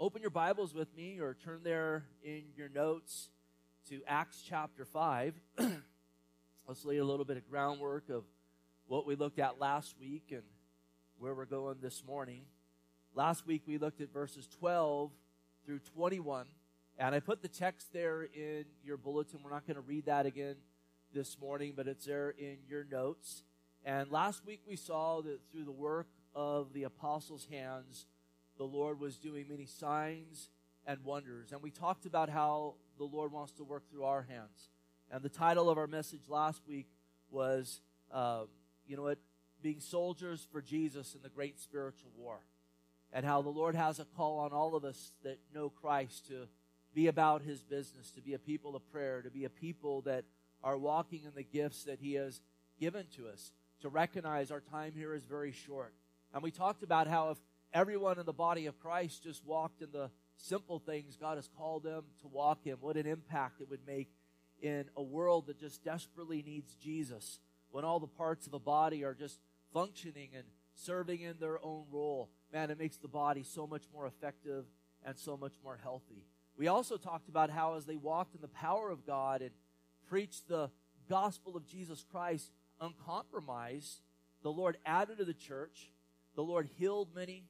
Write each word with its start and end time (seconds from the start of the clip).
open 0.00 0.22
your 0.22 0.30
Bibles 0.30 0.72
with 0.72 0.96
me 0.96 1.18
or 1.20 1.34
turn 1.34 1.60
there 1.62 2.04
in 2.24 2.44
your 2.56 2.70
notes 2.70 3.28
to 3.86 4.00
Acts 4.08 4.42
chapter 4.48 4.86
5. 4.86 5.34
Let's 6.66 6.86
lay 6.86 6.96
a 6.96 7.04
little 7.04 7.26
bit 7.26 7.36
of 7.36 7.46
groundwork 7.50 8.08
of 8.08 8.24
what 8.86 9.06
we 9.06 9.14
looked 9.14 9.38
at 9.38 9.60
last 9.60 9.94
week 10.00 10.28
and 10.30 10.40
where 11.18 11.34
we're 11.34 11.44
going 11.44 11.76
this 11.82 12.02
morning. 12.02 12.44
Last 13.14 13.46
week 13.46 13.60
we 13.66 13.76
looked 13.76 14.00
at 14.00 14.10
verses 14.10 14.48
12 14.58 15.10
through 15.66 15.80
21, 15.80 16.46
and 16.98 17.14
I 17.14 17.20
put 17.20 17.42
the 17.42 17.48
text 17.48 17.92
there 17.92 18.22
in 18.22 18.64
your 18.82 18.96
bulletin. 18.96 19.40
We're 19.44 19.50
not 19.50 19.66
going 19.66 19.74
to 19.74 19.82
read 19.82 20.06
that 20.06 20.24
again 20.24 20.56
this 21.12 21.38
morning, 21.38 21.74
but 21.76 21.86
it's 21.86 22.06
there 22.06 22.30
in 22.30 22.56
your 22.66 22.84
notes. 22.90 23.42
And 23.84 24.10
last 24.10 24.46
week 24.46 24.62
we 24.66 24.76
saw 24.76 25.20
that 25.20 25.40
through 25.52 25.64
the 25.64 25.72
work 25.72 26.08
of 26.34 26.72
the 26.72 26.84
apostles' 26.84 27.48
hands, 27.50 28.06
the 28.60 28.66
Lord 28.66 29.00
was 29.00 29.16
doing 29.16 29.46
many 29.48 29.64
signs 29.64 30.50
and 30.86 31.02
wonders. 31.02 31.50
And 31.50 31.62
we 31.62 31.70
talked 31.70 32.04
about 32.04 32.28
how 32.28 32.74
the 32.98 33.04
Lord 33.04 33.32
wants 33.32 33.52
to 33.52 33.64
work 33.64 33.90
through 33.90 34.04
our 34.04 34.26
hands. 34.28 34.68
And 35.10 35.22
the 35.22 35.30
title 35.30 35.70
of 35.70 35.78
our 35.78 35.86
message 35.86 36.28
last 36.28 36.60
week 36.68 36.86
was, 37.30 37.80
uh, 38.12 38.42
you 38.86 38.98
know 38.98 39.04
what, 39.04 39.18
being 39.62 39.80
soldiers 39.80 40.46
for 40.52 40.60
Jesus 40.60 41.14
in 41.14 41.22
the 41.22 41.30
great 41.30 41.58
spiritual 41.58 42.10
war. 42.14 42.40
And 43.14 43.24
how 43.24 43.40
the 43.40 43.48
Lord 43.48 43.74
has 43.76 43.98
a 43.98 44.04
call 44.04 44.40
on 44.40 44.52
all 44.52 44.76
of 44.76 44.84
us 44.84 45.12
that 45.24 45.38
know 45.54 45.70
Christ 45.70 46.28
to 46.28 46.46
be 46.94 47.06
about 47.06 47.40
his 47.40 47.62
business, 47.62 48.10
to 48.10 48.20
be 48.20 48.34
a 48.34 48.38
people 48.38 48.76
of 48.76 48.92
prayer, 48.92 49.22
to 49.22 49.30
be 49.30 49.46
a 49.46 49.50
people 49.50 50.02
that 50.02 50.26
are 50.62 50.76
walking 50.76 51.22
in 51.24 51.32
the 51.34 51.44
gifts 51.44 51.84
that 51.84 51.98
he 51.98 52.12
has 52.14 52.42
given 52.78 53.06
to 53.16 53.26
us, 53.26 53.52
to 53.80 53.88
recognize 53.88 54.50
our 54.50 54.60
time 54.60 54.92
here 54.94 55.14
is 55.14 55.24
very 55.24 55.50
short. 55.50 55.94
And 56.34 56.42
we 56.42 56.50
talked 56.50 56.82
about 56.82 57.06
how 57.06 57.30
if 57.30 57.38
everyone 57.72 58.18
in 58.18 58.26
the 58.26 58.32
body 58.32 58.66
of 58.66 58.78
Christ 58.80 59.22
just 59.22 59.44
walked 59.44 59.82
in 59.82 59.90
the 59.92 60.10
simple 60.36 60.78
things 60.78 61.16
God 61.16 61.36
has 61.36 61.48
called 61.48 61.84
them 61.84 62.04
to 62.22 62.28
walk 62.28 62.60
in, 62.64 62.74
what 62.74 62.96
an 62.96 63.06
impact 63.06 63.60
it 63.60 63.68
would 63.70 63.86
make 63.86 64.10
in 64.62 64.86
a 64.96 65.02
world 65.02 65.46
that 65.46 65.58
just 65.58 65.84
desperately 65.84 66.42
needs 66.42 66.74
Jesus. 66.74 67.40
When 67.70 67.84
all 67.84 68.00
the 68.00 68.06
parts 68.06 68.46
of 68.46 68.54
a 68.54 68.58
body 68.58 69.04
are 69.04 69.14
just 69.14 69.38
functioning 69.72 70.30
and 70.34 70.44
serving 70.74 71.20
in 71.20 71.36
their 71.38 71.64
own 71.64 71.84
role, 71.90 72.30
man, 72.52 72.70
it 72.70 72.78
makes 72.78 72.96
the 72.96 73.08
body 73.08 73.42
so 73.42 73.66
much 73.66 73.84
more 73.92 74.06
effective 74.06 74.64
and 75.04 75.16
so 75.16 75.36
much 75.36 75.54
more 75.62 75.78
healthy. 75.82 76.24
We 76.56 76.68
also 76.68 76.96
talked 76.96 77.28
about 77.28 77.50
how 77.50 77.74
as 77.74 77.86
they 77.86 77.96
walked 77.96 78.34
in 78.34 78.40
the 78.40 78.48
power 78.48 78.90
of 78.90 79.06
God 79.06 79.40
and 79.40 79.50
preached 80.08 80.48
the 80.48 80.70
gospel 81.08 81.56
of 81.56 81.66
Jesus 81.66 82.04
Christ 82.10 82.50
uncompromised, 82.80 84.00
the 84.42 84.52
Lord 84.52 84.76
added 84.84 85.18
to 85.18 85.24
the 85.24 85.34
church. 85.34 85.92
The 86.34 86.42
Lord 86.42 86.68
healed 86.78 87.14
many, 87.14 87.44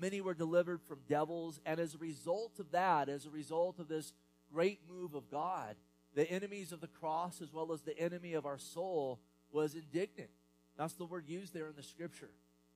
Many 0.00 0.20
were 0.20 0.34
delivered 0.34 0.80
from 0.80 1.00
devils. 1.08 1.60
And 1.66 1.78
as 1.78 1.94
a 1.94 1.98
result 1.98 2.58
of 2.58 2.70
that, 2.72 3.08
as 3.08 3.26
a 3.26 3.30
result 3.30 3.78
of 3.78 3.88
this 3.88 4.12
great 4.52 4.80
move 4.88 5.14
of 5.14 5.30
God, 5.30 5.76
the 6.14 6.28
enemies 6.30 6.72
of 6.72 6.80
the 6.80 6.88
cross, 6.88 7.40
as 7.40 7.52
well 7.52 7.72
as 7.72 7.82
the 7.82 7.98
enemy 7.98 8.32
of 8.32 8.46
our 8.46 8.58
soul, 8.58 9.20
was 9.52 9.74
indignant. 9.74 10.30
That's 10.76 10.94
the 10.94 11.04
word 11.04 11.28
used 11.28 11.52
there 11.52 11.68
in 11.68 11.76
the 11.76 11.82
scripture, 11.82 12.30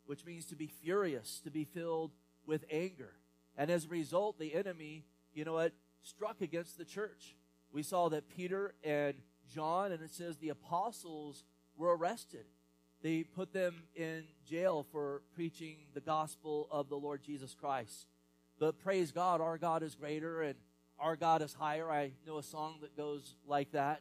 which 0.07 0.27
means 0.27 0.45
to 0.47 0.57
be 0.57 0.67
furious, 0.67 1.41
to 1.45 1.51
be 1.51 1.65
filled 1.65 2.13
with 2.47 2.65
anger. 2.71 3.15
And 3.57 3.71
as 3.71 3.87
a 3.87 3.89
result, 3.89 4.39
the 4.39 4.55
enemy, 4.55 5.05
you 5.33 5.45
know 5.45 5.55
what, 5.55 5.73
struck 6.03 6.41
against 6.43 6.77
the 6.77 6.85
church. 6.85 7.37
We 7.73 7.83
saw 7.83 8.09
that 8.11 8.29
Peter 8.29 8.75
and 8.85 9.15
John, 9.53 9.93
and 9.93 10.03
it 10.03 10.11
says 10.11 10.37
the 10.37 10.51
apostles 10.51 11.45
were 11.77 11.97
arrested 11.97 12.45
they 13.05 13.23
put 13.23 13.53
them 13.53 13.83
in 13.95 14.25
jail 14.49 14.87
for 14.91 15.21
preaching 15.35 15.77
the 15.93 16.01
gospel 16.01 16.67
of 16.71 16.89
the 16.89 16.97
Lord 16.97 17.23
Jesus 17.23 17.55
Christ. 17.55 18.07
But 18.59 18.79
praise 18.79 19.13
God, 19.13 19.43
our 19.43 19.59
God 19.59 19.83
is 19.83 19.95
greater 19.95 20.41
and 20.41 20.55
our 20.99 21.15
God 21.15 21.43
is 21.43 21.53
higher. 21.53 21.91
I 21.91 22.13
know 22.27 22.39
a 22.39 22.43
song 22.43 22.77
that 22.81 22.97
goes 22.97 23.37
like 23.47 23.73
that. 23.73 24.01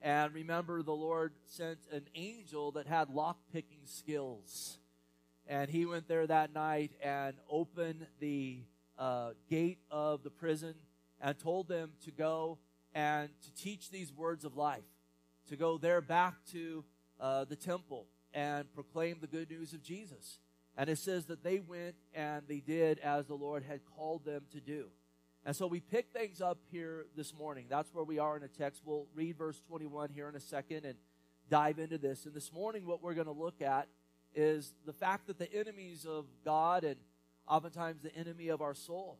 And 0.00 0.32
remember, 0.32 0.84
the 0.84 0.94
Lord 0.94 1.32
sent 1.46 1.80
an 1.90 2.02
angel 2.14 2.70
that 2.72 2.86
had 2.86 3.10
lock 3.10 3.38
picking 3.52 3.80
skills. 3.86 4.78
And 5.48 5.68
he 5.68 5.84
went 5.84 6.06
there 6.06 6.26
that 6.28 6.54
night 6.54 6.92
and 7.02 7.34
opened 7.50 8.06
the 8.20 8.60
uh, 8.96 9.30
gate 9.50 9.78
of 9.90 10.22
the 10.22 10.30
prison 10.30 10.74
and 11.20 11.36
told 11.36 11.66
them 11.66 11.90
to 12.04 12.12
go 12.12 12.58
and 12.94 13.30
to 13.42 13.54
teach 13.60 13.90
these 13.90 14.12
words 14.12 14.44
of 14.44 14.56
life, 14.56 14.84
to 15.48 15.56
go 15.56 15.76
there 15.76 16.00
back 16.00 16.34
to 16.52 16.84
uh, 17.18 17.44
the 17.46 17.56
temple 17.56 18.06
and 18.34 18.72
proclaim 18.74 19.18
the 19.20 19.26
good 19.26 19.50
news 19.50 19.72
of 19.72 19.82
Jesus. 19.82 20.38
And 20.76 20.90
it 20.90 20.98
says 20.98 21.26
that 21.26 21.44
they 21.44 21.60
went 21.60 21.94
and 22.12 22.42
they 22.48 22.58
did 22.58 22.98
as 22.98 23.26
the 23.26 23.34
Lord 23.34 23.62
had 23.62 23.80
called 23.96 24.24
them 24.24 24.42
to 24.52 24.60
do. 24.60 24.88
And 25.46 25.54
so 25.54 25.66
we 25.66 25.80
pick 25.80 26.08
things 26.12 26.40
up 26.40 26.58
here 26.70 27.06
this 27.16 27.32
morning. 27.32 27.66
That's 27.68 27.94
where 27.94 28.04
we 28.04 28.18
are 28.18 28.34
in 28.34 28.42
the 28.42 28.48
text. 28.48 28.82
We'll 28.84 29.06
read 29.14 29.38
verse 29.38 29.60
21 29.68 30.10
here 30.10 30.28
in 30.28 30.34
a 30.34 30.40
second 30.40 30.84
and 30.84 30.96
dive 31.48 31.78
into 31.78 31.98
this. 31.98 32.24
And 32.26 32.34
this 32.34 32.52
morning, 32.52 32.86
what 32.86 33.02
we're 33.02 33.14
going 33.14 33.26
to 33.26 33.32
look 33.32 33.62
at 33.62 33.88
is 34.34 34.72
the 34.84 34.92
fact 34.92 35.26
that 35.28 35.38
the 35.38 35.52
enemies 35.52 36.06
of 36.08 36.26
God 36.44 36.82
and 36.82 36.96
oftentimes 37.46 38.02
the 38.02 38.14
enemy 38.16 38.48
of 38.48 38.62
our 38.62 38.74
soul, 38.74 39.18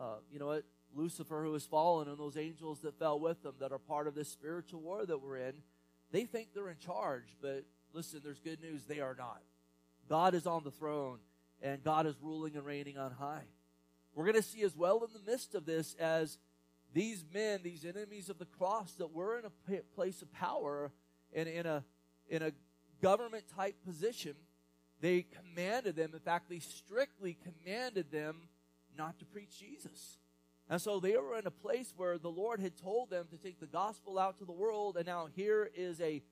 uh, 0.00 0.16
you 0.32 0.38
know 0.38 0.46
what? 0.46 0.64
Lucifer, 0.94 1.42
who 1.42 1.52
has 1.52 1.66
fallen, 1.66 2.08
and 2.08 2.18
those 2.18 2.38
angels 2.38 2.80
that 2.80 2.98
fell 2.98 3.20
with 3.20 3.42
them 3.42 3.54
that 3.60 3.70
are 3.70 3.78
part 3.78 4.06
of 4.08 4.14
this 4.14 4.30
spiritual 4.30 4.80
war 4.80 5.04
that 5.04 5.20
we're 5.20 5.36
in, 5.36 5.54
they 6.10 6.24
think 6.24 6.48
they're 6.54 6.70
in 6.70 6.78
charge, 6.78 7.36
but 7.42 7.64
Listen, 7.96 8.20
there's 8.22 8.40
good 8.40 8.60
news. 8.60 8.84
They 8.84 9.00
are 9.00 9.14
not. 9.18 9.40
God 10.06 10.34
is 10.34 10.46
on 10.46 10.64
the 10.64 10.70
throne, 10.70 11.16
and 11.62 11.82
God 11.82 12.04
is 12.04 12.14
ruling 12.20 12.54
and 12.54 12.66
reigning 12.66 12.98
on 12.98 13.10
high. 13.10 13.44
We're 14.14 14.24
going 14.24 14.36
to 14.36 14.42
see 14.42 14.64
as 14.64 14.76
well 14.76 15.02
in 15.02 15.14
the 15.14 15.30
midst 15.30 15.54
of 15.54 15.64
this 15.64 15.94
as 15.98 16.36
these 16.92 17.24
men, 17.32 17.60
these 17.62 17.86
enemies 17.86 18.28
of 18.28 18.38
the 18.38 18.44
cross 18.44 18.92
that 18.98 19.14
were 19.14 19.38
in 19.38 19.46
a 19.46 19.80
place 19.94 20.20
of 20.20 20.30
power 20.30 20.92
and 21.34 21.48
in 21.48 21.64
a, 21.64 21.84
in 22.28 22.42
a 22.42 22.52
government 23.00 23.44
type 23.56 23.76
position, 23.82 24.34
they 25.00 25.22
commanded 25.22 25.96
them, 25.96 26.10
in 26.12 26.20
fact, 26.20 26.50
they 26.50 26.58
strictly 26.58 27.38
commanded 27.42 28.12
them 28.12 28.42
not 28.94 29.18
to 29.20 29.24
preach 29.24 29.58
Jesus. 29.58 30.18
And 30.68 30.82
so 30.82 31.00
they 31.00 31.16
were 31.16 31.38
in 31.38 31.46
a 31.46 31.50
place 31.50 31.94
where 31.96 32.18
the 32.18 32.28
Lord 32.28 32.60
had 32.60 32.76
told 32.76 33.08
them 33.08 33.24
to 33.30 33.38
take 33.38 33.58
the 33.58 33.66
gospel 33.66 34.18
out 34.18 34.36
to 34.36 34.44
the 34.44 34.52
world, 34.52 34.98
and 34.98 35.06
now 35.06 35.28
here 35.34 35.70
is 35.74 35.98
a 36.02 36.22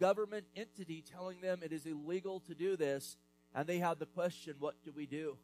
government 0.00 0.46
entity 0.54 1.02
telling 1.02 1.40
them 1.40 1.60
it 1.62 1.72
is 1.72 1.86
illegal 1.86 2.40
to 2.40 2.54
do 2.54 2.76
this, 2.76 3.16
and 3.54 3.66
they 3.66 3.78
have 3.78 3.98
the 3.98 4.06
question, 4.06 4.56
what 4.58 4.74
do 4.84 4.92
we 4.94 5.06
do? 5.06 5.36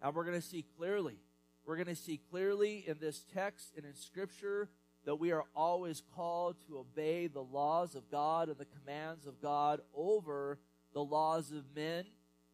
And 0.00 0.14
we're 0.14 0.24
going 0.24 0.40
to 0.40 0.46
see 0.46 0.64
clearly. 0.76 1.18
We're 1.64 1.76
going 1.76 1.86
to 1.86 1.96
see 1.96 2.20
clearly 2.30 2.84
in 2.86 2.98
this 3.00 3.24
text 3.32 3.74
and 3.76 3.86
in 3.86 3.94
Scripture 3.94 4.68
that 5.04 5.16
we 5.16 5.32
are 5.32 5.44
always 5.54 6.02
called 6.14 6.56
to 6.66 6.78
obey 6.78 7.26
the 7.26 7.42
laws 7.42 7.94
of 7.94 8.10
God 8.10 8.48
and 8.48 8.58
the 8.58 8.66
commands 8.66 9.26
of 9.26 9.40
God 9.40 9.80
over 9.94 10.58
the 10.92 11.02
laws 11.02 11.50
of 11.50 11.64
men 11.74 12.04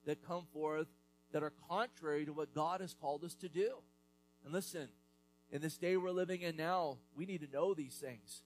that 0.07 0.27
come 0.27 0.45
forth 0.53 0.89
that 1.33 1.43
are 1.43 1.53
contrary 1.69 2.25
to 2.25 2.33
what 2.33 2.55
God 2.55 2.81
has 2.81 2.95
called 2.95 3.25
us 3.25 3.35
to 3.37 3.49
do. 3.49 3.79
And 4.45 4.53
listen, 4.53 4.89
in 5.51 5.61
this 5.61 5.77
day 5.77 5.97
we're 5.97 6.11
living 6.11 6.43
in 6.43 6.57
now, 6.57 6.99
we 7.15 7.27
need 7.27 7.41
to 7.41 7.53
know 7.53 7.75
these 7.75 7.97
things 7.97 8.43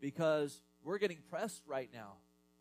because 0.00 0.60
we're 0.82 0.98
getting 0.98 1.18
pressed 1.30 1.62
right 1.66 1.90
now. 1.92 2.14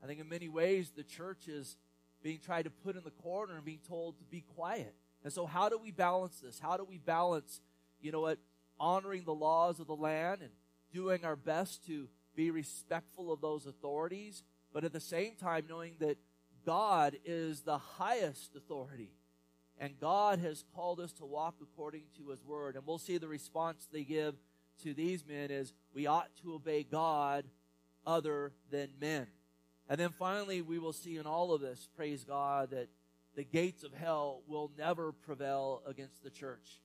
I 0.06 0.08
think 0.08 0.20
in 0.20 0.30
many 0.30 0.48
ways 0.48 0.92
the 0.96 1.04
church 1.04 1.48
is 1.48 1.78
being 2.22 2.38
tried 2.38 2.66
to 2.66 2.70
put 2.70 2.96
in 2.96 3.04
the 3.04 3.10
corner 3.10 3.56
and 3.56 3.66
being 3.66 3.80
told 3.88 4.20
to 4.20 4.24
be 4.26 4.42
quiet. 4.42 4.94
And 5.24 5.34
so, 5.34 5.48
how 5.48 5.68
do 5.68 5.80
we 5.80 5.90
balance 5.90 6.40
this? 6.40 6.60
How 6.60 6.78
do 6.78 6.84
we 6.84 7.00
balance, 7.00 7.60
you 8.00 8.12
know 8.12 8.22
what, 8.22 8.38
honoring 8.80 9.24
the 9.24 9.34
laws 9.34 9.80
of 9.80 9.88
the 9.88 9.96
land 9.96 10.44
and 10.44 10.52
doing 10.94 11.26
our 11.26 11.36
best 11.36 11.88
to 11.88 12.08
be 12.36 12.52
respectful 12.52 13.34
of 13.34 13.42
those 13.42 13.66
authorities, 13.66 14.44
but 14.72 14.84
at 14.84 14.94
the 14.94 15.00
same 15.00 15.34
time 15.42 15.66
knowing 15.68 15.96
that 16.00 16.20
God 16.68 17.16
is 17.26 17.62
the 17.62 17.80
highest 17.80 18.56
authority 18.56 19.10
and 19.80 20.00
God 20.00 20.38
has 20.38 20.64
called 20.76 21.00
us 21.00 21.14
to 21.14 21.26
walk 21.26 21.56
according 21.64 22.04
to 22.18 22.30
his 22.30 22.44
word. 22.44 22.76
And 22.76 22.86
we'll 22.86 23.00
see 23.00 23.18
the 23.18 23.28
response 23.28 23.88
they 23.92 24.04
give 24.04 24.36
to 24.84 24.94
these 24.94 25.26
men 25.26 25.50
is 25.50 25.74
we 25.96 26.06
ought 26.06 26.30
to 26.44 26.54
obey 26.54 26.84
God 26.84 27.46
other 28.06 28.54
than 28.70 28.90
men. 29.02 29.26
And 29.90 30.00
then 30.00 30.10
finally, 30.10 30.62
we 30.62 30.80
will 30.80 30.94
see 30.94 31.18
in 31.18 31.26
all 31.26 31.54
of 31.54 31.62
this, 31.62 31.88
praise 31.96 32.24
God, 32.24 32.72
that 32.72 32.90
the 33.36 33.44
gates 33.44 33.84
of 33.84 33.94
hell 33.94 34.42
will 34.48 34.72
never 34.78 35.12
prevail 35.12 35.84
against 35.86 36.24
the 36.24 36.30
church. 36.30 36.80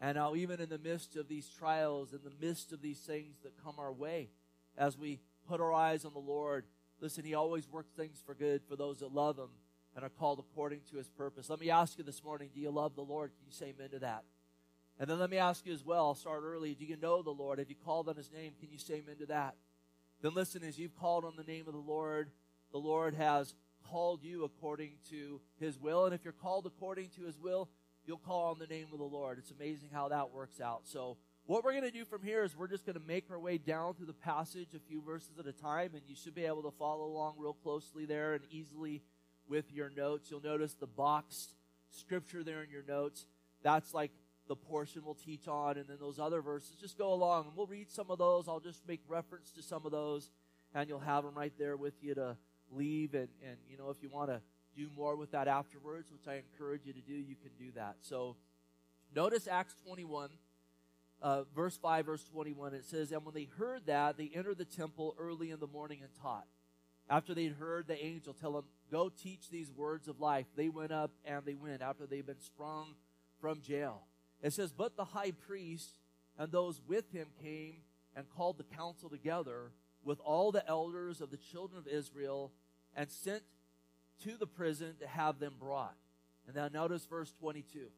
And 0.00 0.16
now, 0.16 0.34
even 0.34 0.60
in 0.60 0.68
the 0.68 0.78
midst 0.78 1.16
of 1.16 1.28
these 1.28 1.48
trials, 1.48 2.12
in 2.12 2.20
the 2.24 2.46
midst 2.46 2.72
of 2.72 2.82
these 2.82 2.98
things 2.98 3.36
that 3.44 3.62
come 3.62 3.76
our 3.78 3.92
way, 3.92 4.30
as 4.76 4.98
we 4.98 5.20
put 5.48 5.60
our 5.60 5.72
eyes 5.72 6.04
on 6.04 6.12
the 6.12 6.18
Lord, 6.18 6.64
listen, 7.00 7.24
He 7.24 7.34
always 7.34 7.68
works 7.68 7.92
things 7.92 8.20
for 8.24 8.34
good 8.34 8.62
for 8.68 8.76
those 8.76 8.98
that 8.98 9.14
love 9.14 9.38
Him 9.38 9.50
and 9.94 10.04
are 10.04 10.10
called 10.10 10.40
according 10.40 10.80
to 10.90 10.96
His 10.96 11.08
purpose. 11.08 11.48
Let 11.48 11.60
me 11.60 11.70
ask 11.70 11.98
you 11.98 12.04
this 12.04 12.24
morning 12.24 12.50
do 12.52 12.60
you 12.60 12.70
love 12.70 12.96
the 12.96 13.02
Lord? 13.02 13.30
Can 13.36 13.46
you 13.46 13.52
say 13.52 13.74
amen 13.76 13.90
to 13.90 14.00
that? 14.00 14.24
And 14.98 15.08
then 15.08 15.18
let 15.18 15.30
me 15.30 15.38
ask 15.38 15.64
you 15.64 15.72
as 15.72 15.84
well, 15.84 16.06
I'll 16.06 16.14
start 16.14 16.42
early. 16.44 16.74
Do 16.74 16.84
you 16.84 16.96
know 16.96 17.22
the 17.22 17.30
Lord? 17.30 17.58
Have 17.58 17.70
you 17.70 17.76
called 17.76 18.08
on 18.08 18.16
His 18.16 18.30
name? 18.32 18.52
Can 18.60 18.70
you 18.72 18.78
say 18.78 18.94
amen 18.94 19.16
to 19.20 19.26
that? 19.26 19.54
Then 20.20 20.34
listen, 20.34 20.62
as 20.62 20.78
you've 20.78 20.98
called 20.98 21.24
on 21.24 21.34
the 21.36 21.44
name 21.44 21.66
of 21.66 21.74
the 21.74 21.80
Lord, 21.80 22.30
the 22.72 22.78
Lord 22.78 23.14
has 23.14 23.54
called 23.88 24.22
you 24.24 24.44
according 24.44 24.92
to 25.10 25.40
his 25.60 25.78
will. 25.78 26.06
And 26.06 26.14
if 26.14 26.24
you're 26.24 26.32
called 26.32 26.66
according 26.66 27.10
to 27.10 27.22
his 27.22 27.38
will, 27.38 27.68
you'll 28.06 28.18
call 28.18 28.50
on 28.50 28.58
the 28.58 28.66
name 28.66 28.86
of 28.92 28.98
the 28.98 29.04
Lord. 29.04 29.38
It's 29.38 29.50
amazing 29.50 29.90
how 29.92 30.08
that 30.08 30.32
works 30.32 30.60
out. 30.60 30.82
So, 30.84 31.18
what 31.44 31.64
we're 31.64 31.72
going 31.72 31.82
to 31.82 31.90
do 31.90 32.04
from 32.04 32.22
here 32.22 32.44
is 32.44 32.56
we're 32.56 32.68
just 32.68 32.86
going 32.86 32.98
to 32.98 33.04
make 33.04 33.28
our 33.28 33.38
way 33.38 33.58
down 33.58 33.94
through 33.94 34.06
the 34.06 34.12
passage 34.12 34.74
a 34.76 34.78
few 34.78 35.02
verses 35.02 35.40
at 35.40 35.46
a 35.46 35.52
time, 35.52 35.90
and 35.92 36.02
you 36.06 36.14
should 36.14 36.36
be 36.36 36.44
able 36.44 36.62
to 36.62 36.70
follow 36.70 37.04
along 37.04 37.34
real 37.36 37.52
closely 37.52 38.06
there 38.06 38.34
and 38.34 38.44
easily 38.48 39.02
with 39.48 39.72
your 39.72 39.90
notes. 39.90 40.30
You'll 40.30 40.40
notice 40.40 40.74
the 40.74 40.86
boxed 40.86 41.56
scripture 41.90 42.44
there 42.44 42.62
in 42.62 42.70
your 42.70 42.84
notes. 42.86 43.26
That's 43.64 43.92
like 43.92 44.12
the 44.46 44.54
portion 44.54 45.02
we'll 45.04 45.14
teach 45.14 45.48
on, 45.48 45.78
and 45.78 45.88
then 45.88 45.96
those 45.98 46.20
other 46.20 46.42
verses. 46.42 46.76
Just 46.80 46.96
go 46.96 47.12
along, 47.12 47.46
and 47.46 47.56
we'll 47.56 47.66
read 47.66 47.90
some 47.90 48.10
of 48.10 48.18
those. 48.18 48.48
I'll 48.48 48.60
just 48.60 48.86
make 48.86 49.00
reference 49.08 49.50
to 49.52 49.62
some 49.62 49.84
of 49.84 49.90
those, 49.90 50.30
and 50.76 50.88
you'll 50.88 51.00
have 51.00 51.24
them 51.24 51.34
right 51.34 51.52
there 51.58 51.76
with 51.76 51.94
you 52.00 52.14
to 52.14 52.36
leave. 52.72 53.14
And, 53.14 53.28
and 53.46 53.56
you 53.68 53.76
know, 53.76 53.90
if 53.90 53.96
you 54.02 54.08
want 54.08 54.30
to 54.30 54.40
do 54.76 54.88
more 54.96 55.16
with 55.16 55.32
that 55.32 55.48
afterwards, 55.48 56.10
which 56.10 56.26
I 56.26 56.36
encourage 56.36 56.86
you 56.86 56.92
to 56.92 57.00
do, 57.00 57.14
you 57.14 57.36
can 57.36 57.50
do 57.58 57.72
that. 57.76 57.96
So 58.00 58.36
notice 59.14 59.46
Acts 59.46 59.74
21 59.86 60.30
uh, 61.22 61.44
verse 61.54 61.76
5, 61.76 62.06
verse 62.06 62.24
21, 62.24 62.74
it 62.74 62.84
says, 62.84 63.12
And 63.12 63.24
when 63.24 63.34
they 63.34 63.48
heard 63.56 63.86
that, 63.86 64.16
they 64.18 64.30
entered 64.34 64.58
the 64.58 64.64
temple 64.64 65.14
early 65.18 65.50
in 65.50 65.60
the 65.60 65.68
morning 65.68 66.00
and 66.02 66.10
taught. 66.20 66.46
After 67.08 67.34
they'd 67.34 67.52
heard 67.52 67.86
the 67.86 68.04
angel 68.04 68.34
tell 68.34 68.52
them, 68.52 68.64
Go 68.90 69.08
teach 69.08 69.48
these 69.48 69.70
words 69.70 70.08
of 70.08 70.20
life, 70.20 70.46
they 70.56 70.68
went 70.68 70.92
up 70.92 71.12
and 71.24 71.44
they 71.44 71.54
went 71.54 71.80
after 71.80 72.06
they'd 72.06 72.26
been 72.26 72.40
sprung 72.40 72.94
from 73.40 73.62
jail. 73.62 74.02
It 74.42 74.52
says, 74.52 74.72
But 74.72 74.96
the 74.96 75.04
high 75.04 75.30
priest 75.30 75.98
and 76.38 76.50
those 76.50 76.80
with 76.86 77.10
him 77.12 77.28
came 77.40 77.76
and 78.16 78.26
called 78.28 78.58
the 78.58 78.76
council 78.76 79.08
together 79.08 79.70
with 80.04 80.18
all 80.20 80.50
the 80.50 80.66
elders 80.68 81.20
of 81.20 81.30
the 81.30 81.36
children 81.36 81.78
of 81.78 81.86
Israel 81.86 82.52
and 82.96 83.10
sent 83.10 83.42
to 84.24 84.36
the 84.36 84.46
prison 84.46 84.94
to 85.00 85.06
have 85.06 85.38
them 85.38 85.54
brought. 85.58 85.96
And 86.46 86.56
now 86.56 86.68
notice 86.68 87.06
verse 87.06 87.32
22. 87.40 87.88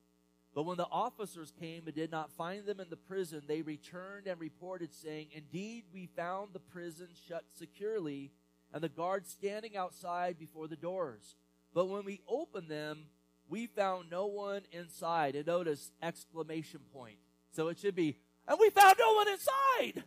But 0.54 0.64
when 0.64 0.76
the 0.76 0.86
officers 0.90 1.52
came 1.58 1.82
and 1.86 1.94
did 1.94 2.12
not 2.12 2.30
find 2.30 2.64
them 2.64 2.78
in 2.78 2.88
the 2.88 2.96
prison, 2.96 3.42
they 3.46 3.62
returned 3.62 4.28
and 4.28 4.40
reported, 4.40 4.94
saying, 4.94 5.28
Indeed, 5.32 5.84
we 5.92 6.06
found 6.06 6.52
the 6.52 6.60
prison 6.60 7.08
shut 7.28 7.44
securely, 7.54 8.30
and 8.72 8.82
the 8.82 8.88
guards 8.88 9.30
standing 9.30 9.76
outside 9.76 10.38
before 10.38 10.68
the 10.68 10.76
doors. 10.76 11.34
But 11.74 11.86
when 11.86 12.04
we 12.04 12.20
opened 12.28 12.68
them, 12.68 13.06
we 13.48 13.66
found 13.66 14.10
no 14.10 14.26
one 14.26 14.62
inside. 14.70 15.34
And 15.34 15.46
notice 15.46 15.90
exclamation 16.00 16.80
point. 16.92 17.16
So 17.50 17.68
it 17.68 17.78
should 17.78 17.96
be, 17.96 18.16
and 18.46 18.58
we 18.60 18.70
found 18.70 18.96
no 18.98 19.14
one 19.14 19.28
inside. 19.28 20.04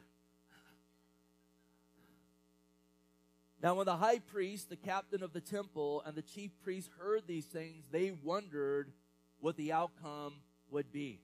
Now, 3.61 3.73
when 3.75 3.85
the 3.85 3.97
high 3.97 4.19
priest, 4.19 4.69
the 4.69 4.75
captain 4.75 5.23
of 5.23 5.33
the 5.33 5.41
temple, 5.41 6.03
and 6.05 6.15
the 6.15 6.21
chief 6.21 6.51
priests 6.63 6.91
heard 6.99 7.23
these 7.25 7.45
things, 7.45 7.85
they 7.91 8.11
wondered 8.11 8.91
what 9.39 9.57
the 9.57 9.73
outcome 9.73 10.35
would 10.69 10.91
be. 10.91 11.21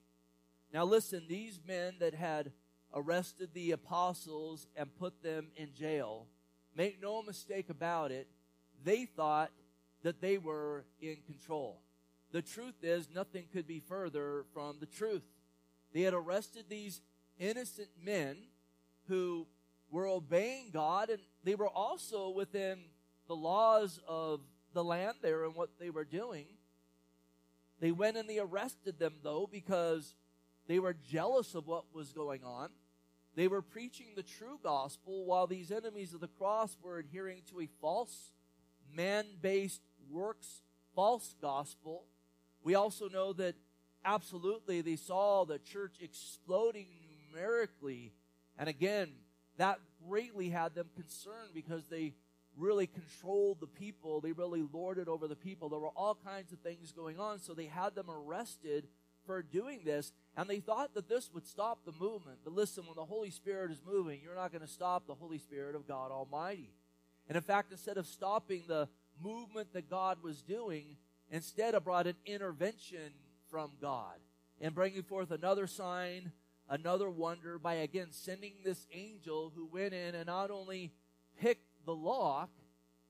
Now, 0.74 0.83
listen, 0.83 1.25
these 1.27 1.59
men 1.68 1.95
that 2.00 2.15
had 2.15 2.51
arrested 2.94 3.50
the 3.53 3.71
apostles 3.71 4.68
and 4.75 4.95
put 4.95 5.21
them 5.21 5.50
in 5.56 5.74
jail, 5.74 6.27
make 6.75 7.01
no 7.01 7.21
mistake 7.21 7.69
about 7.69 8.12
it, 8.12 8.27
they 8.83 9.06
thought 9.06 9.51
that 10.01 10.19
they 10.19 10.39
were 10.39 10.86
in 11.00 11.18
control. 11.27 11.81
The 12.31 12.41
truth 12.41 12.83
is, 12.83 13.09
nothing 13.13 13.45
could 13.53 13.68
be 13.68 13.79
further 13.79 14.45
from 14.53 14.77
the 14.79 14.88
truth. 14.88 15.24
They 15.94 16.01
had 16.01 16.15
arrested 16.15 16.65
these 16.68 17.01
innocent 17.39 17.89
men 18.03 18.38
who 19.07 19.45
were 19.93 20.07
obeying 20.07 20.71
God, 20.73 21.11
and 21.11 21.21
they 21.43 21.53
were 21.53 21.67
also 21.67 22.31
within 22.31 22.79
the 23.27 23.35
laws 23.35 23.99
of 24.07 24.41
the 24.73 24.83
land 24.83 25.17
there 25.21 25.45
and 25.45 25.53
what 25.53 25.69
they 25.79 25.91
were 25.91 26.03
doing. 26.03 26.47
They 27.79 27.91
went 27.91 28.17
and 28.17 28.27
they 28.27 28.39
arrested 28.39 28.97
them, 28.97 29.13
though, 29.21 29.47
because 29.49 30.15
they 30.67 30.79
were 30.79 30.95
jealous 30.95 31.53
of 31.53 31.67
what 31.67 31.93
was 31.93 32.11
going 32.11 32.43
on. 32.43 32.69
They 33.35 33.47
were 33.47 33.61
preaching 33.61 34.07
the 34.15 34.23
true 34.23 34.59
gospel 34.63 35.25
while 35.25 35.45
these 35.45 35.71
enemies 35.71 36.15
of 36.15 36.21
the 36.21 36.27
cross 36.27 36.75
were 36.81 36.97
adhering 36.97 37.43
to 37.51 37.61
a 37.61 37.69
false, 37.79 38.31
man 38.91 39.25
based, 39.41 39.81
works, 40.09 40.63
false 40.95 41.35
gospel. 41.39 42.05
We 42.63 42.73
also 42.73 43.09
know 43.09 43.31
that 43.33 43.55
absolutely 44.03 44.81
they 44.81 44.95
saw 44.95 45.45
the 45.45 45.59
church 45.59 45.97
exploding 46.01 46.87
numerically. 47.31 48.13
And 48.57 48.67
again, 48.67 49.09
that 49.57 49.79
greatly 50.07 50.50
had 50.50 50.75
them 50.75 50.89
concerned 50.95 51.51
because 51.53 51.83
they 51.89 52.13
really 52.57 52.88
controlled 52.88 53.59
the 53.59 53.67
people. 53.67 54.21
They 54.21 54.31
really 54.31 54.63
lorded 54.73 55.07
over 55.07 55.27
the 55.27 55.35
people. 55.35 55.69
There 55.69 55.79
were 55.79 55.89
all 55.89 56.17
kinds 56.25 56.51
of 56.51 56.59
things 56.59 56.91
going 56.91 57.19
on, 57.19 57.39
so 57.39 57.53
they 57.53 57.65
had 57.65 57.95
them 57.95 58.09
arrested 58.09 58.88
for 59.25 59.41
doing 59.41 59.81
this, 59.85 60.11
and 60.35 60.50
they 60.50 60.59
thought 60.59 60.94
that 60.95 61.07
this 61.07 61.31
would 61.33 61.47
stop 61.47 61.85
the 61.85 61.94
movement. 61.94 62.39
But 62.44 62.53
listen, 62.53 62.85
when 62.85 62.95
the 62.95 63.05
Holy 63.05 63.29
Spirit 63.29 63.71
is 63.71 63.81
moving, 63.85 64.19
you're 64.21 64.35
not 64.35 64.51
going 64.51 64.61
to 64.61 64.67
stop 64.67 65.07
the 65.07 65.15
Holy 65.15 65.38
Spirit 65.38 65.75
of 65.75 65.88
God 65.88 66.11
Almighty. 66.11 66.73
And 67.27 67.38
in 67.38 67.44
fact, 67.44 67.71
instead 67.71 67.97
of 67.97 68.05
stopping 68.05 68.63
the 68.67 68.89
movement 69.21 69.73
that 69.73 69.89
God 69.89 70.17
was 70.21 70.41
doing, 70.41 70.97
instead 71.31 71.73
it 71.73 71.83
brought 71.83 72.07
an 72.07 72.15
intervention 72.25 73.13
from 73.50 73.71
God 73.81 74.15
and 74.59 74.75
bringing 74.75 75.03
forth 75.03 75.31
another 75.31 75.67
sign, 75.67 76.31
another 76.69 77.10
wonder 77.10 77.60
by 77.60 77.75
again 77.75 78.07
sending 78.12 78.54
this 78.63 78.88
angel 78.94 79.51
who 79.56 79.65
went 79.65 79.94
in 79.94 80.15
and 80.15 80.27
not 80.27 80.51
only 80.51 80.92
picked 81.39 81.68
the 81.86 81.95
lock, 81.95 82.50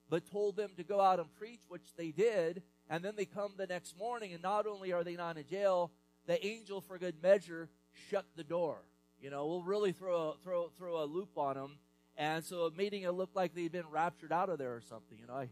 but 0.09 0.29
told 0.29 0.55
them 0.55 0.71
to 0.77 0.83
go 0.83 0.99
out 0.99 1.19
and 1.19 1.33
preach, 1.35 1.61
which 1.67 1.95
they 1.97 2.11
did. 2.11 2.61
And 2.89 3.03
then 3.03 3.15
they 3.15 3.25
come 3.25 3.53
the 3.57 3.67
next 3.67 3.97
morning, 3.97 4.33
and 4.33 4.43
not 4.43 4.67
only 4.67 4.91
are 4.91 5.03
they 5.03 5.15
not 5.15 5.37
in 5.37 5.47
jail, 5.47 5.91
the 6.27 6.45
angel, 6.45 6.81
for 6.81 6.97
good 6.97 7.21
measure, 7.21 7.69
shut 8.09 8.25
the 8.35 8.43
door. 8.43 8.77
You 9.19 9.29
know, 9.29 9.47
we'll 9.47 9.63
really 9.63 9.91
throw 9.91 10.31
a, 10.31 10.33
throw 10.43 10.69
throw 10.77 11.01
a 11.01 11.05
loop 11.05 11.37
on 11.37 11.55
them, 11.55 11.77
and 12.17 12.43
so 12.43 12.69
making 12.75 13.03
it 13.03 13.11
look 13.11 13.29
like 13.33 13.55
they'd 13.55 13.71
been 13.71 13.89
raptured 13.89 14.31
out 14.31 14.49
of 14.49 14.57
there 14.57 14.75
or 14.75 14.81
something. 14.81 15.17
You 15.17 15.27
know, 15.27 15.33
I, 15.33 15.49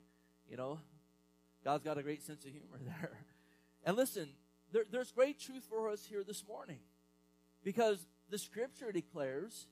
you 0.49 0.57
know, 0.57 0.79
God's 1.63 1.83
got 1.83 1.97
a 1.97 2.03
great 2.03 2.21
sense 2.21 2.43
of 2.43 2.51
humor 2.51 2.79
there. 2.85 3.17
And 3.85 3.95
listen, 3.95 4.29
there, 4.71 4.83
there's 4.91 5.11
great 5.11 5.39
truth 5.39 5.65
for 5.69 5.89
us 5.89 6.05
here 6.05 6.23
this 6.23 6.45
morning, 6.47 6.79
because 7.63 8.05
the 8.29 8.37
Scripture 8.37 8.91
declares, 8.91 9.67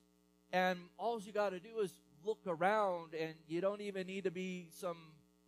and 0.52 0.80
all 0.98 1.22
you 1.22 1.32
got 1.32 1.52
to 1.52 1.60
do 1.60 1.80
is 1.82 1.94
look 2.24 2.40
around 2.48 3.14
and 3.14 3.34
you 3.48 3.62
don't 3.62 3.82
even 3.82 4.08
need 4.08 4.26
to 4.26 4.32
be 4.32 4.68
some 4.72 4.98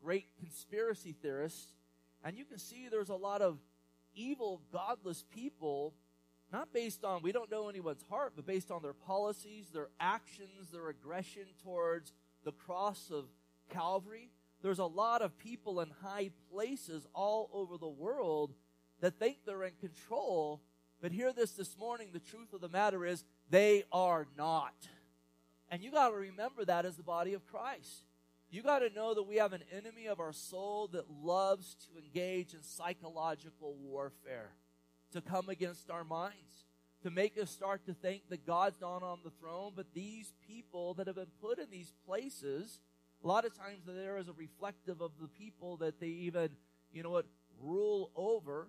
great 0.04 0.26
conspiracy 0.40 1.14
theorist. 1.22 1.74
And 2.24 2.38
you 2.38 2.46
can 2.46 2.58
see 2.58 2.88
there's 2.90 3.10
a 3.10 3.16
lot 3.16 3.42
of 3.42 3.58
evil, 4.14 4.62
godless 4.72 5.24
people, 5.34 5.94
not 6.52 6.74
based 6.74 7.04
on, 7.04 7.22
we 7.22 7.32
don't 7.32 7.52
know 7.52 7.70
anyone's 7.70 8.04
heart, 8.10 8.34
but 8.36 8.46
based 8.46 8.72
on 8.72 8.82
their 8.82 8.94
policies, 8.94 9.70
their 9.74 9.90
actions, 10.00 10.70
their 10.72 10.90
aggression 10.90 11.44
towards 11.64 12.14
the 12.44 12.52
cross 12.52 13.10
of 13.12 13.26
Calvary. 13.70 14.30
There's 14.62 14.80
a 14.80 14.86
lot 14.86 15.22
of 15.22 15.38
people 15.38 15.82
in 15.82 15.90
high 16.04 16.32
places 16.52 17.08
all 17.14 17.50
over 17.54 17.78
the 17.78 17.88
world 17.88 18.54
that 19.00 19.18
think 19.18 19.38
they're 19.46 19.64
in 19.64 19.74
control. 19.80 20.62
But 21.02 21.12
hear 21.12 21.34
this 21.34 21.52
this 21.52 21.76
morning 21.78 22.10
the 22.14 22.20
truth 22.20 22.54
of 22.54 22.62
the 22.62 22.70
matter 22.70 23.06
is 23.06 23.24
they 23.50 23.84
are 23.92 24.28
not. 24.38 24.76
And 25.70 25.82
you 25.82 25.92
got 25.92 26.10
to 26.10 26.16
remember 26.16 26.64
that 26.66 26.86
as 26.86 26.96
the 26.96 27.04
body 27.04 27.34
of 27.34 27.48
Christ. 27.48 28.06
You 28.52 28.62
got 28.62 28.80
to 28.80 28.90
know 28.90 29.14
that 29.14 29.24
we 29.24 29.38
have 29.38 29.54
an 29.54 29.64
enemy 29.72 30.08
of 30.08 30.20
our 30.20 30.34
soul 30.34 30.90
that 30.92 31.06
loves 31.10 31.76
to 31.86 32.04
engage 32.04 32.54
in 32.54 32.62
psychological 32.62 33.76
warfare, 33.82 34.52
to 35.14 35.22
come 35.22 35.48
against 35.48 35.90
our 35.90 36.04
minds, 36.04 36.66
to 37.04 37.10
make 37.10 37.38
us 37.38 37.50
start 37.50 37.86
to 37.86 37.94
think 37.94 38.24
that 38.30 38.46
God's 38.46 38.82
not 38.82 39.02
on 39.04 39.20
the 39.24 39.32
throne, 39.32 39.72
but 39.74 39.94
these 39.94 40.34
people 40.46 40.94
that 40.96 41.08
have 41.08 41.16
been 41.16 41.32
put 41.42 41.60
in 41.60 41.72
these 41.72 41.94
places, 42.06 42.80
a 43.24 43.28
lot 43.28 43.46
of 43.46 43.58
times 43.58 43.84
there 43.88 44.18
is 44.18 44.28
a 44.28 44.34
reflective 44.34 45.02
of 45.02 45.12
the 45.20 45.30
people 45.30 45.78
that 45.78 46.02
they 46.02 46.08
even, 46.08 46.50
you 46.92 47.02
know 47.02 47.10
what, 47.10 47.28
rule 47.60 48.12
over. 48.18 48.68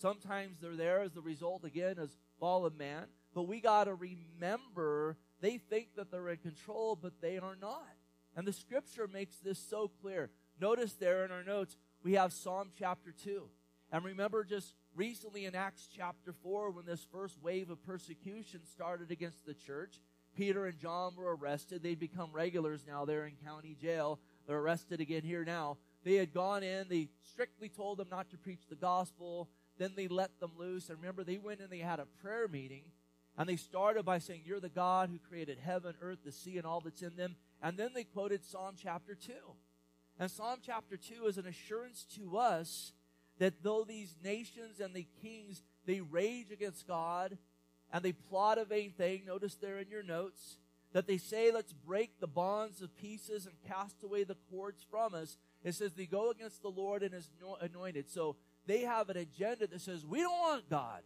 Sometimes 0.00 0.58
they're 0.60 0.76
there 0.76 1.00
as 1.00 1.12
the 1.12 1.20
result, 1.20 1.64
again, 1.64 1.96
as 2.00 2.16
fallen 2.38 2.76
man. 2.76 3.04
But 3.34 3.48
we 3.48 3.60
got 3.60 3.84
to 3.84 3.94
remember 3.94 5.16
they 5.40 5.58
think 5.58 5.94
that 5.96 6.10
they're 6.10 6.28
in 6.30 6.38
control, 6.38 6.96
but 7.00 7.20
they 7.20 7.38
are 7.38 7.56
not. 7.60 7.86
And 8.36 8.46
the 8.46 8.52
scripture 8.52 9.08
makes 9.08 9.36
this 9.36 9.58
so 9.58 9.90
clear. 10.00 10.30
Notice 10.60 10.94
there 10.94 11.24
in 11.24 11.30
our 11.30 11.44
notes, 11.44 11.76
we 12.02 12.14
have 12.14 12.32
Psalm 12.32 12.70
chapter 12.78 13.12
2. 13.12 13.48
And 13.90 14.04
remember 14.04 14.44
just 14.44 14.74
recently 14.94 15.46
in 15.46 15.54
Acts 15.54 15.88
chapter 15.94 16.32
4, 16.32 16.70
when 16.70 16.84
this 16.84 17.06
first 17.10 17.42
wave 17.42 17.70
of 17.70 17.82
persecution 17.84 18.60
started 18.64 19.10
against 19.10 19.46
the 19.46 19.54
church, 19.54 20.00
Peter 20.36 20.66
and 20.66 20.78
John 20.78 21.14
were 21.16 21.34
arrested. 21.34 21.82
They'd 21.82 21.98
become 21.98 22.30
regulars 22.32 22.84
now 22.86 23.04
there 23.04 23.26
in 23.26 23.32
county 23.44 23.76
jail. 23.80 24.20
They're 24.46 24.58
arrested 24.58 25.00
again 25.00 25.22
here 25.22 25.44
now. 25.44 25.78
They 26.04 26.14
had 26.14 26.32
gone 26.32 26.62
in, 26.62 26.86
they 26.88 27.08
strictly 27.32 27.68
told 27.68 27.98
them 27.98 28.08
not 28.10 28.30
to 28.30 28.38
preach 28.38 28.68
the 28.68 28.76
gospel. 28.76 29.48
Then 29.78 29.92
they 29.96 30.08
let 30.08 30.40
them 30.40 30.52
loose. 30.58 30.88
And 30.88 30.98
remember, 30.98 31.24
they 31.24 31.38
went 31.38 31.60
and 31.60 31.70
they 31.70 31.78
had 31.78 32.00
a 32.00 32.06
prayer 32.22 32.48
meeting 32.48 32.82
and 33.38 33.48
they 33.48 33.56
started 33.56 34.04
by 34.04 34.18
saying, 34.18 34.42
You're 34.44 34.60
the 34.60 34.68
God 34.68 35.10
who 35.10 35.18
created 35.18 35.58
heaven, 35.58 35.94
earth, 36.02 36.18
the 36.24 36.32
sea, 36.32 36.58
and 36.58 36.66
all 36.66 36.80
that's 36.80 37.02
in 37.02 37.14
them. 37.14 37.36
And 37.62 37.78
then 37.78 37.90
they 37.94 38.02
quoted 38.02 38.44
Psalm 38.44 38.74
chapter 38.76 39.14
2. 39.14 39.32
And 40.18 40.28
Psalm 40.28 40.58
chapter 40.64 40.96
2 40.96 41.26
is 41.26 41.38
an 41.38 41.46
assurance 41.46 42.04
to 42.16 42.36
us 42.36 42.92
that 43.38 43.62
though 43.62 43.84
these 43.84 44.16
nations 44.24 44.80
and 44.80 44.92
the 44.92 45.06
kings, 45.22 45.62
they 45.86 46.00
rage 46.00 46.50
against 46.50 46.88
God 46.88 47.38
and 47.92 48.04
they 48.04 48.12
plot 48.12 48.58
a 48.58 48.64
vain 48.64 48.90
thing, 48.90 49.22
notice 49.24 49.54
there 49.54 49.78
in 49.78 49.88
your 49.88 50.02
notes, 50.02 50.58
that 50.92 51.06
they 51.06 51.18
say, 51.18 51.52
let's 51.52 51.72
break 51.72 52.18
the 52.18 52.26
bonds 52.26 52.82
of 52.82 52.96
pieces 52.96 53.46
and 53.46 53.54
cast 53.68 54.02
away 54.02 54.24
the 54.24 54.36
cords 54.50 54.84
from 54.90 55.14
us. 55.14 55.36
It 55.62 55.74
says 55.74 55.92
they 55.92 56.06
go 56.06 56.30
against 56.30 56.62
the 56.62 56.70
Lord 56.70 57.02
and 57.04 57.14
his 57.14 57.30
anointed. 57.60 58.10
So 58.10 58.36
they 58.68 58.82
have 58.82 59.08
an 59.08 59.16
agenda 59.16 59.66
that 59.66 59.80
says, 59.80 60.04
we 60.04 60.20
don't 60.20 60.38
want 60.38 60.68
God. 60.68 61.00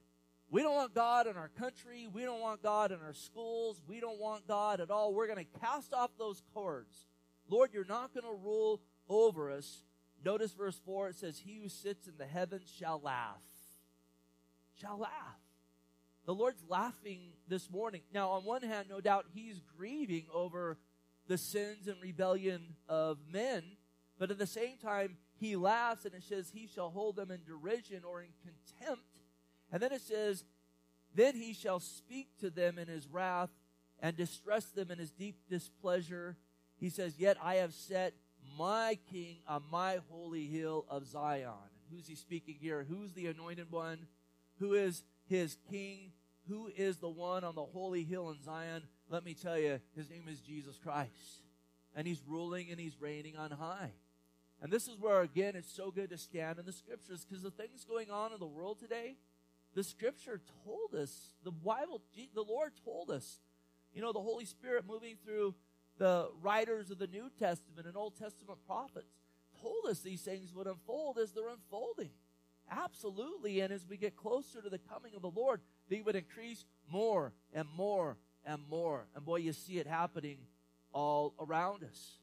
We 0.50 0.62
don't 0.62 0.74
want 0.74 0.94
God 0.94 1.28
in 1.28 1.36
our 1.36 1.48
country. 1.48 2.08
We 2.12 2.22
don't 2.22 2.40
want 2.40 2.62
God 2.62 2.90
in 2.90 2.98
our 3.00 3.14
schools. 3.14 3.80
We 3.86 4.00
don't 4.00 4.18
want 4.18 4.46
God 4.48 4.80
at 4.80 4.90
all. 4.90 5.14
We're 5.14 5.28
going 5.28 5.46
to 5.46 5.60
cast 5.60 5.94
off 5.94 6.10
those 6.18 6.42
cords. 6.52 7.06
Lord, 7.48 7.70
you're 7.72 7.84
not 7.84 8.12
going 8.12 8.24
to 8.24 8.44
rule 8.44 8.82
over 9.08 9.50
us. 9.50 9.84
Notice 10.24 10.52
verse 10.52 10.78
4 10.84 11.10
it 11.10 11.16
says, 11.16 11.38
He 11.38 11.56
who 11.62 11.68
sits 11.68 12.08
in 12.08 12.14
the 12.18 12.26
heavens 12.26 12.70
shall 12.76 13.00
laugh. 13.00 13.40
Shall 14.80 14.98
laugh. 14.98 15.40
The 16.26 16.34
Lord's 16.34 16.62
laughing 16.68 17.20
this 17.48 17.70
morning. 17.70 18.02
Now, 18.12 18.30
on 18.30 18.44
one 18.44 18.62
hand, 18.62 18.88
no 18.90 19.00
doubt 19.00 19.26
he's 19.32 19.60
grieving 19.76 20.26
over 20.34 20.78
the 21.28 21.38
sins 21.38 21.86
and 21.86 21.96
rebellion 22.02 22.74
of 22.88 23.18
men, 23.32 23.62
but 24.18 24.30
at 24.30 24.38
the 24.38 24.46
same 24.46 24.76
time, 24.76 25.16
he 25.42 25.56
laughs 25.56 26.04
and 26.04 26.14
it 26.14 26.22
says, 26.22 26.52
He 26.54 26.68
shall 26.72 26.90
hold 26.90 27.16
them 27.16 27.30
in 27.32 27.40
derision 27.44 28.04
or 28.04 28.22
in 28.22 28.28
contempt. 28.42 29.02
And 29.72 29.82
then 29.82 29.92
it 29.92 30.00
says, 30.00 30.44
Then 31.14 31.34
he 31.34 31.52
shall 31.52 31.80
speak 31.80 32.28
to 32.40 32.48
them 32.48 32.78
in 32.78 32.86
his 32.86 33.08
wrath 33.08 33.50
and 34.00 34.16
distress 34.16 34.66
them 34.66 34.92
in 34.92 34.98
his 34.98 35.10
deep 35.10 35.36
displeasure. 35.50 36.36
He 36.78 36.90
says, 36.90 37.18
Yet 37.18 37.38
I 37.42 37.56
have 37.56 37.74
set 37.74 38.14
my 38.56 38.98
king 39.10 39.38
on 39.48 39.64
my 39.70 39.98
holy 40.08 40.46
hill 40.46 40.86
of 40.88 41.06
Zion. 41.06 41.50
Who's 41.90 42.06
he 42.06 42.14
speaking 42.14 42.56
here? 42.60 42.86
Who's 42.88 43.12
the 43.12 43.26
anointed 43.26 43.70
one? 43.70 44.06
Who 44.60 44.74
is 44.74 45.02
his 45.28 45.56
king? 45.70 46.12
Who 46.48 46.70
is 46.76 46.98
the 46.98 47.08
one 47.08 47.42
on 47.42 47.56
the 47.56 47.64
holy 47.64 48.04
hill 48.04 48.30
in 48.30 48.40
Zion? 48.42 48.82
Let 49.08 49.24
me 49.24 49.34
tell 49.34 49.58
you, 49.58 49.80
his 49.96 50.08
name 50.08 50.24
is 50.28 50.38
Jesus 50.40 50.78
Christ. 50.78 51.42
And 51.96 52.06
he's 52.06 52.22
ruling 52.26 52.70
and 52.70 52.78
he's 52.78 53.00
reigning 53.00 53.36
on 53.36 53.50
high. 53.50 53.90
And 54.62 54.72
this 54.72 54.86
is 54.86 54.96
where, 54.98 55.22
again, 55.22 55.56
it's 55.56 55.74
so 55.74 55.90
good 55.90 56.10
to 56.10 56.16
stand 56.16 56.60
in 56.60 56.64
the 56.64 56.72
scriptures 56.72 57.26
because 57.28 57.42
the 57.42 57.50
things 57.50 57.84
going 57.84 58.12
on 58.12 58.32
in 58.32 58.38
the 58.38 58.46
world 58.46 58.78
today, 58.78 59.16
the 59.74 59.82
scripture 59.82 60.40
told 60.64 60.94
us, 60.94 61.34
the 61.42 61.50
Bible, 61.50 62.00
the 62.32 62.42
Lord 62.42 62.72
told 62.84 63.10
us, 63.10 63.40
you 63.92 64.00
know, 64.00 64.12
the 64.12 64.20
Holy 64.20 64.44
Spirit 64.44 64.84
moving 64.86 65.16
through 65.24 65.56
the 65.98 66.28
writers 66.40 66.92
of 66.92 66.98
the 66.98 67.08
New 67.08 67.28
Testament 67.40 67.88
and 67.88 67.96
Old 67.96 68.16
Testament 68.16 68.60
prophets 68.64 69.18
told 69.60 69.86
us 69.88 70.00
these 70.00 70.22
things 70.22 70.54
would 70.54 70.66
unfold 70.66 71.18
as 71.18 71.32
they're 71.32 71.48
unfolding. 71.48 72.10
Absolutely. 72.70 73.60
And 73.60 73.72
as 73.72 73.86
we 73.86 73.96
get 73.96 74.16
closer 74.16 74.62
to 74.62 74.70
the 74.70 74.78
coming 74.78 75.14
of 75.14 75.22
the 75.22 75.30
Lord, 75.30 75.60
they 75.88 76.00
would 76.00 76.16
increase 76.16 76.64
more 76.90 77.32
and 77.52 77.68
more 77.76 78.16
and 78.44 78.62
more. 78.68 79.06
And 79.14 79.24
boy, 79.24 79.36
you 79.36 79.52
see 79.52 79.78
it 79.78 79.86
happening 79.86 80.38
all 80.92 81.34
around 81.40 81.84
us. 81.84 82.18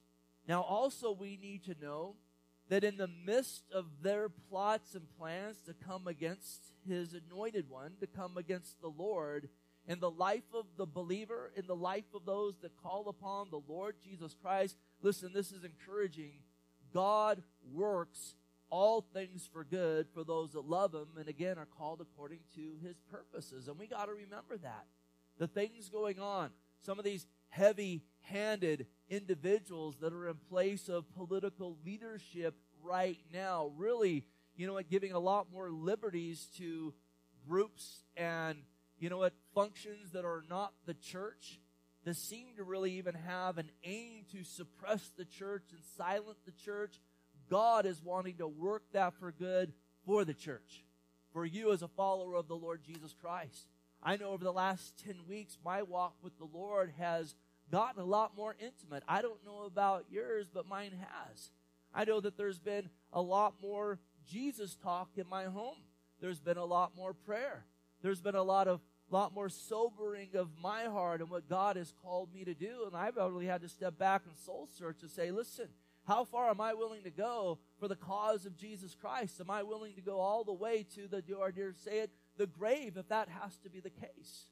Now, 0.48 0.62
also, 0.62 1.12
we 1.12 1.38
need 1.38 1.64
to 1.66 1.76
know 1.80 2.16
that 2.70 2.84
in 2.84 2.98
the 2.98 3.10
midst 3.26 3.64
of 3.74 3.86
their 4.02 4.30
plots 4.30 4.96
and 4.96 5.06
plans 5.18 5.58
to 5.66 5.74
come 5.74 6.08
against 6.08 6.72
his 6.88 7.14
anointed 7.14 7.70
one, 7.70 7.94
to 8.00 8.08
come 8.08 8.38
against 8.38 8.80
the 8.80 8.88
Lord, 8.88 9.50
in 9.88 10.00
the 10.00 10.12
life 10.12 10.44
of 10.54 10.66
the 10.78 10.86
believer, 10.86 11.52
in 11.56 11.66
the 11.66 11.76
life 11.76 12.06
of 12.14 12.26
those 12.26 12.60
that 12.62 12.78
call 12.82 13.10
upon 13.10 13.50
the 13.50 13.62
Lord 13.68 13.96
Jesus 14.04 14.36
Christ, 14.40 14.78
listen, 15.02 15.32
this 15.34 15.52
is 15.52 15.64
encouraging. 15.64 16.34
God 16.94 17.42
works 17.74 18.36
all 18.70 19.02
things 19.02 19.50
for 19.52 19.64
good 19.64 20.08
for 20.14 20.24
those 20.24 20.54
that 20.54 20.66
love 20.66 20.94
him 20.94 21.08
and 21.18 21.28
again 21.28 21.58
are 21.58 21.66
called 21.66 22.02
according 22.02 22.40
to 22.56 22.62
his 22.86 22.98
purposes. 23.12 23.68
And 23.68 23.80
we 23.80 23.88
got 23.88 24.06
to 24.06 24.14
remember 24.14 24.58
that. 24.58 24.86
The 25.40 25.48
things 25.48 25.90
going 25.90 26.20
on, 26.20 26.52
some 26.82 27.00
of 27.00 27.06
these 27.06 27.26
heavy 27.50 28.04
handed 28.22 28.88
individuals 29.10 29.98
that 30.02 30.14
are 30.14 30.30
in 30.30 30.36
place 30.50 30.88
of 30.88 31.12
political 31.14 31.78
leadership 31.86 32.56
right 32.84 33.20
now, 33.34 33.72
really, 33.76 34.26
you 34.56 34.68
know 34.68 34.74
what, 34.74 34.90
giving 34.90 35.12
a 35.12 35.20
lot 35.20 35.48
more 35.52 35.72
liberties 35.72 36.48
to 36.58 36.94
groups 37.48 38.04
and, 38.16 38.58
you 38.98 39.10
know 39.10 39.18
what, 39.18 39.34
functions 39.54 40.12
that 40.14 40.26
are 40.26 40.44
not 40.50 40.74
the 40.86 40.94
church. 40.94 41.60
That 42.06 42.16
seem 42.16 42.56
to 42.56 42.64
really 42.64 42.94
even 42.94 43.14
have 43.14 43.58
an 43.58 43.70
aim 43.84 44.24
to 44.32 44.46
suppress 44.46 45.12
the 45.18 45.26
church 45.26 45.66
and 45.72 45.82
silence 45.98 46.40
the 46.46 46.54
church. 46.54 47.02
God 47.50 47.86
is 47.86 48.02
wanting 48.02 48.38
to 48.38 48.48
work 48.48 48.84
that 48.94 49.16
for 49.20 49.34
good 49.34 49.74
for 50.06 50.24
the 50.24 50.34
church, 50.34 50.86
for 51.34 51.46
you 51.46 51.74
as 51.74 51.82
a 51.82 51.90
follower 51.90 52.36
of 52.36 52.48
the 52.48 52.56
Lord 52.56 52.84
Jesus 52.84 53.14
Christ. 53.14 53.68
I 54.02 54.16
know 54.16 54.30
over 54.30 54.44
the 54.44 54.54
last 54.54 54.98
10 55.06 55.16
weeks, 55.28 55.58
my 55.64 55.82
walk 55.82 56.16
with 56.22 56.38
the 56.38 56.48
Lord 56.52 56.94
has 56.98 57.36
gotten 57.72 58.02
a 58.02 58.06
lot 58.06 58.36
more 58.36 58.56
intimate. 58.60 59.04
I 59.08 59.22
don't 59.22 59.46
know 59.46 59.64
about 59.66 60.06
yours, 60.10 60.48
but 60.54 60.68
mine 60.68 60.94
has. 61.00 61.52
I 61.94 62.06
know 62.06 62.20
that 62.22 62.38
there's 62.38 62.60
been 62.60 62.90
a 63.12 63.22
lot 63.22 63.56
more 63.62 64.00
Jesus 64.28 64.76
talk 64.76 65.10
in 65.18 65.28
my 65.28 65.46
home. 65.46 65.78
There's 66.22 66.40
been 66.40 66.58
a 66.58 66.66
lot 66.66 66.96
more 66.96 67.14
prayer. 67.14 67.66
There's 68.02 68.22
been 68.22 68.36
a 68.36 68.44
lot 68.44 68.68
of 68.68 68.82
lot 69.12 69.34
more 69.34 69.50
sobering 69.50 70.30
of 70.36 70.50
my 70.62 70.84
heart 70.84 71.20
and 71.20 71.32
what 71.32 71.50
God 71.50 71.76
has 71.78 71.92
called 72.04 72.32
me 72.34 72.46
to 72.46 72.54
do. 72.54 72.84
And 72.86 72.96
I've 72.96 73.16
really 73.16 73.48
had 73.48 73.62
to 73.62 73.70
step 73.70 73.98
back 73.98 74.22
and 74.28 74.38
soul 74.38 74.70
search 74.78 75.02
and 75.02 75.10
say, 75.10 75.32
listen, 75.32 75.68
how 76.06 76.26
far 76.26 76.50
am 76.50 76.62
I 76.62 76.74
willing 76.74 77.04
to 77.04 77.10
go 77.10 77.60
for 77.80 77.88
the 77.88 77.96
cause 77.96 78.46
of 78.46 78.58
Jesus 78.58 78.96
Christ? 78.96 79.40
Am 79.40 79.50
I 79.50 79.64
willing 79.64 79.96
to 79.96 80.02
go 80.02 80.20
all 80.20 80.44
the 80.44 80.54
way 80.54 80.86
to 80.96 81.08
the, 81.08 81.24
or 81.34 81.52
dare 81.52 81.74
say 81.74 82.00
it, 82.00 82.12
the 82.40 82.48
grave 82.48 82.98
if 82.98 83.08
that 83.10 83.30
has 83.30 83.58
to 83.58 83.70
be 83.70 83.80
the 83.80 83.92
case? 83.92 84.48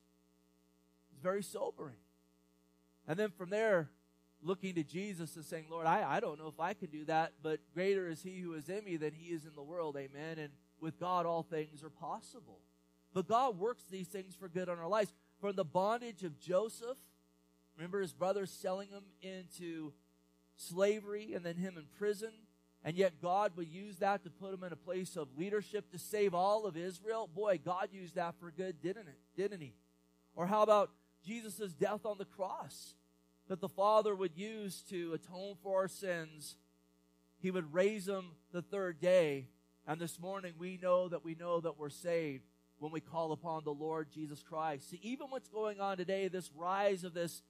It's 1.12 1.24
very 1.24 1.42
sobering. 1.42 1.96
And 3.08 3.18
then 3.18 3.32
from 3.32 3.50
there, 3.50 3.90
looking 4.42 4.76
to 4.76 4.84
Jesus 4.84 5.36
and 5.36 5.44
saying, 5.44 5.66
Lord, 5.72 5.88
I, 5.88 6.18
I 6.18 6.20
don't 6.20 6.40
know 6.40 6.48
if 6.48 6.60
I 6.60 6.74
can 6.74 6.90
do 6.90 7.06
that, 7.06 7.34
but 7.42 7.60
greater 7.74 8.08
is 8.08 8.22
he 8.22 8.40
who 8.40 8.54
is 8.54 8.70
in 8.70 8.84
me 8.84 8.98
than 8.98 9.14
he 9.14 9.34
is 9.34 9.46
in 9.46 9.56
the 9.56 9.64
world. 9.64 9.98
Amen. 9.98 10.38
And 10.38 10.50
with 10.80 11.00
God, 11.00 11.26
all 11.26 11.44
things 11.44 11.84
are 11.84 11.90
possible. 11.90 12.60
But 13.14 13.28
God 13.28 13.58
works 13.58 13.84
these 13.90 14.08
things 14.08 14.36
for 14.36 14.48
good 14.48 14.70
on 14.70 14.78
our 14.78 14.88
lives. 14.88 15.12
From 15.40 15.56
the 15.56 15.66
bondage 15.66 16.24
of 16.24 16.40
Joseph, 16.40 16.98
remember 17.76 18.02
his 18.02 18.14
brothers 18.14 18.52
selling 18.52 18.90
him 18.90 19.04
into 19.22 19.94
slavery 20.56 21.34
and 21.34 21.46
then 21.46 21.56
him 21.56 21.78
in 21.78 21.86
prison. 21.98 22.32
And 22.88 22.96
yet 22.96 23.22
God 23.22 23.52
would 23.58 23.68
use 23.68 23.98
that 23.98 24.24
to 24.24 24.30
put 24.30 24.54
him 24.54 24.64
in 24.64 24.72
a 24.72 24.78
place 24.78 25.18
of 25.18 25.28
leadership 25.38 25.92
to 25.92 26.00
save 26.00 26.34
all 26.34 26.66
of 26.66 26.78
Israel. 26.78 27.28
Boy, 27.28 27.60
God 27.62 27.90
used 27.92 28.16
that 28.16 28.36
for 28.40 28.50
good, 28.50 28.82
didn't 28.82 29.10
it? 29.10 29.18
Didn't 29.36 29.60
he? 29.60 29.74
Or 30.38 30.48
how 30.48 30.62
about 30.62 30.92
Jesus' 31.22 31.74
death 31.74 32.06
on 32.06 32.18
the 32.18 32.24
cross 32.24 32.94
that 33.50 33.60
the 33.60 33.68
Father 33.68 34.16
would 34.16 34.38
use 34.38 34.84
to 34.90 35.12
atone 35.12 35.56
for 35.62 35.82
our 35.82 35.90
sins? 35.90 36.56
He 37.42 37.52
would 37.52 37.74
raise 37.74 38.08
him 38.08 38.32
the 38.54 38.62
third 38.62 39.02
day. 39.02 39.50
And 39.86 40.00
this 40.00 40.18
morning 40.18 40.54
we 40.58 40.80
know 40.82 41.10
that 41.10 41.26
we 41.26 41.36
know 41.36 41.60
that 41.60 41.78
we're 41.78 41.90
saved 41.90 42.46
when 42.80 42.94
we 42.94 43.02
call 43.02 43.34
upon 43.34 43.66
the 43.66 43.74
Lord 43.74 44.14
Jesus 44.14 44.42
Christ. 44.44 44.92
See, 44.92 45.00
even 45.04 45.28
what's 45.28 45.50
going 45.50 45.82
on 45.82 45.98
today, 45.98 46.30
this 46.30 46.52
rise 46.56 47.04
of 47.04 47.14
this 47.14 47.42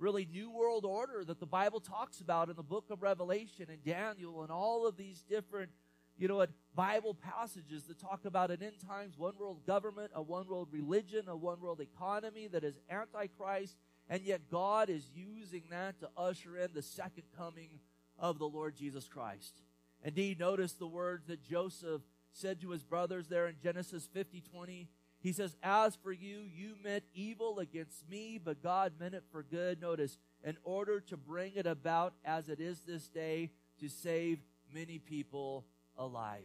really 0.00 0.26
new 0.32 0.50
world 0.50 0.84
order 0.84 1.22
that 1.24 1.38
the 1.38 1.46
Bible 1.46 1.78
talks 1.78 2.20
about 2.20 2.48
in 2.48 2.56
the 2.56 2.62
book 2.62 2.86
of 2.90 3.02
Revelation 3.02 3.66
and 3.68 3.84
Daniel 3.84 4.42
and 4.42 4.50
all 4.50 4.86
of 4.86 4.96
these 4.96 5.22
different, 5.28 5.70
you 6.16 6.26
know, 6.26 6.44
Bible 6.74 7.14
passages 7.14 7.84
that 7.84 8.00
talk 8.00 8.24
about 8.24 8.50
an 8.50 8.62
end 8.62 8.80
times 8.86 9.18
one 9.18 9.34
world 9.38 9.66
government, 9.66 10.10
a 10.14 10.22
one 10.22 10.48
world 10.48 10.68
religion, 10.72 11.24
a 11.28 11.36
one 11.36 11.60
world 11.60 11.80
economy 11.80 12.48
that 12.48 12.64
is 12.64 12.78
antichrist, 12.90 13.76
and 14.08 14.22
yet 14.22 14.50
God 14.50 14.88
is 14.88 15.04
using 15.14 15.64
that 15.70 16.00
to 16.00 16.08
usher 16.16 16.56
in 16.56 16.70
the 16.74 16.82
second 16.82 17.24
coming 17.36 17.80
of 18.18 18.38
the 18.38 18.48
Lord 18.48 18.74
Jesus 18.76 19.06
Christ. 19.06 19.62
Indeed, 20.02 20.40
notice 20.40 20.72
the 20.72 20.86
words 20.86 21.26
that 21.26 21.42
Joseph 21.44 22.02
said 22.32 22.60
to 22.62 22.70
his 22.70 22.82
brothers 22.82 23.28
there 23.28 23.46
in 23.46 23.56
Genesis 23.62 24.08
50 24.12 24.40
20. 24.40 24.88
He 25.20 25.32
says, 25.32 25.56
As 25.62 25.96
for 25.96 26.12
you, 26.12 26.40
you 26.54 26.74
meant 26.82 27.04
evil 27.14 27.58
against 27.58 28.08
me, 28.08 28.40
but 28.42 28.62
God 28.62 28.94
meant 28.98 29.14
it 29.14 29.24
for 29.30 29.42
good. 29.42 29.80
Notice, 29.80 30.18
in 30.42 30.56
order 30.64 31.00
to 31.00 31.16
bring 31.16 31.52
it 31.56 31.66
about 31.66 32.14
as 32.24 32.48
it 32.48 32.60
is 32.60 32.80
this 32.80 33.08
day 33.08 33.50
to 33.80 33.88
save 33.88 34.38
many 34.72 34.98
people 34.98 35.66
alive. 35.98 36.44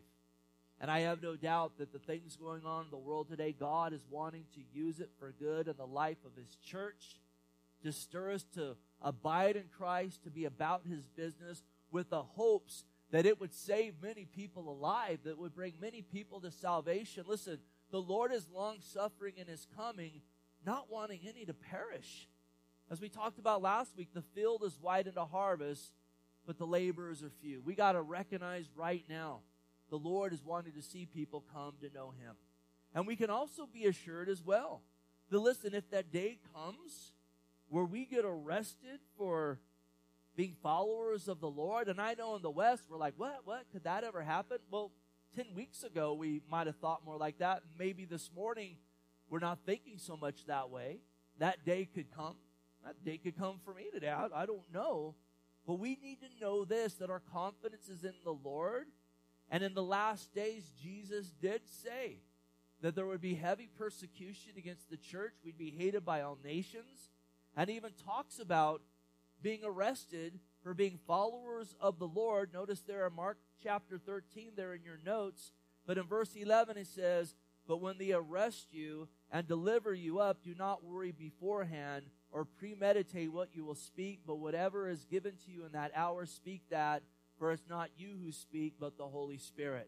And 0.82 0.92
I 0.92 1.02
have 1.02 1.24
no 1.24 1.38
doubt 1.38 1.78
that 1.78 1.94
the 1.94 2.00
things 2.00 2.36
going 2.36 2.66
on 2.66 2.86
in 2.86 2.92
the 2.92 2.98
world 2.98 3.30
today, 3.30 3.56
God 3.58 3.94
is 3.94 4.06
wanting 4.10 4.44
to 4.56 4.62
use 4.78 5.00
it 5.00 5.10
for 5.18 5.34
good 5.40 5.70
in 5.70 5.78
the 5.78 5.88
life 5.88 6.18
of 6.26 6.36
His 6.36 6.58
church, 6.58 7.22
to 7.84 7.94
stir 7.94 8.32
us 8.32 8.46
to 8.56 8.76
abide 9.02 9.56
in 9.56 9.66
Christ, 9.78 10.24
to 10.24 10.30
be 10.30 10.44
about 10.44 10.82
His 10.86 11.08
business 11.08 11.64
with 11.92 12.10
the 12.10 12.24
hopes 12.24 12.84
that 13.12 13.26
it 13.26 13.40
would 13.40 13.54
save 13.54 13.94
many 14.02 14.26
people 14.26 14.70
alive, 14.70 15.20
that 15.24 15.38
would 15.38 15.56
bring 15.56 15.74
many 15.80 16.02
people 16.02 16.42
to 16.42 16.52
salvation. 16.52 17.24
Listen, 17.26 17.60
the 17.92 18.02
Lord 18.02 18.32
is 18.32 18.48
long 18.50 18.78
suffering 18.80 19.36
in 19.38 19.48
his 19.48 19.68
coming, 19.76 20.22
not 20.66 20.92
wanting 20.92 21.22
any 21.28 21.46
to 21.46 21.54
perish. 21.54 22.28
As 22.90 23.02
we 23.02 23.10
talked 23.10 23.40
about 23.40 23.62
last 23.62 23.96
week, 23.98 24.10
the 24.14 24.22
field 24.22 24.64
is 24.64 24.80
wide 24.80 25.08
into 25.08 25.26
harvest, 25.26 25.94
but 26.46 26.58
the 26.58 26.68
laborers 26.68 27.24
are 27.24 27.32
few. 27.42 27.62
We 27.62 27.76
got 27.76 27.94
to 27.94 28.02
recognize 28.02 28.70
right 28.76 29.04
now 29.10 29.42
the 29.90 29.98
Lord 29.98 30.34
is 30.34 30.44
wanting 30.44 30.74
to 30.74 30.82
see 30.82 31.06
people 31.06 31.44
come 31.54 31.74
to 31.82 31.94
know 31.94 32.12
him. 32.12 32.36
And 32.94 33.08
we 33.08 33.16
can 33.16 33.30
also 33.30 33.68
be 33.72 33.86
assured 33.86 34.30
as 34.30 34.44
well 34.44 34.82
that 35.30 35.40
listen, 35.40 35.74
if 35.74 35.90
that 35.92 36.12
day 36.12 36.40
comes 36.54 37.14
where 37.68 37.84
we 37.84 38.06
get 38.06 38.24
arrested 38.26 39.00
for 39.18 39.60
being 40.36 40.56
followers 40.62 41.28
of 41.28 41.40
the 41.40 41.50
Lord, 41.50 41.88
and 41.88 42.00
I 42.00 42.14
know 42.14 42.36
in 42.36 42.42
the 42.42 42.52
West 42.52 42.84
we're 42.90 42.98
like, 42.98 43.14
what, 43.18 43.42
what, 43.46 43.66
could 43.72 43.86
that 43.86 44.04
ever 44.04 44.22
happen? 44.22 44.58
Well, 44.70 44.92
10 45.36 45.48
weeks 45.54 45.84
ago 45.84 46.14
we 46.14 46.42
might 46.50 46.66
have 46.66 46.78
thought 46.78 47.04
more 47.06 47.18
like 47.18 47.40
that. 47.40 47.64
Maybe 47.78 48.06
this 48.06 48.32
morning 48.34 48.78
we're 49.30 49.40
not 49.40 49.60
thinking 49.66 49.98
so 49.98 50.16
much 50.16 50.46
that 50.46 50.70
way. 50.70 51.00
That 51.40 51.66
day 51.66 51.90
could 51.94 52.10
come. 52.16 52.38
That 52.86 53.04
day 53.04 53.18
could 53.18 53.38
come 53.38 53.60
for 53.66 53.74
me 53.74 53.88
today. 53.94 54.10
I, 54.10 54.28
I 54.34 54.46
don't 54.46 54.72
know. 54.74 55.16
But 55.68 55.80
we 55.80 55.98
need 56.02 56.20
to 56.22 56.28
know 56.40 56.64
this 56.64 56.94
that 56.96 57.10
our 57.10 57.20
confidence 57.20 57.90
is 57.90 58.06
in 58.06 58.14
the 58.24 58.32
Lord. 58.32 58.86
And 59.52 59.62
in 59.62 59.74
the 59.74 59.84
last 59.84 60.34
days, 60.34 60.72
Jesus 60.82 61.34
did 61.42 61.62
say 61.68 62.20
that 62.82 62.96
there 62.96 63.06
would 63.06 63.22
be 63.22 63.36
heavy 63.36 63.68
persecution 63.78 64.54
against 64.58 64.90
the 64.90 64.98
church. 64.98 65.34
We'd 65.44 65.58
be 65.58 65.72
hated 65.78 66.06
by 66.06 66.22
all 66.22 66.38
nations. 66.44 67.10
And 67.58 67.70
even 67.70 67.92
talks 68.06 68.40
about 68.40 68.82
being 69.42 69.62
arrested 69.66 70.40
for 70.66 70.74
being 70.74 70.98
followers 71.06 71.76
of 71.80 72.00
the 72.00 72.08
Lord. 72.08 72.52
Notice 72.52 72.82
there 72.82 73.06
in 73.06 73.14
Mark 73.14 73.38
chapter 73.62 74.00
13, 74.00 74.54
there 74.56 74.74
in 74.74 74.82
your 74.84 74.98
notes. 75.06 75.52
But 75.86 76.00
in 76.00 76.06
verse 76.06 76.36
11, 76.36 76.76
it 76.76 76.88
says, 76.88 77.36
But 77.68 77.82
when 77.82 78.00
they 78.00 78.14
arrest 78.14 78.70
you 78.72 79.08
and 79.32 79.48
deliver 79.48 79.94
you 79.94 80.18
up, 80.18 80.44
do 80.44 80.56
not 80.58 80.84
worry 80.84 81.12
beforehand 81.12 82.06
or 82.32 82.46
premeditate 82.46 83.32
what 83.32 83.50
you 83.54 83.64
will 83.64 83.76
speak, 83.76 84.22
but 84.26 84.40
whatever 84.40 84.90
is 84.90 85.06
given 85.06 85.34
to 85.46 85.52
you 85.52 85.66
in 85.66 85.74
that 85.74 85.92
hour, 85.96 86.26
speak 86.26 86.64
that, 86.72 87.04
for 87.38 87.52
it's 87.52 87.70
not 87.70 87.92
you 87.96 88.16
who 88.20 88.32
speak, 88.32 88.74
but 88.80 88.98
the 88.98 89.06
Holy 89.06 89.38
Spirit. 89.38 89.88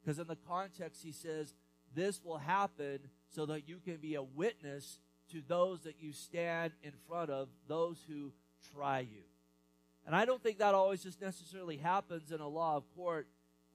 Because 0.00 0.18
in 0.18 0.26
the 0.26 0.36
context, 0.36 1.02
he 1.02 1.12
says, 1.12 1.52
this 1.94 2.24
will 2.24 2.38
happen 2.38 3.00
so 3.28 3.44
that 3.44 3.68
you 3.68 3.76
can 3.84 3.98
be 3.98 4.14
a 4.14 4.22
witness 4.22 5.00
to 5.32 5.42
those 5.46 5.82
that 5.82 6.00
you 6.00 6.14
stand 6.14 6.72
in 6.82 6.92
front 7.06 7.28
of, 7.28 7.50
those 7.68 7.98
who 8.08 8.32
try 8.72 9.00
you. 9.00 9.24
And 10.08 10.16
I 10.16 10.24
don't 10.24 10.42
think 10.42 10.56
that 10.58 10.74
always 10.74 11.02
just 11.02 11.20
necessarily 11.20 11.76
happens 11.76 12.32
in 12.32 12.40
a 12.40 12.48
law 12.48 12.76
of 12.76 12.84
court 12.96 13.28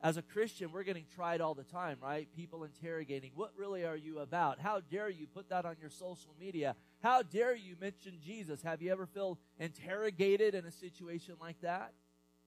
as 0.04 0.18
a 0.18 0.22
Christian, 0.22 0.74
we're 0.74 0.84
getting 0.84 1.06
tried 1.16 1.40
all 1.40 1.54
the 1.54 1.64
time, 1.64 1.98
right? 2.02 2.28
People 2.36 2.66
interrogating, 2.66 3.32
what 3.36 3.52
really 3.56 3.86
are 3.86 3.96
you 3.96 4.20
about? 4.20 4.60
How 4.60 4.82
dare 4.82 5.10
you 5.10 5.28
put 5.28 5.48
that 5.50 5.64
on 5.64 5.78
your 5.80 5.90
social 5.90 6.36
media? 6.38 6.76
How 7.02 7.22
dare 7.22 7.56
you 7.56 7.78
mention 7.80 8.18
Jesus? 8.22 8.62
Have 8.64 8.82
you 8.82 8.92
ever 8.92 9.06
felt 9.06 9.40
interrogated 9.60 10.56
in 10.56 10.66
a 10.66 10.72
situation 10.72 11.36
like 11.40 11.62
that? 11.62 11.94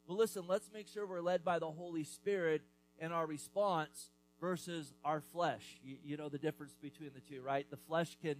Well, 0.06 0.18
listen, 0.18 0.44
let's 0.46 0.70
make 0.70 0.86
sure 0.86 1.06
we're 1.06 1.22
led 1.22 1.44
by 1.44 1.58
the 1.58 1.70
Holy 1.70 2.04
Spirit 2.04 2.60
in 2.98 3.10
our 3.10 3.26
response 3.26 4.10
versus 4.38 4.92
our 5.02 5.22
flesh. 5.22 5.80
You, 5.82 5.96
you 6.04 6.16
know 6.18 6.28
the 6.28 6.38
difference 6.38 6.74
between 6.74 7.12
the 7.14 7.20
two, 7.20 7.40
right? 7.40 7.64
The 7.70 7.78
flesh 7.78 8.18
can 8.20 8.36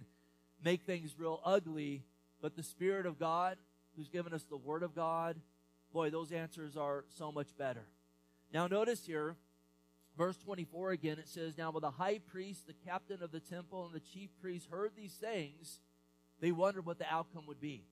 make 0.63 0.83
things 0.83 1.15
real 1.17 1.41
ugly, 1.43 2.03
but 2.39 2.55
the 2.55 2.61
Spirit 2.61 3.07
of 3.07 3.17
God, 3.17 3.57
who's 3.97 4.09
given 4.09 4.33
us 4.33 4.43
the 4.43 4.57
Word 4.57 4.83
of 4.83 4.95
God, 4.95 5.37
boy, 5.91 6.09
those 6.09 6.31
answers 6.31 6.77
are 6.77 7.03
so 7.09 7.31
much 7.31 7.57
better. 7.57 7.87
Now, 8.53 8.67
notice 8.67 9.05
here, 9.05 9.35
verse 10.17 10.37
24 10.37 10.91
again, 10.91 11.17
it 11.19 11.27
says, 11.27 11.57
Now, 11.57 11.71
when 11.71 11.81
the 11.81 11.91
high 11.91 12.19
priest, 12.19 12.67
the 12.67 12.73
captain 12.73 13.21
of 13.23 13.31
the 13.31 13.39
temple, 13.39 13.85
and 13.85 13.93
the 13.93 13.99
chief 13.99 14.29
priests 14.39 14.67
heard 14.69 14.91
these 14.95 15.13
things, 15.13 15.81
they 16.39 16.51
wondered 16.51 16.85
what 16.85 16.99
the 16.99 17.11
outcome 17.11 17.45
would 17.47 17.59
be. 17.59 17.85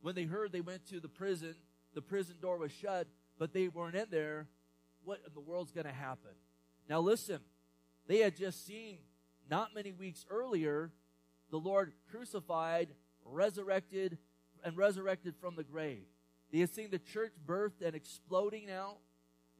When 0.00 0.14
they 0.14 0.24
heard, 0.24 0.52
they 0.52 0.60
went 0.60 0.86
to 0.88 1.00
the 1.00 1.08
prison. 1.08 1.54
The 1.94 2.02
prison 2.02 2.36
door 2.42 2.58
was 2.58 2.72
shut, 2.72 3.06
but 3.38 3.52
they 3.52 3.68
weren't 3.68 3.94
in 3.94 4.06
there. 4.10 4.48
What 5.04 5.20
in 5.26 5.32
the 5.32 5.40
world's 5.40 5.72
going 5.72 5.86
to 5.86 5.92
happen? 5.92 6.32
Now, 6.88 7.00
listen, 7.00 7.38
they 8.06 8.18
had 8.18 8.36
just 8.36 8.66
seen 8.66 8.98
not 9.48 9.74
many 9.74 9.92
weeks 9.92 10.26
earlier 10.28 10.90
the 11.50 11.58
Lord 11.58 11.92
crucified, 12.10 12.88
resurrected, 13.24 14.18
and 14.64 14.76
resurrected 14.76 15.34
from 15.40 15.54
the 15.54 15.62
grave. 15.62 16.06
They 16.50 16.60
had 16.60 16.74
seen 16.74 16.90
the 16.90 16.98
church 16.98 17.32
birthed 17.46 17.82
and 17.84 17.94
exploding 17.94 18.70
out. 18.70 18.98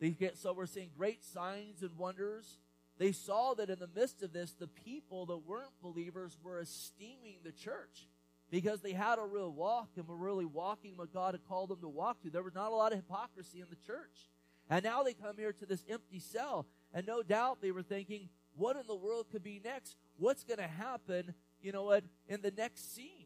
They 0.01 0.11
get, 0.11 0.37
so 0.37 0.53
we're 0.53 0.67
seeing 0.67 0.91
great 0.97 1.25
signs 1.25 1.83
and 1.83 1.97
wonders. 1.97 2.59
They 2.99 3.13
saw 3.13 3.55
that 3.55 3.71
in 3.71 3.79
the 3.79 3.89
midst 3.95 4.23
of 4.23 4.33
this, 4.33 4.53
the 4.53 4.67
people 4.67 5.27
that 5.27 5.39
weren't 5.39 5.81
believers 5.83 6.39
were 6.43 6.61
esteeming 6.61 7.39
the 7.45 7.53
church 7.53 8.09
because 8.51 8.81
they 8.81 8.93
had 8.93 9.19
a 9.19 9.25
real 9.25 9.53
walk 9.53 9.91
and 9.97 10.07
were 10.07 10.17
really 10.17 10.45
walking 10.45 10.97
what 10.97 11.13
God 11.13 11.35
had 11.35 11.45
called 11.47 11.71
them 11.71 11.81
to 11.81 11.89
walk 11.89 12.23
to. 12.23 12.31
There 12.31 12.43
was 12.43 12.55
not 12.55 12.71
a 12.71 12.75
lot 12.75 12.93
of 12.93 12.99
hypocrisy 12.99 13.61
in 13.61 13.67
the 13.69 13.77
church. 13.87 14.31
And 14.71 14.85
now 14.85 15.03
they 15.03 15.13
come 15.13 15.37
here 15.37 15.53
to 15.53 15.67
this 15.67 15.85
empty 15.89 16.21
cell, 16.21 16.67
and 16.93 17.07
no 17.07 17.23
doubt 17.23 17.61
they 17.61 17.73
were 17.73 17.83
thinking, 17.83 18.29
what 18.57 18.77
in 18.77 18.87
the 18.87 18.95
world 18.95 19.27
could 19.31 19.43
be 19.43 19.61
next? 19.63 19.97
What's 20.17 20.45
going 20.45 20.59
to 20.59 20.67
happen, 20.67 21.35
you 21.61 21.73
know 21.73 21.85
what, 21.85 22.05
in 22.29 22.41
the 22.41 22.53
next 22.53 22.95
scene? 22.95 23.24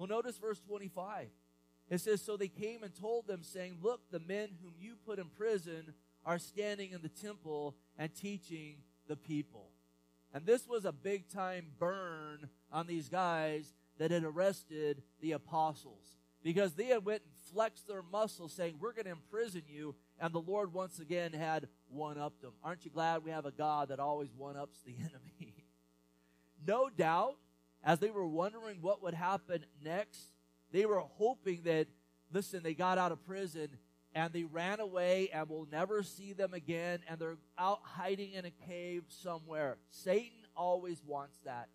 Well, 0.00 0.08
notice 0.08 0.38
verse 0.38 0.58
25. 0.60 1.28
It 1.90 2.00
says, 2.00 2.22
So 2.22 2.38
they 2.38 2.48
came 2.48 2.82
and 2.82 2.94
told 2.98 3.26
them, 3.26 3.42
saying, 3.42 3.76
Look, 3.82 4.10
the 4.10 4.18
men 4.18 4.48
whom 4.62 4.72
you 4.78 4.94
put 5.04 5.18
in 5.18 5.26
prison 5.26 5.92
are 6.24 6.38
standing 6.38 6.92
in 6.92 7.02
the 7.02 7.10
temple 7.10 7.76
and 7.98 8.14
teaching 8.14 8.76
the 9.08 9.16
people. 9.16 9.72
And 10.32 10.46
this 10.46 10.66
was 10.66 10.86
a 10.86 10.92
big 10.92 11.28
time 11.28 11.66
burn 11.78 12.48
on 12.72 12.86
these 12.86 13.10
guys 13.10 13.74
that 13.98 14.10
had 14.10 14.24
arrested 14.24 15.02
the 15.20 15.32
apostles 15.32 16.16
because 16.42 16.72
they 16.72 16.86
had 16.86 17.04
went 17.04 17.20
and 17.20 17.52
flexed 17.52 17.86
their 17.86 18.02
muscles 18.02 18.54
saying, 18.54 18.76
We're 18.80 18.94
going 18.94 19.04
to 19.04 19.10
imprison 19.10 19.64
you. 19.68 19.96
And 20.18 20.32
the 20.32 20.40
Lord 20.40 20.72
once 20.72 20.98
again 20.98 21.34
had 21.34 21.68
one 21.90 22.16
upped 22.16 22.40
them. 22.40 22.52
Aren't 22.64 22.86
you 22.86 22.90
glad 22.90 23.22
we 23.22 23.32
have 23.32 23.44
a 23.44 23.50
God 23.50 23.88
that 23.88 24.00
always 24.00 24.30
one 24.34 24.56
ups 24.56 24.78
the 24.82 24.96
enemy? 24.98 25.66
no 26.66 26.88
doubt, 26.88 27.36
as 27.82 27.98
they 27.98 28.10
were 28.10 28.26
wondering 28.26 28.78
what 28.80 29.02
would 29.02 29.14
happen 29.14 29.64
next, 29.82 30.32
they 30.72 30.86
were 30.86 31.00
hoping 31.00 31.62
that, 31.64 31.88
listen, 32.32 32.62
they 32.62 32.74
got 32.74 32.98
out 32.98 33.12
of 33.12 33.24
prison 33.24 33.68
and 34.14 34.32
they 34.32 34.44
ran 34.44 34.80
away 34.80 35.30
and 35.32 35.48
we'll 35.48 35.68
never 35.70 36.02
see 36.02 36.32
them 36.32 36.52
again 36.52 37.00
and 37.08 37.18
they're 37.18 37.38
out 37.58 37.80
hiding 37.82 38.32
in 38.32 38.44
a 38.44 38.50
cave 38.50 39.04
somewhere. 39.08 39.78
Satan 39.88 40.38
always 40.56 41.02
wants 41.04 41.40
that. 41.44 41.68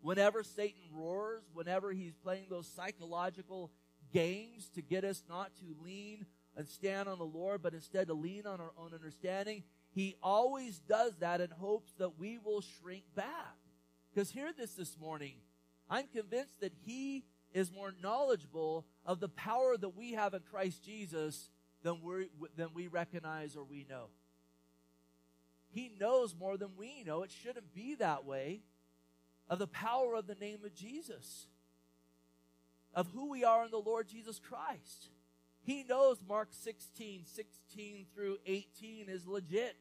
Whenever 0.00 0.42
Satan 0.42 0.82
roars, 0.92 1.42
whenever 1.52 1.92
he's 1.92 2.14
playing 2.14 2.46
those 2.50 2.66
psychological 2.68 3.72
games 4.12 4.68
to 4.74 4.82
get 4.82 5.04
us 5.04 5.22
not 5.28 5.52
to 5.56 5.74
lean 5.82 6.26
and 6.56 6.68
stand 6.68 7.08
on 7.08 7.18
the 7.18 7.24
Lord, 7.24 7.62
but 7.62 7.74
instead 7.74 8.08
to 8.08 8.14
lean 8.14 8.46
on 8.46 8.60
our 8.60 8.72
own 8.78 8.94
understanding, 8.94 9.62
he 9.90 10.16
always 10.22 10.78
does 10.78 11.16
that 11.16 11.40
in 11.40 11.50
hopes 11.50 11.92
that 11.98 12.18
we 12.18 12.38
will 12.38 12.60
shrink 12.60 13.04
back. 13.14 13.56
Because 14.14 14.30
hear 14.30 14.52
this 14.56 14.74
this 14.74 14.96
morning. 14.98 15.34
I'm 15.88 16.06
convinced 16.08 16.60
that 16.60 16.72
he 16.84 17.24
is 17.52 17.72
more 17.72 17.94
knowledgeable 18.02 18.86
of 19.04 19.20
the 19.20 19.28
power 19.28 19.76
that 19.76 19.96
we 19.96 20.12
have 20.12 20.34
in 20.34 20.40
Christ 20.50 20.84
Jesus 20.84 21.50
than 21.82 22.02
we 22.02 22.28
than 22.56 22.68
we 22.74 22.88
recognize 22.88 23.56
or 23.56 23.64
we 23.64 23.86
know. 23.88 24.08
He 25.70 25.92
knows 26.00 26.34
more 26.38 26.56
than 26.56 26.70
we 26.76 27.04
know. 27.04 27.22
It 27.22 27.30
shouldn't 27.30 27.74
be 27.74 27.94
that 27.96 28.24
way. 28.24 28.62
Of 29.48 29.58
the 29.60 29.68
power 29.68 30.16
of 30.16 30.26
the 30.26 30.34
name 30.34 30.64
of 30.64 30.74
Jesus, 30.74 31.46
of 32.92 33.06
who 33.14 33.30
we 33.30 33.44
are 33.44 33.64
in 33.64 33.70
the 33.70 33.76
Lord 33.76 34.08
Jesus 34.08 34.40
Christ. 34.40 35.10
He 35.62 35.84
knows 35.84 36.18
Mark 36.26 36.48
16, 36.50 37.26
16 37.26 38.06
through 38.14 38.38
18 38.44 39.08
is 39.08 39.26
legit. 39.26 39.76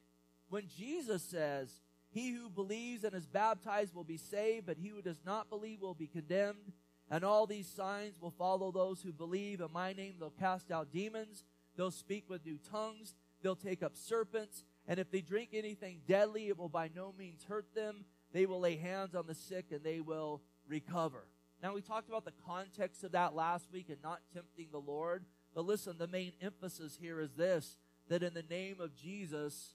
When 0.50 0.68
Jesus 0.68 1.24
says, 1.24 1.72
He 2.16 2.32
who 2.32 2.50
believes 2.50 3.04
and 3.04 3.14
is 3.14 3.28
baptized 3.28 3.94
will 3.94 4.06
be 4.06 4.16
saved, 4.16 4.68
but 4.68 4.78
he 4.78 4.88
who 4.88 5.02
does 5.02 5.20
not 5.26 5.50
believe 5.50 5.82
will 5.82 5.94
be 5.94 6.08
condemned. 6.08 6.72
And 7.12 7.26
all 7.26 7.46
these 7.46 7.68
signs 7.68 8.22
will 8.22 8.32
follow 8.32 8.72
those 8.72 9.02
who 9.02 9.12
believe. 9.12 9.60
In 9.60 9.68
my 9.74 9.92
name, 9.92 10.16
they'll 10.18 10.30
cast 10.30 10.72
out 10.72 10.94
demons. 10.94 11.44
They'll 11.76 11.92
speak 11.92 12.30
with 12.30 12.46
new 12.46 12.58
tongues. 12.72 13.16
They'll 13.44 13.58
take 13.58 13.84
up 13.84 13.98
serpents. 13.98 14.64
And 14.88 14.98
if 14.98 15.12
they 15.12 15.20
drink 15.20 15.50
anything 15.52 16.00
deadly, 16.08 16.48
it 16.48 16.58
will 16.58 16.70
by 16.70 16.90
no 16.96 17.14
means 17.20 17.44
hurt 17.44 17.76
them. 17.76 18.06
They 18.32 18.46
will 18.46 18.62
lay 18.62 18.78
hands 18.78 19.14
on 19.14 19.28
the 19.28 19.36
sick 19.36 19.66
and 19.72 19.84
they 19.84 20.00
will 20.00 20.42
recover. 20.70 21.28
Now, 21.62 21.74
we 21.74 21.82
talked 21.82 22.08
about 22.08 22.24
the 22.24 22.34
context 22.48 23.04
of 23.04 23.12
that 23.12 23.36
last 23.36 23.74
week 23.74 23.90
and 23.90 24.02
not 24.02 24.22
tempting 24.34 24.70
the 24.72 24.80
Lord. 24.80 25.26
But 25.54 25.66
listen, 25.66 25.98
the 25.98 26.08
main 26.08 26.32
emphasis 26.42 26.98
here 26.98 27.20
is 27.20 27.34
this 27.34 27.76
that 28.08 28.24
in 28.24 28.34
the 28.34 28.44
name 28.44 28.80
of 28.80 28.96
Jesus, 28.96 29.74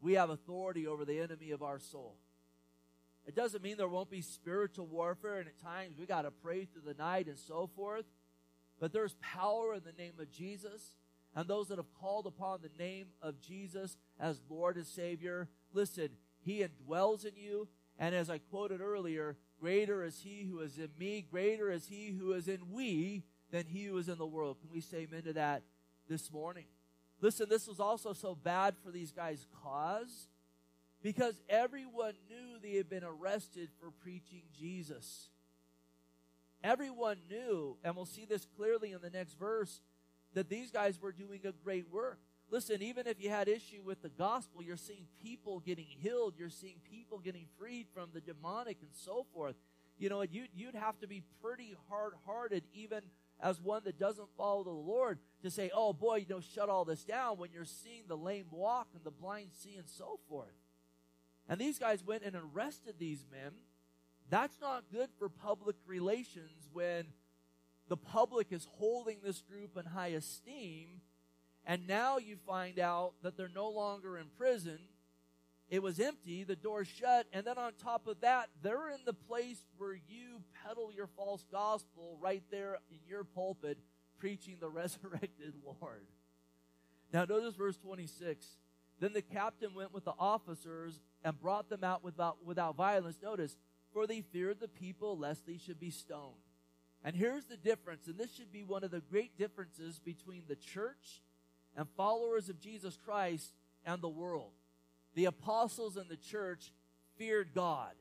we 0.00 0.14
have 0.14 0.30
authority 0.30 0.86
over 0.86 1.04
the 1.04 1.18
enemy 1.20 1.50
of 1.50 1.62
our 1.62 1.78
soul. 1.78 2.16
It 3.26 3.34
doesn't 3.34 3.62
mean 3.62 3.76
there 3.76 3.88
won't 3.88 4.10
be 4.10 4.22
spiritual 4.22 4.86
warfare, 4.86 5.38
and 5.38 5.48
at 5.48 5.60
times 5.60 5.98
we 5.98 6.06
got 6.06 6.22
to 6.22 6.30
pray 6.30 6.64
through 6.64 6.82
the 6.86 6.94
night 6.94 7.26
and 7.26 7.38
so 7.38 7.68
forth. 7.74 8.04
But 8.78 8.92
there's 8.92 9.14
power 9.14 9.74
in 9.74 9.82
the 9.84 10.00
name 10.00 10.14
of 10.20 10.30
Jesus. 10.30 10.94
And 11.34 11.48
those 11.48 11.68
that 11.68 11.78
have 11.78 11.92
called 12.00 12.26
upon 12.26 12.60
the 12.62 12.82
name 12.82 13.08
of 13.20 13.40
Jesus 13.40 13.96
as 14.18 14.40
Lord 14.48 14.76
and 14.76 14.86
Savior, 14.86 15.48
listen, 15.72 16.10
He 16.40 16.64
indwells 16.64 17.24
in 17.26 17.36
you. 17.36 17.68
And 17.98 18.14
as 18.14 18.30
I 18.30 18.38
quoted 18.38 18.80
earlier, 18.80 19.36
greater 19.60 20.04
is 20.04 20.20
He 20.20 20.44
who 20.44 20.60
is 20.60 20.78
in 20.78 20.90
me, 20.98 21.26
greater 21.28 21.70
is 21.70 21.88
He 21.88 22.10
who 22.10 22.32
is 22.32 22.48
in 22.48 22.70
we 22.70 23.24
than 23.50 23.66
He 23.66 23.84
who 23.84 23.98
is 23.98 24.08
in 24.08 24.18
the 24.18 24.26
world. 24.26 24.60
Can 24.60 24.70
we 24.70 24.80
say 24.80 24.98
amen 24.98 25.24
to 25.24 25.32
that 25.32 25.62
this 26.08 26.30
morning? 26.30 26.66
Listen, 27.20 27.46
this 27.48 27.66
was 27.66 27.80
also 27.80 28.12
so 28.12 28.34
bad 28.34 28.74
for 28.84 28.90
these 28.90 29.12
guys' 29.12 29.46
cause 29.62 30.28
because 31.02 31.40
everyone 31.48 32.14
knew 32.28 32.58
they 32.62 32.76
had 32.76 32.88
been 32.88 33.04
arrested 33.04 33.70
for 33.80 33.90
preaching 33.90 34.42
Jesus. 34.58 35.30
Everyone 36.62 37.18
knew, 37.30 37.76
and 37.84 37.94
we'll 37.94 38.06
see 38.06 38.24
this 38.24 38.46
clearly 38.56 38.92
in 38.92 39.00
the 39.00 39.10
next 39.10 39.38
verse, 39.38 39.80
that 40.34 40.48
these 40.48 40.70
guys 40.70 41.00
were 41.00 41.12
doing 41.12 41.40
a 41.44 41.52
great 41.52 41.90
work. 41.92 42.18
Listen, 42.50 42.82
even 42.82 43.06
if 43.06 43.22
you 43.22 43.28
had 43.30 43.48
issue 43.48 43.82
with 43.84 44.02
the 44.02 44.08
gospel, 44.08 44.62
you're 44.62 44.76
seeing 44.76 45.06
people 45.22 45.60
getting 45.60 45.86
healed, 45.86 46.34
you're 46.38 46.50
seeing 46.50 46.76
people 46.88 47.18
getting 47.18 47.46
freed 47.58 47.86
from 47.92 48.10
the 48.12 48.20
demonic 48.20 48.78
and 48.82 48.90
so 48.92 49.26
forth. 49.32 49.56
You 49.98 50.08
know, 50.08 50.22
you'd, 50.22 50.50
you'd 50.54 50.74
have 50.74 50.98
to 51.00 51.08
be 51.08 51.22
pretty 51.42 51.74
hard 51.88 52.12
hearted, 52.26 52.64
even 52.74 53.00
as 53.40 53.60
one 53.60 53.82
that 53.84 53.98
doesn't 53.98 54.28
follow 54.36 54.64
the 54.64 54.70
Lord, 54.70 55.18
to 55.42 55.50
say, 55.50 55.70
oh 55.74 55.92
boy, 55.92 56.16
you 56.16 56.26
know, 56.28 56.40
shut 56.40 56.68
all 56.68 56.84
this 56.84 57.04
down 57.04 57.38
when 57.38 57.52
you're 57.52 57.64
seeing 57.64 58.04
the 58.08 58.16
lame 58.16 58.46
walk 58.50 58.88
and 58.94 59.04
the 59.04 59.10
blind 59.10 59.50
see 59.52 59.76
and 59.76 59.88
so 59.88 60.18
forth. 60.28 60.54
And 61.48 61.60
these 61.60 61.78
guys 61.78 62.04
went 62.04 62.24
and 62.24 62.34
arrested 62.34 62.94
these 62.98 63.24
men. 63.30 63.52
That's 64.30 64.58
not 64.60 64.90
good 64.90 65.10
for 65.18 65.28
public 65.28 65.76
relations 65.86 66.68
when 66.72 67.06
the 67.88 67.96
public 67.96 68.48
is 68.50 68.66
holding 68.78 69.18
this 69.22 69.42
group 69.42 69.76
in 69.76 69.86
high 69.86 70.08
esteem. 70.08 71.02
And 71.64 71.86
now 71.86 72.18
you 72.18 72.36
find 72.46 72.78
out 72.78 73.14
that 73.22 73.36
they're 73.36 73.48
no 73.54 73.68
longer 73.68 74.18
in 74.18 74.26
prison. 74.36 74.78
It 75.68 75.82
was 75.82 75.98
empty, 75.98 76.44
the 76.44 76.54
door 76.54 76.84
shut, 76.84 77.26
and 77.32 77.44
then 77.44 77.58
on 77.58 77.72
top 77.74 78.06
of 78.06 78.20
that, 78.20 78.50
they're 78.62 78.90
in 78.90 79.00
the 79.04 79.12
place 79.12 79.64
where 79.78 79.94
you 79.94 80.42
peddle 80.64 80.92
your 80.92 81.08
false 81.08 81.44
gospel 81.50 82.18
right 82.20 82.42
there 82.52 82.78
in 82.90 82.98
your 83.08 83.24
pulpit, 83.24 83.78
preaching 84.18 84.58
the 84.60 84.68
resurrected 84.70 85.54
Lord. 85.64 86.06
Now, 87.12 87.24
notice 87.24 87.56
verse 87.56 87.76
26. 87.78 88.46
Then 89.00 89.12
the 89.12 89.22
captain 89.22 89.74
went 89.74 89.92
with 89.92 90.04
the 90.04 90.14
officers 90.18 91.00
and 91.24 91.38
brought 91.38 91.68
them 91.68 91.84
out 91.84 92.02
without, 92.02 92.44
without 92.44 92.76
violence. 92.76 93.18
Notice, 93.22 93.56
for 93.92 94.06
they 94.06 94.20
feared 94.20 94.60
the 94.60 94.68
people 94.68 95.18
lest 95.18 95.46
they 95.46 95.58
should 95.58 95.80
be 95.80 95.90
stoned. 95.90 96.34
And 97.04 97.14
here's 97.14 97.44
the 97.44 97.56
difference, 97.56 98.06
and 98.06 98.18
this 98.18 98.34
should 98.34 98.52
be 98.52 98.64
one 98.64 98.84
of 98.84 98.90
the 98.90 99.00
great 99.00 99.36
differences 99.36 99.98
between 99.98 100.44
the 100.48 100.56
church 100.56 101.22
and 101.76 101.86
followers 101.96 102.48
of 102.48 102.58
Jesus 102.58 102.96
Christ 102.96 103.52
and 103.84 104.00
the 104.00 104.08
world. 104.08 104.52
The 105.16 105.24
apostles 105.24 105.96
and 105.96 106.08
the 106.08 106.16
church 106.16 106.70
feared 107.16 107.54
God. 107.54 107.92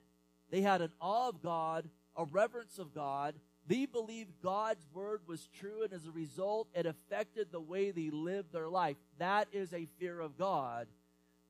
They 0.51 0.62
had 0.62 0.82
an 0.82 0.91
awe 1.01 1.30
of 1.30 1.41
God, 1.41 1.89
a 2.15 2.25
reverence 2.25 2.78
of 2.78 2.93
God. 2.93 3.36
They 3.65 3.86
believed 3.86 4.41
God's 4.43 4.86
word 4.93 5.21
was 5.25 5.47
true, 5.47 5.84
and 5.84 5.93
as 5.93 6.06
a 6.06 6.12
result, 6.12 6.67
it 6.75 6.86
affected 6.86 7.47
the 7.51 7.62
way 7.62 7.91
they 7.91 8.10
lived 8.12 8.51
their 8.51 8.67
life. 8.67 8.97
That 9.17 9.47
is 9.54 9.73
a 9.73 9.88
fear 9.97 10.19
of 10.19 10.38
God. 10.38 10.88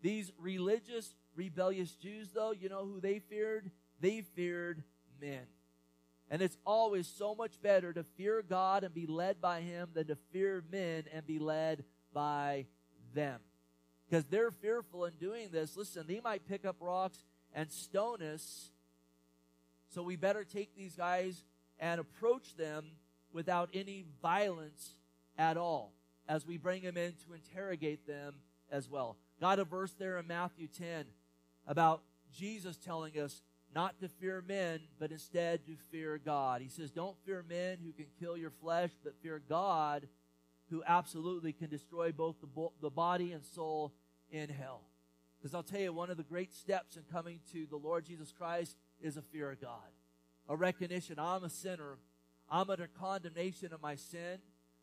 These 0.01 0.31
religious, 0.37 1.15
rebellious 1.35 1.91
Jews, 1.95 2.29
though, 2.31 2.51
you 2.51 2.69
know 2.69 2.85
who 2.85 3.01
they 3.01 3.17
feared? 3.17 3.71
They 3.99 4.21
feared 4.21 4.83
men. 5.19 5.47
And 6.29 6.43
it's 6.43 6.57
always 6.63 7.07
so 7.07 7.33
much 7.33 7.59
better 7.59 7.91
to 7.91 8.03
fear 8.03 8.43
God 8.47 8.83
and 8.83 8.93
be 8.93 9.07
led 9.07 9.41
by 9.41 9.61
Him 9.61 9.89
than 9.95 10.07
to 10.07 10.17
fear 10.31 10.63
men 10.71 11.05
and 11.11 11.25
be 11.25 11.39
led 11.39 11.83
by 12.13 12.67
them. 13.15 13.39
Because 14.09 14.25
they're 14.25 14.51
fearful 14.51 15.05
in 15.05 15.13
doing 15.13 15.49
this. 15.51 15.75
Listen, 15.75 16.05
they 16.07 16.21
might 16.23 16.47
pick 16.47 16.65
up 16.65 16.77
rocks 16.79 17.23
and 17.53 17.71
stone 17.71 18.21
us. 18.21 18.69
So 19.89 20.03
we 20.03 20.15
better 20.15 20.43
take 20.43 20.75
these 20.75 20.95
guys 20.95 21.43
and 21.79 21.99
approach 21.99 22.55
them 22.55 22.85
without 23.31 23.69
any 23.73 24.05
violence 24.21 24.95
at 25.37 25.57
all 25.57 25.93
as 26.27 26.45
we 26.45 26.57
bring 26.57 26.83
them 26.83 26.97
in 26.97 27.13
to 27.25 27.33
interrogate 27.33 28.07
them 28.07 28.35
as 28.71 28.89
well. 28.89 29.17
Got 29.39 29.59
a 29.59 29.63
verse 29.63 29.93
there 29.93 30.17
in 30.17 30.27
Matthew 30.27 30.67
10 30.67 31.05
about 31.67 32.01
Jesus 32.31 32.77
telling 32.77 33.19
us 33.19 33.41
not 33.73 33.99
to 33.99 34.07
fear 34.07 34.41
men, 34.47 34.79
but 34.99 35.11
instead 35.11 35.65
to 35.65 35.75
fear 35.91 36.17
God. 36.17 36.61
He 36.61 36.69
says, 36.69 36.91
Don't 36.91 37.17
fear 37.25 37.43
men 37.47 37.79
who 37.83 37.91
can 37.91 38.05
kill 38.19 38.37
your 38.37 38.51
flesh, 38.51 38.91
but 39.03 39.21
fear 39.21 39.41
God 39.49 40.07
who 40.69 40.83
absolutely 40.85 41.53
can 41.53 41.69
destroy 41.69 42.11
both 42.11 42.39
the, 42.41 42.47
bo- 42.47 42.73
the 42.81 42.89
body 42.89 43.31
and 43.31 43.43
soul 43.45 43.93
in 44.29 44.49
hell. 44.49 44.81
Because 45.37 45.53
I'll 45.53 45.63
tell 45.63 45.79
you, 45.79 45.93
one 45.93 46.09
of 46.09 46.17
the 46.17 46.23
great 46.23 46.53
steps 46.53 46.95
in 46.95 47.03
coming 47.11 47.39
to 47.51 47.67
the 47.69 47.77
Lord 47.77 48.05
Jesus 48.05 48.31
Christ 48.31 48.77
is 49.01 49.17
a 49.17 49.21
fear 49.21 49.51
of 49.51 49.61
God, 49.61 49.91
a 50.49 50.55
recognition 50.55 51.19
I'm 51.19 51.43
a 51.43 51.49
sinner, 51.49 51.97
I'm 52.49 52.69
under 52.69 52.87
condemnation 52.87 53.73
of 53.73 53.81
my 53.81 53.95
sin, 53.95 54.39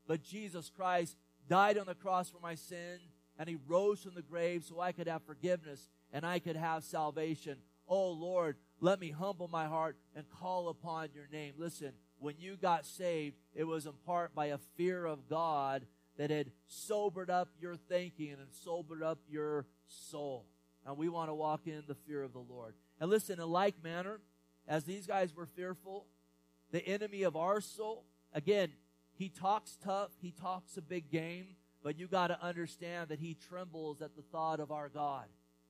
but 0.07 0.23
Jesus 0.23 0.71
Christ 0.71 1.17
died 1.49 1.79
on 1.79 1.87
the 1.87 1.95
cross 1.95 2.31
for 2.31 2.41
my 2.41 2.55
sin, 2.55 2.99
and 3.39 3.49
he 3.49 3.57
rose 3.67 4.03
from 4.03 4.15
the 4.15 4.23
grave 4.23 4.65
so 4.65 4.81
I 4.81 4.93
could 4.93 5.09
have 5.09 5.23
forgiveness 5.25 5.89
and 6.13 6.25
I 6.25 6.39
could 6.39 6.57
have 6.57 6.85
salvation. 6.85 7.57
Oh 7.89 8.11
Lord, 8.11 8.57
let 8.81 9.01
me 9.01 9.11
humble 9.11 9.49
my 9.49 9.67
heart 9.67 9.97
and 10.15 10.29
call 10.29 10.69
upon 10.69 11.09
your 11.15 11.29
name. 11.33 11.55
Listen, 11.57 11.93
when 12.23 12.37
you 12.39 12.57
got 12.57 12.87
saved, 12.87 13.37
it 13.55 13.65
was 13.65 13.87
in 13.87 13.93
part 14.07 14.35
by 14.35 14.47
a 14.47 14.59
fear 14.77 15.05
of 15.05 15.29
God 15.29 15.87
that 16.17 16.31
had 16.31 16.53
sobered 16.67 17.31
up 17.31 17.49
your 17.61 17.77
thinking 17.77 18.33
and 18.33 18.53
sobered 18.53 19.03
up 19.03 19.19
your 19.29 19.67
soul. 19.87 20.47
And 20.87 20.97
we 20.97 21.09
want 21.09 21.31
to 21.31 21.35
walk 21.35 21.67
in 21.67 21.83
the 21.87 21.95
fear 21.95 22.23
of 22.23 22.33
the 22.33 22.39
Lord. 22.39 22.75
And 23.01 23.11
listen, 23.11 23.41
in 23.41 23.49
like 23.49 23.83
manner, 23.83 24.21
as 24.67 24.85
these 24.85 25.07
guys 25.07 25.35
were 25.35 25.47
fearful, 25.47 26.07
the 26.71 26.87
enemy 26.87 27.23
of 27.23 27.37
our 27.37 27.61
soul, 27.61 28.05
again, 28.33 28.73
he 29.13 29.29
talks 29.29 29.77
tough, 29.85 30.11
he 30.21 30.33
talks 30.33 30.77
a 30.77 30.83
big 30.83 31.11
game, 31.11 31.57
but 31.83 31.99
you 31.99 32.07
got 32.07 32.29
to 32.29 32.43
understand 32.43 33.09
that 33.09 33.19
he 33.19 33.35
trembles 33.35 34.01
at 34.01 34.17
the 34.17 34.23
thought 34.23 34.61
of 34.61 34.71
our 34.71 34.89
God. 34.89 35.27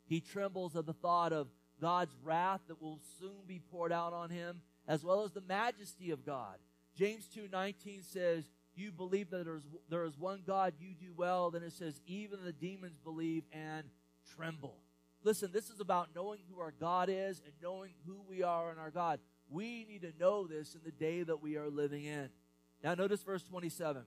He 0.06 0.20
trembles 0.20 0.76
at 0.76 0.86
the 0.86 0.92
thought 0.92 1.32
of 1.32 1.48
God's 1.80 2.14
wrath 2.22 2.60
that 2.68 2.80
will 2.80 3.00
soon 3.18 3.46
be 3.46 3.60
poured 3.70 3.92
out 3.92 4.12
on 4.12 4.30
him, 4.30 4.60
as 4.92 5.02
well 5.02 5.24
as 5.24 5.32
the 5.32 5.40
majesty 5.40 6.10
of 6.10 6.22
God. 6.22 6.58
James 6.94 7.26
2:19 7.26 8.02
says, 8.02 8.46
"You 8.74 8.92
believe 8.92 9.30
that 9.30 9.46
there 9.46 9.56
is, 9.56 9.66
there 9.88 10.04
is 10.04 10.18
one 10.18 10.42
God, 10.42 10.74
you 10.78 10.94
do 10.94 11.14
well." 11.14 11.50
Then 11.50 11.62
it 11.62 11.72
says, 11.72 12.02
"Even 12.04 12.44
the 12.44 12.52
demons 12.52 12.98
believe 12.98 13.46
and 13.50 13.90
tremble." 14.26 14.78
Listen, 15.22 15.50
this 15.50 15.70
is 15.70 15.80
about 15.80 16.14
knowing 16.14 16.44
who 16.44 16.60
our 16.60 16.72
God 16.72 17.08
is 17.08 17.40
and 17.40 17.54
knowing 17.62 17.94
who 18.04 18.20
we 18.20 18.42
are 18.42 18.70
in 18.70 18.78
our 18.78 18.90
God. 18.90 19.18
We 19.48 19.86
need 19.86 20.02
to 20.02 20.12
know 20.18 20.46
this 20.46 20.74
in 20.74 20.82
the 20.82 20.92
day 20.92 21.22
that 21.22 21.40
we 21.40 21.56
are 21.56 21.70
living 21.70 22.04
in. 22.04 22.30
Now 22.82 22.94
notice 22.94 23.22
verse 23.22 23.44
27. 23.44 24.04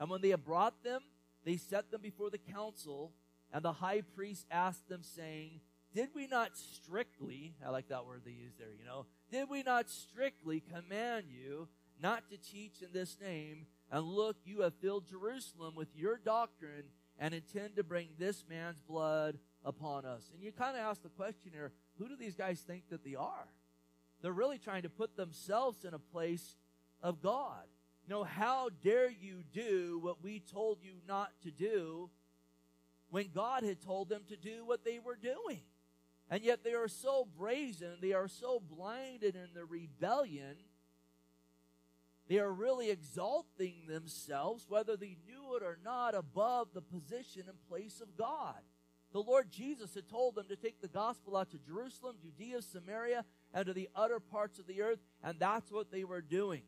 And 0.00 0.10
when 0.10 0.22
they 0.22 0.30
had 0.30 0.42
brought 0.42 0.82
them, 0.82 1.04
they 1.44 1.56
set 1.56 1.92
them 1.92 2.00
before 2.02 2.30
the 2.30 2.38
council, 2.38 3.14
and 3.52 3.64
the 3.64 3.74
high 3.74 4.00
priest 4.00 4.48
asked 4.50 4.88
them, 4.88 5.04
saying, 5.04 5.60
did 5.94 6.10
we 6.14 6.26
not 6.26 6.56
strictly, 6.56 7.54
I 7.64 7.70
like 7.70 7.88
that 7.88 8.06
word 8.06 8.22
they 8.24 8.32
use 8.32 8.54
there, 8.58 8.72
you 8.78 8.84
know, 8.84 9.06
did 9.30 9.48
we 9.48 9.62
not 9.62 9.88
strictly 9.88 10.60
command 10.60 11.26
you 11.28 11.68
not 12.00 12.28
to 12.30 12.36
teach 12.36 12.82
in 12.82 12.88
this 12.92 13.16
name? 13.20 13.66
And 13.90 14.04
look, 14.04 14.36
you 14.44 14.62
have 14.62 14.74
filled 14.74 15.08
Jerusalem 15.08 15.74
with 15.74 15.88
your 15.94 16.18
doctrine 16.18 16.84
and 17.18 17.32
intend 17.32 17.76
to 17.76 17.84
bring 17.84 18.08
this 18.18 18.44
man's 18.48 18.80
blood 18.80 19.38
upon 19.64 20.04
us. 20.04 20.30
And 20.34 20.42
you 20.42 20.52
kind 20.52 20.76
of 20.76 20.82
ask 20.82 21.02
the 21.02 21.08
question 21.08 21.52
here 21.52 21.72
who 21.98 22.08
do 22.08 22.16
these 22.16 22.34
guys 22.34 22.60
think 22.60 22.88
that 22.90 23.04
they 23.04 23.14
are? 23.14 23.48
They're 24.22 24.32
really 24.32 24.58
trying 24.58 24.82
to 24.82 24.90
put 24.90 25.16
themselves 25.16 25.84
in 25.84 25.94
a 25.94 25.98
place 25.98 26.56
of 27.02 27.22
God. 27.22 27.64
You 28.06 28.14
know, 28.14 28.24
how 28.24 28.68
dare 28.82 29.10
you 29.10 29.42
do 29.52 29.98
what 30.02 30.22
we 30.22 30.40
told 30.40 30.78
you 30.82 30.92
not 31.08 31.30
to 31.42 31.50
do 31.50 32.10
when 33.10 33.30
God 33.34 33.62
had 33.64 33.80
told 33.80 34.08
them 34.08 34.22
to 34.28 34.36
do 34.36 34.64
what 34.64 34.84
they 34.84 34.98
were 34.98 35.16
doing? 35.16 35.62
And 36.30 36.42
yet 36.42 36.64
they 36.64 36.74
are 36.74 36.88
so 36.88 37.26
brazen, 37.38 37.98
they 38.00 38.12
are 38.12 38.28
so 38.28 38.60
blinded 38.60 39.36
in 39.36 39.48
their 39.54 39.66
rebellion, 39.66 40.56
they 42.28 42.38
are 42.40 42.52
really 42.52 42.90
exalting 42.90 43.86
themselves, 43.86 44.66
whether 44.68 44.96
they 44.96 45.16
knew 45.26 45.56
it 45.56 45.62
or 45.62 45.78
not, 45.84 46.16
above 46.16 46.68
the 46.74 46.82
position 46.82 47.44
and 47.48 47.68
place 47.68 48.00
of 48.00 48.16
God. 48.16 48.56
The 49.12 49.22
Lord 49.22 49.50
Jesus 49.50 49.94
had 49.94 50.08
told 50.08 50.34
them 50.34 50.46
to 50.48 50.56
take 50.56 50.80
the 50.80 50.88
gospel 50.88 51.36
out 51.36 51.50
to 51.50 51.58
Jerusalem, 51.58 52.16
Judea, 52.20 52.62
Samaria, 52.62 53.24
and 53.54 53.66
to 53.66 53.72
the 53.72 53.88
other 53.94 54.18
parts 54.18 54.58
of 54.58 54.66
the 54.66 54.82
earth, 54.82 54.98
and 55.22 55.38
that's 55.38 55.70
what 55.70 55.92
they 55.92 56.02
were 56.02 56.20
doing. 56.20 56.62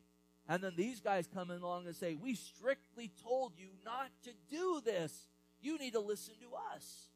And 0.47 0.63
then 0.63 0.73
these 0.77 1.01
guys 1.01 1.27
come 1.27 1.51
along 1.51 1.85
and 1.85 1.95
say, 1.95 2.15
We 2.15 2.35
strictly 2.35 3.11
told 3.21 3.53
you 3.57 3.67
not 3.83 4.09
to 4.23 4.31
do 4.49 4.81
this. 4.83 5.27
You 5.61 5.77
need 5.77 5.93
to 5.93 5.99
listen 5.99 6.35
to 6.41 6.55
us. 6.73 7.09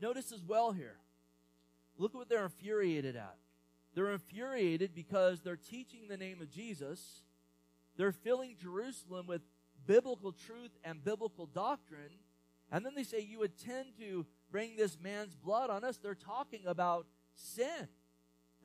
Notice 0.00 0.30
as 0.30 0.44
well 0.44 0.72
here 0.72 0.98
Look 1.98 2.14
at 2.14 2.18
what 2.18 2.28
they're 2.28 2.44
infuriated 2.44 3.16
at. 3.16 3.36
They're 3.94 4.12
infuriated 4.12 4.94
because 4.94 5.40
they're 5.40 5.56
teaching 5.56 6.08
the 6.08 6.16
name 6.16 6.40
of 6.40 6.50
Jesus. 6.50 7.22
They're 7.96 8.12
filling 8.12 8.56
Jerusalem 8.60 9.26
with 9.26 9.42
biblical 9.86 10.32
truth 10.32 10.70
and 10.84 11.02
biblical 11.02 11.46
doctrine. 11.46 12.20
And 12.70 12.86
then 12.86 12.94
they 12.94 13.02
say, 13.02 13.20
You 13.20 13.42
intend 13.42 13.96
to 13.98 14.24
bring 14.50 14.76
this 14.76 14.98
man's 15.00 15.34
blood 15.34 15.70
on 15.70 15.82
us. 15.82 15.96
They're 15.98 16.14
talking 16.14 16.60
about 16.66 17.06
sin. 17.34 17.88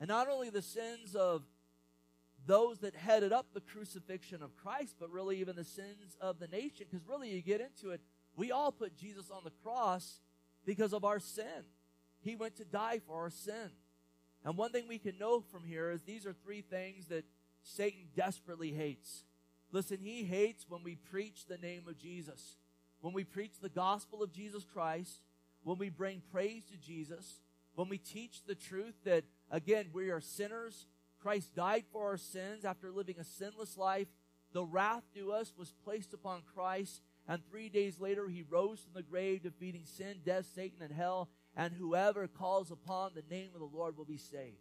And 0.00 0.08
not 0.08 0.28
only 0.28 0.50
the 0.50 0.62
sins 0.62 1.16
of 1.16 1.42
those 2.46 2.80
that 2.80 2.94
headed 2.94 3.32
up 3.32 3.46
the 3.54 3.60
crucifixion 3.60 4.42
of 4.42 4.54
Christ, 4.56 4.96
but 5.00 5.10
really 5.10 5.40
even 5.40 5.56
the 5.56 5.64
sins 5.64 6.16
of 6.20 6.38
the 6.38 6.46
nation. 6.48 6.86
Because 6.90 7.06
really, 7.08 7.30
you 7.30 7.42
get 7.42 7.60
into 7.60 7.90
it, 7.90 8.00
We 8.36 8.52
all 8.52 8.70
put 8.70 8.96
Jesus 8.96 9.30
on 9.30 9.42
the 9.44 9.52
cross 9.62 10.20
because 10.64 10.92
of 10.92 11.04
our 11.04 11.18
sin. 11.18 11.64
He 12.24 12.36
went 12.36 12.56
to 12.56 12.64
die 12.64 13.00
for 13.06 13.22
our 13.22 13.30
sin. 13.30 13.70
And 14.44 14.56
one 14.56 14.72
thing 14.72 14.88
we 14.88 14.98
can 14.98 15.18
know 15.18 15.40
from 15.40 15.64
here 15.64 15.90
is 15.90 16.02
these 16.02 16.26
are 16.26 16.32
three 16.32 16.62
things 16.62 17.06
that 17.06 17.24
Satan 17.62 18.08
desperately 18.16 18.72
hates. 18.72 19.24
Listen, 19.72 19.98
he 20.00 20.24
hates 20.24 20.66
when 20.68 20.82
we 20.82 20.96
preach 20.96 21.46
the 21.46 21.58
name 21.58 21.84
of 21.88 21.98
Jesus, 21.98 22.56
when 23.00 23.12
we 23.12 23.24
preach 23.24 23.60
the 23.60 23.68
gospel 23.68 24.22
of 24.22 24.32
Jesus 24.32 24.64
Christ, 24.64 25.20
when 25.62 25.78
we 25.78 25.88
bring 25.88 26.22
praise 26.30 26.64
to 26.66 26.76
Jesus, 26.76 27.40
when 27.74 27.88
we 27.88 27.98
teach 27.98 28.44
the 28.46 28.54
truth 28.54 28.94
that, 29.04 29.24
again, 29.50 29.86
we 29.92 30.10
are 30.10 30.20
sinners. 30.20 30.86
Christ 31.20 31.54
died 31.54 31.84
for 31.90 32.06
our 32.06 32.16
sins 32.16 32.64
after 32.64 32.92
living 32.92 33.16
a 33.18 33.24
sinless 33.24 33.76
life. 33.76 34.08
The 34.52 34.64
wrath 34.64 35.02
due 35.14 35.32
us 35.32 35.52
was 35.58 35.72
placed 35.84 36.14
upon 36.14 36.42
Christ, 36.54 37.00
and 37.26 37.42
three 37.44 37.68
days 37.68 37.98
later 37.98 38.28
he 38.28 38.44
rose 38.48 38.80
from 38.80 38.92
the 38.94 39.02
grave, 39.02 39.42
defeating 39.42 39.84
sin, 39.86 40.18
death, 40.24 40.46
Satan, 40.54 40.82
and 40.82 40.92
hell. 40.92 41.28
And 41.56 41.72
whoever 41.72 42.26
calls 42.26 42.70
upon 42.70 43.12
the 43.14 43.34
name 43.34 43.50
of 43.54 43.60
the 43.60 43.76
Lord 43.76 43.96
will 43.96 44.04
be 44.04 44.18
saved. 44.18 44.58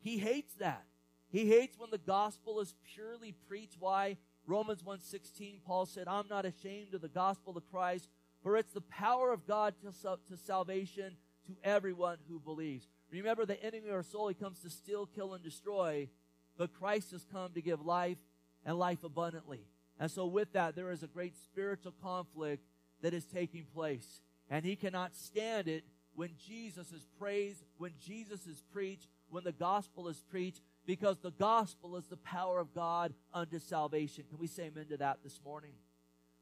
He 0.00 0.18
hates 0.18 0.54
that. 0.54 0.84
He 1.28 1.48
hates 1.48 1.78
when 1.78 1.90
the 1.90 1.98
gospel 1.98 2.60
is 2.60 2.74
purely 2.94 3.32
preached. 3.32 3.76
Why? 3.78 4.18
Romans 4.46 4.82
1:16 4.82 5.60
Paul 5.64 5.86
said, 5.86 6.08
"I'm 6.08 6.28
not 6.28 6.44
ashamed 6.44 6.94
of 6.94 7.00
the 7.00 7.08
gospel 7.08 7.56
of 7.56 7.70
Christ, 7.70 8.10
for 8.42 8.56
it's 8.56 8.72
the 8.72 8.80
power 8.80 9.32
of 9.32 9.46
God 9.46 9.74
to, 9.80 10.18
to 10.28 10.36
salvation 10.36 11.16
to 11.46 11.56
everyone 11.62 12.18
who 12.28 12.40
believes." 12.40 12.88
Remember 13.10 13.46
the 13.46 13.62
enemy 13.62 13.88
of 13.88 13.94
our 13.94 14.02
soul, 14.02 14.28
he 14.28 14.34
comes 14.34 14.60
to 14.60 14.70
steal, 14.70 15.06
kill 15.06 15.34
and 15.34 15.44
destroy, 15.44 16.08
but 16.56 16.72
Christ 16.72 17.12
has 17.12 17.24
come 17.24 17.52
to 17.52 17.62
give 17.62 17.84
life 17.84 18.18
and 18.64 18.78
life 18.78 19.04
abundantly. 19.04 19.66
And 19.98 20.10
so 20.10 20.26
with 20.26 20.52
that 20.52 20.74
there 20.74 20.90
is 20.90 21.02
a 21.02 21.08
great 21.08 21.36
spiritual 21.36 21.92
conflict 21.92 22.66
that 23.00 23.14
is 23.14 23.26
taking 23.26 23.64
place, 23.66 24.22
and 24.50 24.64
he 24.64 24.76
cannot 24.76 25.14
stand 25.14 25.68
it 25.68 25.84
when 26.14 26.30
Jesus 26.46 26.92
is 26.92 27.06
praised, 27.18 27.62
when 27.78 27.92
Jesus 28.04 28.46
is 28.46 28.62
preached, 28.72 29.08
when 29.30 29.44
the 29.44 29.52
gospel 29.52 30.08
is 30.08 30.22
preached, 30.30 30.60
because 30.86 31.18
the 31.18 31.30
gospel 31.30 31.96
is 31.96 32.06
the 32.06 32.16
power 32.16 32.58
of 32.58 32.74
God 32.74 33.14
unto 33.32 33.58
salvation. 33.58 34.24
Can 34.28 34.38
we 34.38 34.46
say 34.46 34.64
amen 34.64 34.86
to 34.90 34.96
that 34.98 35.18
this 35.22 35.40
morning? 35.44 35.72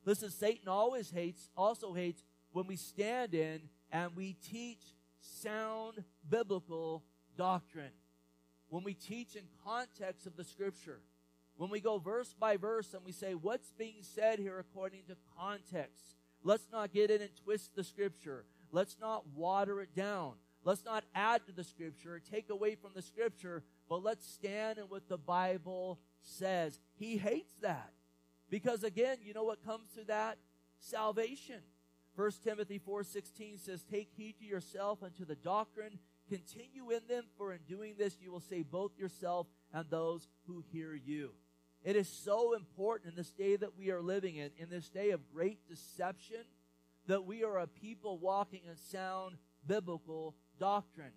Listen, 0.04 0.30
Satan 0.30 0.68
always 0.68 1.10
hates, 1.10 1.50
also 1.56 1.92
hates 1.92 2.24
when 2.52 2.66
we 2.66 2.76
stand 2.76 3.34
in 3.34 3.60
and 3.92 4.16
we 4.16 4.32
teach 4.32 4.82
sound 5.20 6.04
biblical 6.28 7.04
doctrine. 7.36 7.92
When 8.68 8.82
we 8.82 8.94
teach 8.94 9.36
in 9.36 9.44
context 9.64 10.26
of 10.26 10.36
the 10.36 10.44
scripture. 10.44 11.00
When 11.56 11.70
we 11.70 11.80
go 11.80 11.98
verse 11.98 12.34
by 12.38 12.56
verse 12.56 12.94
and 12.94 13.04
we 13.04 13.12
say 13.12 13.34
what's 13.34 13.72
being 13.72 14.02
said 14.02 14.38
here 14.38 14.58
according 14.58 15.02
to 15.08 15.16
context. 15.38 16.14
Let's 16.42 16.68
not 16.72 16.92
get 16.92 17.10
in 17.10 17.20
and 17.20 17.30
twist 17.44 17.76
the 17.76 17.84
scripture. 17.84 18.46
Let's 18.72 18.96
not 19.00 19.26
water 19.34 19.80
it 19.80 19.94
down. 19.94 20.34
Let's 20.62 20.84
not 20.84 21.04
add 21.14 21.46
to 21.46 21.52
the 21.52 21.64
scripture 21.64 22.14
or 22.14 22.20
take 22.20 22.50
away 22.50 22.74
from 22.74 22.90
the 22.94 23.02
scripture, 23.02 23.62
but 23.88 24.02
let's 24.02 24.26
stand 24.26 24.78
in 24.78 24.84
what 24.84 25.08
the 25.08 25.18
Bible 25.18 25.98
says. 26.20 26.78
He 26.94 27.16
hates 27.16 27.54
that. 27.62 27.92
Because 28.50 28.84
again, 28.84 29.18
you 29.22 29.32
know 29.32 29.44
what 29.44 29.64
comes 29.64 29.90
to 29.96 30.04
that? 30.04 30.38
Salvation. 30.78 31.60
1 32.16 32.42
Timothy 32.42 32.78
4:16 32.78 33.58
says, 33.58 33.84
"Take 33.84 34.10
heed 34.10 34.38
to 34.38 34.44
yourself 34.44 35.02
and 35.02 35.14
to 35.16 35.24
the 35.24 35.36
doctrine, 35.36 35.98
continue 36.28 36.90
in 36.90 37.06
them, 37.06 37.28
for 37.36 37.52
in 37.52 37.62
doing 37.62 37.96
this 37.96 38.20
you 38.20 38.30
will 38.30 38.40
save 38.40 38.70
both 38.70 38.98
yourself 38.98 39.46
and 39.72 39.88
those 39.88 40.28
who 40.46 40.60
hear 40.60 40.94
you." 40.94 41.34
It 41.82 41.96
is 41.96 42.08
so 42.08 42.52
important 42.52 43.10
in 43.10 43.16
this 43.16 43.32
day 43.32 43.56
that 43.56 43.76
we 43.76 43.90
are 43.90 44.02
living 44.02 44.36
in, 44.36 44.52
in 44.58 44.68
this 44.68 44.90
day 44.90 45.10
of 45.10 45.32
great 45.32 45.66
deception, 45.66 46.44
that 47.06 47.24
we 47.24 47.44
are 47.44 47.58
a 47.58 47.66
people 47.66 48.18
walking 48.18 48.62
in 48.68 48.76
sound 48.76 49.36
biblical 49.66 50.34
doctrine 50.58 51.12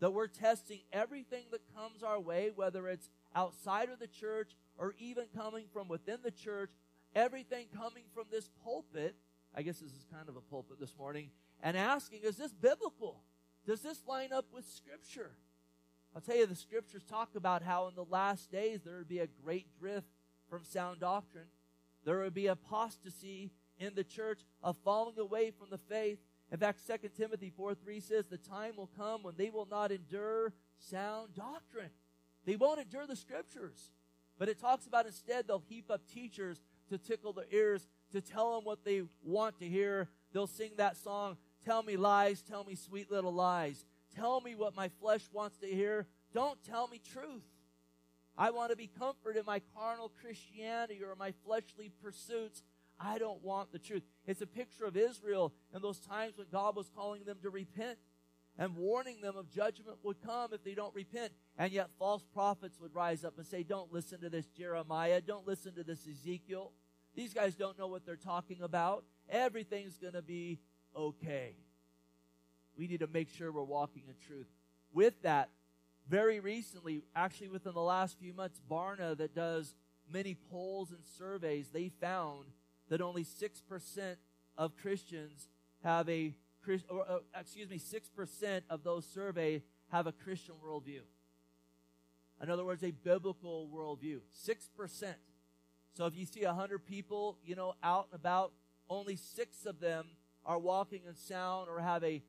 that 0.00 0.12
we're 0.12 0.28
testing 0.28 0.80
everything 0.92 1.44
that 1.50 1.60
comes 1.74 2.02
our 2.02 2.20
way, 2.20 2.50
whether 2.54 2.88
it's 2.88 3.10
outside 3.34 3.88
of 3.88 3.98
the 3.98 4.06
church 4.06 4.52
or 4.76 4.94
even 4.98 5.24
coming 5.36 5.66
from 5.72 5.88
within 5.88 6.18
the 6.22 6.30
church, 6.30 6.70
everything 7.14 7.66
coming 7.76 8.04
from 8.14 8.24
this 8.30 8.48
pulpit. 8.64 9.16
I 9.54 9.62
guess 9.62 9.78
this 9.78 9.90
is 9.90 10.06
kind 10.12 10.28
of 10.28 10.36
a 10.36 10.40
pulpit 10.40 10.78
this 10.78 10.94
morning, 10.96 11.30
and 11.62 11.76
asking, 11.76 12.20
is 12.22 12.36
this 12.36 12.52
biblical? 12.52 13.22
Does 13.66 13.80
this 13.80 14.02
line 14.06 14.32
up 14.32 14.46
with 14.52 14.66
Scripture? 14.66 15.32
I'll 16.14 16.20
tell 16.20 16.36
you, 16.36 16.46
the 16.46 16.54
Scriptures 16.54 17.02
talk 17.04 17.30
about 17.34 17.62
how 17.62 17.88
in 17.88 17.94
the 17.94 18.04
last 18.04 18.52
days 18.52 18.82
there 18.84 18.98
would 18.98 19.08
be 19.08 19.18
a 19.18 19.26
great 19.26 19.66
drift 19.78 20.08
from 20.48 20.64
sound 20.64 21.00
doctrine. 21.00 21.48
There 22.04 22.20
would 22.20 22.34
be 22.34 22.46
apostasy 22.46 23.50
in 23.78 23.94
the 23.94 24.04
church, 24.04 24.40
of 24.62 24.76
falling 24.84 25.18
away 25.18 25.50
from 25.50 25.70
the 25.70 25.78
faith, 25.78 26.18
in 26.50 26.58
fact, 26.58 26.80
2 26.86 27.08
Timothy 27.16 27.50
4 27.54 27.74
3 27.74 28.00
says, 28.00 28.26
The 28.26 28.38
time 28.38 28.76
will 28.76 28.90
come 28.96 29.22
when 29.22 29.34
they 29.36 29.50
will 29.50 29.68
not 29.70 29.92
endure 29.92 30.52
sound 30.78 31.34
doctrine. 31.34 31.90
They 32.44 32.56
won't 32.56 32.80
endure 32.80 33.06
the 33.06 33.16
scriptures. 33.16 33.92
But 34.38 34.48
it 34.48 34.60
talks 34.60 34.86
about 34.86 35.06
instead 35.06 35.46
they'll 35.46 35.62
heap 35.68 35.90
up 35.90 36.06
teachers 36.06 36.60
to 36.88 36.96
tickle 36.96 37.32
their 37.32 37.44
ears, 37.50 37.86
to 38.12 38.20
tell 38.20 38.54
them 38.54 38.64
what 38.64 38.84
they 38.84 39.02
want 39.22 39.58
to 39.58 39.68
hear. 39.68 40.08
They'll 40.32 40.46
sing 40.46 40.72
that 40.76 40.96
song, 40.96 41.36
Tell 41.64 41.82
me 41.82 41.96
lies, 41.96 42.40
tell 42.40 42.64
me 42.64 42.76
sweet 42.76 43.10
little 43.10 43.34
lies. 43.34 43.84
Tell 44.14 44.40
me 44.40 44.54
what 44.54 44.74
my 44.74 44.88
flesh 44.88 45.28
wants 45.32 45.58
to 45.58 45.66
hear. 45.66 46.06
Don't 46.32 46.62
tell 46.64 46.88
me 46.88 46.98
truth. 47.12 47.44
I 48.38 48.52
want 48.52 48.70
to 48.70 48.76
be 48.76 48.86
comforted 48.86 49.40
in 49.40 49.46
my 49.46 49.60
carnal 49.76 50.12
Christianity 50.22 51.00
or 51.02 51.14
my 51.16 51.32
fleshly 51.44 51.90
pursuits. 52.02 52.62
I 53.00 53.18
don't 53.18 53.42
want 53.42 53.72
the 53.72 53.78
truth. 53.78 54.02
It's 54.26 54.40
a 54.40 54.46
picture 54.46 54.84
of 54.84 54.96
Israel 54.96 55.52
in 55.74 55.82
those 55.82 56.00
times 56.00 56.36
when 56.36 56.48
God 56.50 56.76
was 56.76 56.90
calling 56.94 57.24
them 57.24 57.38
to 57.42 57.50
repent 57.50 57.98
and 58.58 58.76
warning 58.76 59.20
them 59.20 59.36
of 59.36 59.50
judgment 59.50 59.98
would 60.02 60.20
come 60.20 60.52
if 60.52 60.64
they 60.64 60.74
don't 60.74 60.94
repent. 60.94 61.32
And 61.56 61.72
yet 61.72 61.90
false 61.98 62.24
prophets 62.34 62.78
would 62.80 62.94
rise 62.94 63.24
up 63.24 63.38
and 63.38 63.46
say, 63.46 63.62
Don't 63.62 63.92
listen 63.92 64.20
to 64.20 64.28
this 64.28 64.46
Jeremiah. 64.46 65.20
Don't 65.20 65.46
listen 65.46 65.74
to 65.76 65.84
this 65.84 66.06
Ezekiel. 66.08 66.72
These 67.14 67.34
guys 67.34 67.54
don't 67.54 67.78
know 67.78 67.86
what 67.86 68.04
they're 68.04 68.16
talking 68.16 68.62
about. 68.62 69.04
Everything's 69.30 69.96
going 69.96 70.14
to 70.14 70.22
be 70.22 70.58
okay. 70.96 71.54
We 72.76 72.86
need 72.86 73.00
to 73.00 73.08
make 73.08 73.28
sure 73.28 73.52
we're 73.52 73.64
walking 73.64 74.04
in 74.08 74.14
truth. 74.26 74.48
With 74.92 75.22
that, 75.22 75.50
very 76.08 76.40
recently, 76.40 77.02
actually 77.14 77.48
within 77.48 77.74
the 77.74 77.80
last 77.80 78.18
few 78.18 78.32
months, 78.32 78.60
Barna, 78.70 79.16
that 79.18 79.34
does 79.34 79.74
many 80.10 80.34
polls 80.34 80.90
and 80.90 81.00
surveys, 81.18 81.68
they 81.68 81.90
found 82.00 82.46
that 82.88 83.00
only 83.00 83.24
6% 83.24 84.16
of 84.56 84.76
Christians 84.76 85.48
have 85.82 86.08
a, 86.08 86.34
or, 86.90 87.04
uh, 87.08 87.18
excuse 87.38 87.68
me, 87.68 87.78
6% 87.78 88.62
of 88.68 88.82
those 88.82 89.06
surveyed 89.06 89.62
have 89.88 90.06
a 90.06 90.12
Christian 90.12 90.54
worldview. 90.64 91.00
In 92.42 92.50
other 92.50 92.64
words, 92.64 92.82
a 92.84 92.90
biblical 92.90 93.68
worldview. 93.74 94.20
6%. 94.46 95.14
So 95.94 96.06
if 96.06 96.16
you 96.16 96.26
see 96.26 96.44
100 96.44 96.86
people, 96.86 97.38
you 97.44 97.56
know, 97.56 97.74
out 97.82 98.08
and 98.12 98.20
about, 98.20 98.52
only 98.88 99.16
six 99.16 99.66
of 99.66 99.80
them 99.80 100.06
are 100.46 100.58
walking 100.58 101.02
in 101.06 101.14
sound 101.14 101.68
or 101.68 101.80
have 101.80 102.04
a 102.04 102.22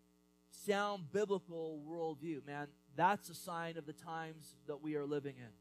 sound 0.49 1.11
biblical 1.11 1.81
worldview. 1.87 2.45
Man, 2.45 2.67
that's 2.95 3.29
a 3.29 3.35
sign 3.35 3.77
of 3.77 3.85
the 3.85 3.93
times 3.93 4.55
that 4.67 4.81
we 4.81 4.95
are 4.95 5.05
living 5.05 5.35
in. 5.37 5.51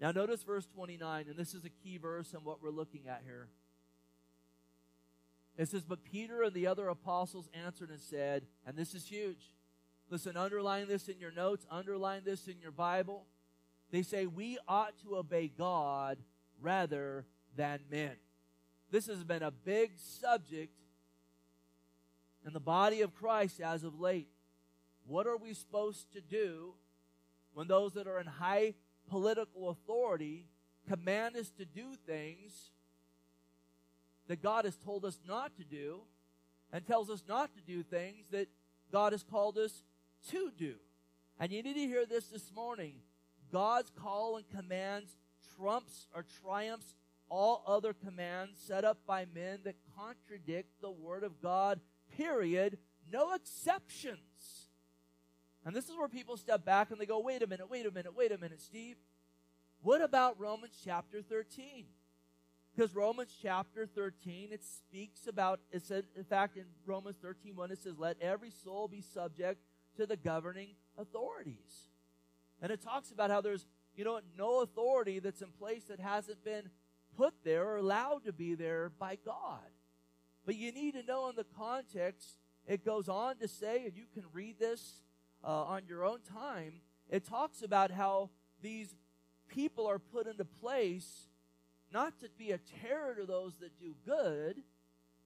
Now 0.00 0.12
notice 0.12 0.42
verse 0.42 0.66
29, 0.66 1.26
and 1.28 1.36
this 1.36 1.54
is 1.54 1.64
a 1.64 1.70
key 1.70 1.98
verse 1.98 2.32
in 2.32 2.40
what 2.40 2.62
we're 2.62 2.70
looking 2.70 3.08
at 3.08 3.22
here. 3.24 3.48
It 5.60 5.68
says, 5.68 5.84
But 5.84 6.04
Peter 6.04 6.42
and 6.42 6.54
the 6.54 6.66
other 6.66 6.88
apostles 6.88 7.50
answered 7.52 7.90
and 7.90 8.00
said, 8.00 8.46
and 8.66 8.78
this 8.78 8.94
is 8.94 9.06
huge. 9.06 9.52
Listen, 10.08 10.34
underline 10.34 10.88
this 10.88 11.06
in 11.06 11.20
your 11.20 11.32
notes, 11.32 11.66
underline 11.70 12.22
this 12.24 12.48
in 12.48 12.58
your 12.62 12.70
Bible. 12.70 13.26
They 13.90 14.00
say, 14.00 14.24
We 14.24 14.56
ought 14.66 14.94
to 15.02 15.16
obey 15.16 15.48
God 15.48 16.16
rather 16.62 17.26
than 17.56 17.80
men. 17.90 18.16
This 18.90 19.06
has 19.08 19.22
been 19.22 19.42
a 19.42 19.50
big 19.50 19.98
subject 19.98 20.72
in 22.46 22.54
the 22.54 22.58
body 22.58 23.02
of 23.02 23.14
Christ 23.14 23.60
as 23.60 23.84
of 23.84 24.00
late. 24.00 24.28
What 25.06 25.26
are 25.26 25.36
we 25.36 25.52
supposed 25.52 26.10
to 26.14 26.22
do 26.22 26.72
when 27.52 27.68
those 27.68 27.92
that 27.92 28.06
are 28.06 28.18
in 28.18 28.26
high 28.26 28.72
political 29.10 29.68
authority 29.68 30.46
command 30.88 31.36
us 31.36 31.50
to 31.58 31.66
do 31.66 31.96
things 32.06 32.70
that 34.30 34.44
God 34.44 34.64
has 34.64 34.76
told 34.76 35.04
us 35.04 35.18
not 35.26 35.56
to 35.56 35.64
do 35.64 36.02
and 36.72 36.86
tells 36.86 37.10
us 37.10 37.24
not 37.28 37.52
to 37.52 37.60
do 37.60 37.82
things 37.82 38.28
that 38.30 38.46
God 38.92 39.10
has 39.10 39.24
called 39.24 39.58
us 39.58 39.82
to 40.30 40.52
do. 40.56 40.76
And 41.40 41.50
you 41.50 41.64
need 41.64 41.74
to 41.74 41.80
hear 41.80 42.06
this 42.06 42.26
this 42.26 42.52
morning. 42.54 43.00
God's 43.50 43.90
call 43.90 44.36
and 44.36 44.48
commands 44.48 45.16
trumps 45.56 46.06
or 46.14 46.24
triumphs 46.44 46.94
all 47.28 47.64
other 47.66 47.92
commands 47.92 48.60
set 48.64 48.84
up 48.84 48.98
by 49.04 49.26
men 49.34 49.62
that 49.64 49.74
contradict 49.96 50.80
the 50.80 50.92
Word 50.92 51.24
of 51.24 51.42
God, 51.42 51.80
period. 52.16 52.78
No 53.10 53.34
exceptions. 53.34 54.68
And 55.64 55.74
this 55.74 55.88
is 55.88 55.96
where 55.96 56.06
people 56.06 56.36
step 56.36 56.64
back 56.64 56.92
and 56.92 57.00
they 57.00 57.06
go, 57.06 57.18
wait 57.18 57.42
a 57.42 57.48
minute, 57.48 57.68
wait 57.68 57.84
a 57.84 57.90
minute, 57.90 58.14
wait 58.14 58.30
a 58.30 58.38
minute, 58.38 58.60
Steve. 58.60 58.94
What 59.82 60.00
about 60.00 60.38
Romans 60.38 60.80
chapter 60.84 61.20
13? 61.20 61.86
Because 62.74 62.94
Romans 62.94 63.36
chapter 63.42 63.86
13, 63.86 64.50
it 64.52 64.64
speaks 64.64 65.26
about, 65.26 65.60
it 65.72 65.82
said, 65.82 66.04
in 66.16 66.24
fact, 66.24 66.56
in 66.56 66.64
Romans 66.86 67.16
13, 67.20 67.56
1, 67.56 67.70
it 67.72 67.78
says, 67.82 67.98
Let 67.98 68.16
every 68.20 68.50
soul 68.50 68.88
be 68.88 69.00
subject 69.00 69.60
to 69.96 70.06
the 70.06 70.16
governing 70.16 70.68
authorities. 70.96 71.88
And 72.62 72.70
it 72.70 72.82
talks 72.82 73.10
about 73.10 73.30
how 73.30 73.40
there's, 73.40 73.66
you 73.94 74.04
know, 74.04 74.20
no 74.38 74.60
authority 74.60 75.18
that's 75.18 75.42
in 75.42 75.50
place 75.50 75.84
that 75.84 75.98
hasn't 75.98 76.44
been 76.44 76.70
put 77.16 77.34
there 77.44 77.66
or 77.66 77.76
allowed 77.78 78.24
to 78.24 78.32
be 78.32 78.54
there 78.54 78.90
by 78.98 79.16
God. 79.24 79.58
But 80.46 80.56
you 80.56 80.72
need 80.72 80.94
to 80.94 81.02
know 81.02 81.28
in 81.28 81.36
the 81.36 81.46
context, 81.56 82.38
it 82.66 82.84
goes 82.84 83.08
on 83.08 83.38
to 83.38 83.48
say, 83.48 83.84
and 83.86 83.96
you 83.96 84.04
can 84.12 84.24
read 84.32 84.58
this 84.58 85.02
uh, 85.42 85.64
on 85.64 85.82
your 85.88 86.04
own 86.04 86.20
time, 86.22 86.80
it 87.08 87.24
talks 87.24 87.62
about 87.62 87.90
how 87.90 88.30
these 88.62 88.94
people 89.48 89.86
are 89.86 89.98
put 89.98 90.26
into 90.26 90.44
place 90.44 91.29
not 91.92 92.18
to 92.20 92.28
be 92.38 92.52
a 92.52 92.58
terror 92.58 93.14
to 93.14 93.26
those 93.26 93.54
that 93.60 93.78
do 93.78 93.94
good, 94.04 94.62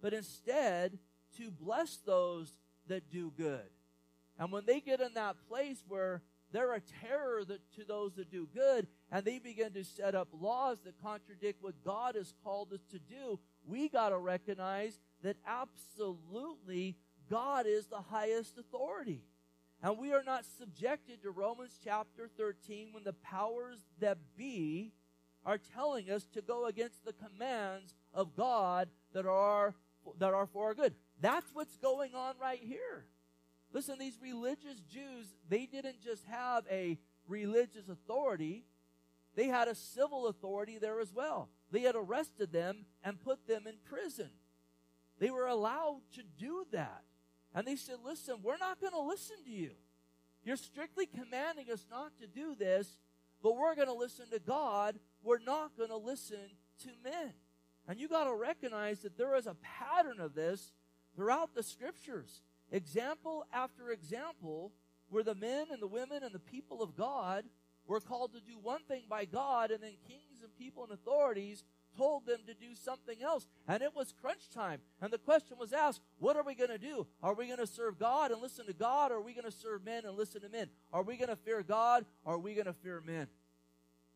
but 0.00 0.12
instead 0.12 0.98
to 1.38 1.50
bless 1.50 1.96
those 1.98 2.52
that 2.88 3.10
do 3.10 3.32
good. 3.36 3.68
And 4.38 4.50
when 4.50 4.66
they 4.66 4.80
get 4.80 5.00
in 5.00 5.14
that 5.14 5.36
place 5.48 5.82
where 5.86 6.22
they're 6.52 6.74
a 6.74 6.80
terror 6.80 7.44
to 7.44 7.84
those 7.86 8.14
that 8.14 8.30
do 8.30 8.48
good, 8.54 8.86
and 9.10 9.24
they 9.24 9.38
begin 9.38 9.72
to 9.72 9.84
set 9.84 10.14
up 10.14 10.28
laws 10.32 10.78
that 10.84 11.00
contradict 11.02 11.62
what 11.62 11.84
God 11.84 12.14
has 12.14 12.32
called 12.44 12.72
us 12.72 12.84
to 12.90 12.98
do, 12.98 13.40
we 13.66 13.88
got 13.88 14.10
to 14.10 14.18
recognize 14.18 14.98
that 15.22 15.36
absolutely 15.46 16.96
God 17.30 17.66
is 17.66 17.86
the 17.86 18.00
highest 18.00 18.58
authority. 18.58 19.22
And 19.82 19.98
we 19.98 20.12
are 20.12 20.22
not 20.22 20.44
subjected 20.58 21.22
to 21.22 21.30
Romans 21.30 21.78
chapter 21.82 22.28
13 22.36 22.88
when 22.92 23.04
the 23.04 23.12
powers 23.12 23.78
that 24.00 24.18
be 24.36 24.92
are 25.44 25.58
telling 25.58 26.10
us 26.10 26.26
to 26.34 26.42
go 26.42 26.66
against 26.66 27.04
the 27.04 27.12
commands 27.12 27.94
of 28.12 28.36
God 28.36 28.88
that 29.12 29.26
are 29.26 29.74
that 30.18 30.34
are 30.34 30.46
for 30.46 30.66
our 30.66 30.74
good. 30.74 30.94
That's 31.20 31.54
what's 31.54 31.76
going 31.76 32.14
on 32.14 32.34
right 32.40 32.60
here. 32.62 33.06
Listen, 33.72 33.98
these 33.98 34.18
religious 34.22 34.80
Jews, 34.80 35.34
they 35.48 35.66
didn't 35.66 36.02
just 36.02 36.24
have 36.26 36.64
a 36.70 36.98
religious 37.26 37.88
authority, 37.88 38.64
they 39.34 39.46
had 39.46 39.68
a 39.68 39.74
civil 39.74 40.28
authority 40.28 40.78
there 40.78 41.00
as 41.00 41.12
well. 41.12 41.48
They 41.70 41.80
had 41.80 41.96
arrested 41.96 42.52
them 42.52 42.86
and 43.02 43.20
put 43.20 43.48
them 43.48 43.66
in 43.66 43.74
prison. 43.84 44.30
They 45.18 45.30
were 45.30 45.46
allowed 45.46 46.02
to 46.14 46.22
do 46.38 46.66
that. 46.72 47.02
And 47.54 47.66
they 47.66 47.76
said, 47.76 47.96
Listen, 48.04 48.36
we're 48.42 48.58
not 48.58 48.80
going 48.80 48.92
to 48.92 49.00
listen 49.00 49.36
to 49.44 49.50
you. 49.50 49.72
You're 50.44 50.56
strictly 50.56 51.06
commanding 51.06 51.70
us 51.72 51.86
not 51.90 52.12
to 52.20 52.26
do 52.26 52.54
this, 52.54 52.98
but 53.42 53.56
we're 53.56 53.74
going 53.74 53.88
to 53.88 53.94
listen 53.94 54.26
to 54.30 54.38
God. 54.38 54.98
We're 55.24 55.38
not 55.38 55.76
going 55.76 55.88
to 55.88 55.96
listen 55.96 56.50
to 56.82 56.88
men. 57.02 57.32
And 57.88 57.98
you 57.98 58.08
got 58.08 58.24
to 58.24 58.34
recognize 58.34 59.00
that 59.00 59.18
there 59.18 59.34
is 59.36 59.46
a 59.46 59.56
pattern 59.62 60.20
of 60.20 60.34
this 60.34 60.72
throughout 61.16 61.54
the 61.54 61.62
scriptures. 61.62 62.42
Example 62.70 63.44
after 63.52 63.90
example, 63.90 64.72
where 65.08 65.24
the 65.24 65.34
men 65.34 65.66
and 65.70 65.80
the 65.80 65.86
women 65.86 66.22
and 66.22 66.34
the 66.34 66.38
people 66.38 66.82
of 66.82 66.96
God 66.96 67.44
were 67.86 68.00
called 68.00 68.32
to 68.32 68.40
do 68.40 68.58
one 68.60 68.82
thing 68.84 69.02
by 69.08 69.24
God, 69.24 69.70
and 69.70 69.82
then 69.82 69.92
kings 70.08 70.42
and 70.42 70.56
people 70.56 70.84
and 70.84 70.92
authorities 70.92 71.64
told 71.96 72.26
them 72.26 72.40
to 72.46 72.54
do 72.54 72.74
something 72.74 73.22
else. 73.22 73.46
And 73.68 73.82
it 73.82 73.94
was 73.94 74.14
crunch 74.20 74.50
time. 74.50 74.80
And 75.00 75.12
the 75.12 75.18
question 75.18 75.56
was 75.58 75.72
asked, 75.72 76.00
what 76.18 76.36
are 76.36 76.42
we 76.42 76.54
going 76.54 76.70
to 76.70 76.78
do? 76.78 77.06
Are 77.22 77.34
we 77.34 77.46
going 77.46 77.58
to 77.58 77.66
serve 77.66 77.98
God 77.98 78.30
and 78.30 78.40
listen 78.40 78.66
to 78.66 78.72
God? 78.72 79.12
Or 79.12 79.16
are 79.16 79.22
we 79.22 79.34
going 79.34 79.44
to 79.44 79.52
serve 79.52 79.84
men 79.84 80.04
and 80.04 80.16
listen 80.16 80.40
to 80.40 80.48
men? 80.48 80.68
Are 80.92 81.02
we 81.02 81.16
going 81.16 81.28
to 81.28 81.36
fear 81.36 81.62
God? 81.62 82.04
Or 82.24 82.34
are 82.34 82.38
we 82.38 82.54
going 82.54 82.66
to 82.66 82.72
fear 82.72 83.02
men? 83.04 83.28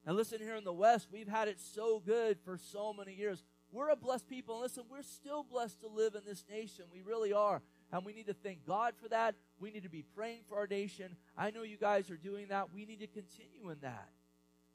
And 0.09 0.17
listen, 0.17 0.39
here 0.41 0.57
in 0.57 0.65
the 0.65 0.73
West, 0.73 1.09
we've 1.13 1.29
had 1.29 1.49
it 1.49 1.61
so 1.61 2.01
good 2.01 2.39
for 2.43 2.57
so 2.57 2.95
many 2.95 3.13
years. 3.13 3.45
We're 3.71 3.91
a 3.91 3.97
blessed 3.97 4.27
people. 4.27 4.55
And 4.55 4.63
listen, 4.63 4.85
we're 4.91 5.03
still 5.03 5.43
blessed 5.43 5.83
to 5.83 5.87
live 5.87 6.15
in 6.15 6.23
this 6.27 6.47
nation. 6.51 6.87
We 6.91 7.03
really 7.03 7.35
are. 7.35 7.61
And 7.93 8.07
we 8.07 8.15
need 8.15 8.29
to 8.29 8.33
thank 8.33 8.67
God 8.67 8.95
for 9.03 9.11
that. 9.11 9.35
We 9.61 9.71
need 9.71 9.83
to 9.83 9.91
be 9.91 10.07
praying 10.17 10.45
for 10.49 10.57
our 10.57 10.67
nation. 10.67 11.15
I 11.37 11.51
know 11.51 11.63
you 11.63 11.77
guys 11.77 12.11
are 12.11 12.17
doing 12.17 12.47
that. 12.49 12.73
We 12.73 12.87
need 12.87 13.01
to 13.01 13.07
continue 13.07 13.69
in 13.69 13.81
that. 13.83 14.09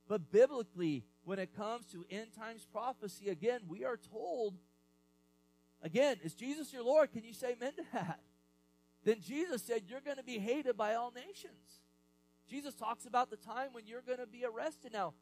But 0.08 0.32
biblically, 0.32 1.04
when 1.24 1.40
it 1.40 1.58
comes 1.58 1.88
to 1.94 2.06
end 2.12 2.28
times 2.38 2.68
prophecy, 2.72 3.30
again, 3.30 3.62
we 3.68 3.86
are 3.86 3.98
told, 3.98 4.54
again, 5.82 6.18
is 6.24 6.36
Jesus 6.36 6.72
your 6.72 6.84
Lord? 6.84 7.12
Can 7.12 7.24
you 7.24 7.34
say 7.34 7.54
amen 7.54 7.72
to 7.78 7.84
that? 7.94 8.20
Then 9.04 9.20
Jesus 9.20 9.64
said, 9.64 9.82
You're 9.88 10.00
going 10.00 10.18
to 10.18 10.24
be 10.24 10.38
hated 10.38 10.78
by 10.78 10.94
all 10.94 11.12
nations. 11.12 11.82
Jesus 12.50 12.76
talks 12.76 13.06
about 13.06 13.30
the 13.30 13.38
time 13.38 13.70
when 13.72 13.88
you're 13.88 14.02
going 14.02 14.20
to 14.20 14.28
be 14.28 14.46
arrested. 14.46 14.94
Now, 14.94 15.14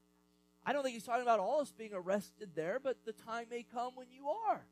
I 0.65 0.73
don't 0.73 0.83
think 0.83 0.93
he's 0.93 1.03
talking 1.03 1.23
about 1.23 1.39
all 1.39 1.59
of 1.59 1.67
us 1.67 1.71
being 1.71 1.93
arrested 1.93 2.51
there, 2.55 2.79
but 2.81 3.05
the 3.05 3.13
time 3.13 3.47
may 3.49 3.63
come 3.63 3.93
when 3.95 4.07
you 4.11 4.29
are. 4.29 4.65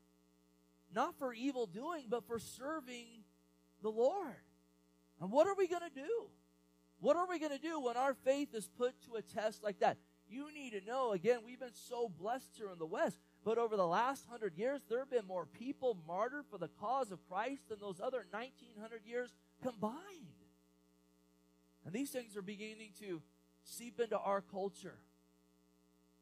Not 0.94 1.18
for 1.18 1.32
evil 1.32 1.66
doing, 1.66 2.06
but 2.08 2.26
for 2.26 2.38
serving 2.38 3.06
the 3.82 3.90
Lord. 3.90 4.36
And 5.20 5.30
what 5.30 5.46
are 5.46 5.54
we 5.54 5.68
going 5.68 5.82
to 5.82 5.94
do? 5.94 6.28
What 7.00 7.16
are 7.16 7.26
we 7.28 7.38
going 7.38 7.52
to 7.52 7.58
do 7.58 7.80
when 7.80 7.96
our 7.96 8.14
faith 8.14 8.54
is 8.54 8.68
put 8.68 8.94
to 9.06 9.14
a 9.14 9.22
test 9.22 9.62
like 9.62 9.80
that? 9.80 9.96
You 10.28 10.52
need 10.54 10.72
to 10.72 10.86
know, 10.86 11.12
again, 11.12 11.38
we've 11.44 11.58
been 11.58 11.74
so 11.74 12.08
blessed 12.08 12.50
here 12.56 12.70
in 12.70 12.78
the 12.78 12.86
West, 12.86 13.18
but 13.44 13.58
over 13.58 13.76
the 13.76 13.86
last 13.86 14.26
hundred 14.30 14.56
years, 14.56 14.82
there 14.88 15.00
have 15.00 15.10
been 15.10 15.26
more 15.26 15.46
people 15.46 15.96
martyred 16.06 16.44
for 16.50 16.58
the 16.58 16.68
cause 16.80 17.10
of 17.10 17.26
Christ 17.28 17.68
than 17.68 17.80
those 17.80 18.00
other 18.00 18.26
1900 18.30 19.00
years 19.04 19.32
combined. 19.62 19.96
And 21.84 21.94
these 21.94 22.10
things 22.10 22.36
are 22.36 22.42
beginning 22.42 22.90
to 23.00 23.22
seep 23.64 24.00
into 24.00 24.18
our 24.18 24.40
culture. 24.40 24.98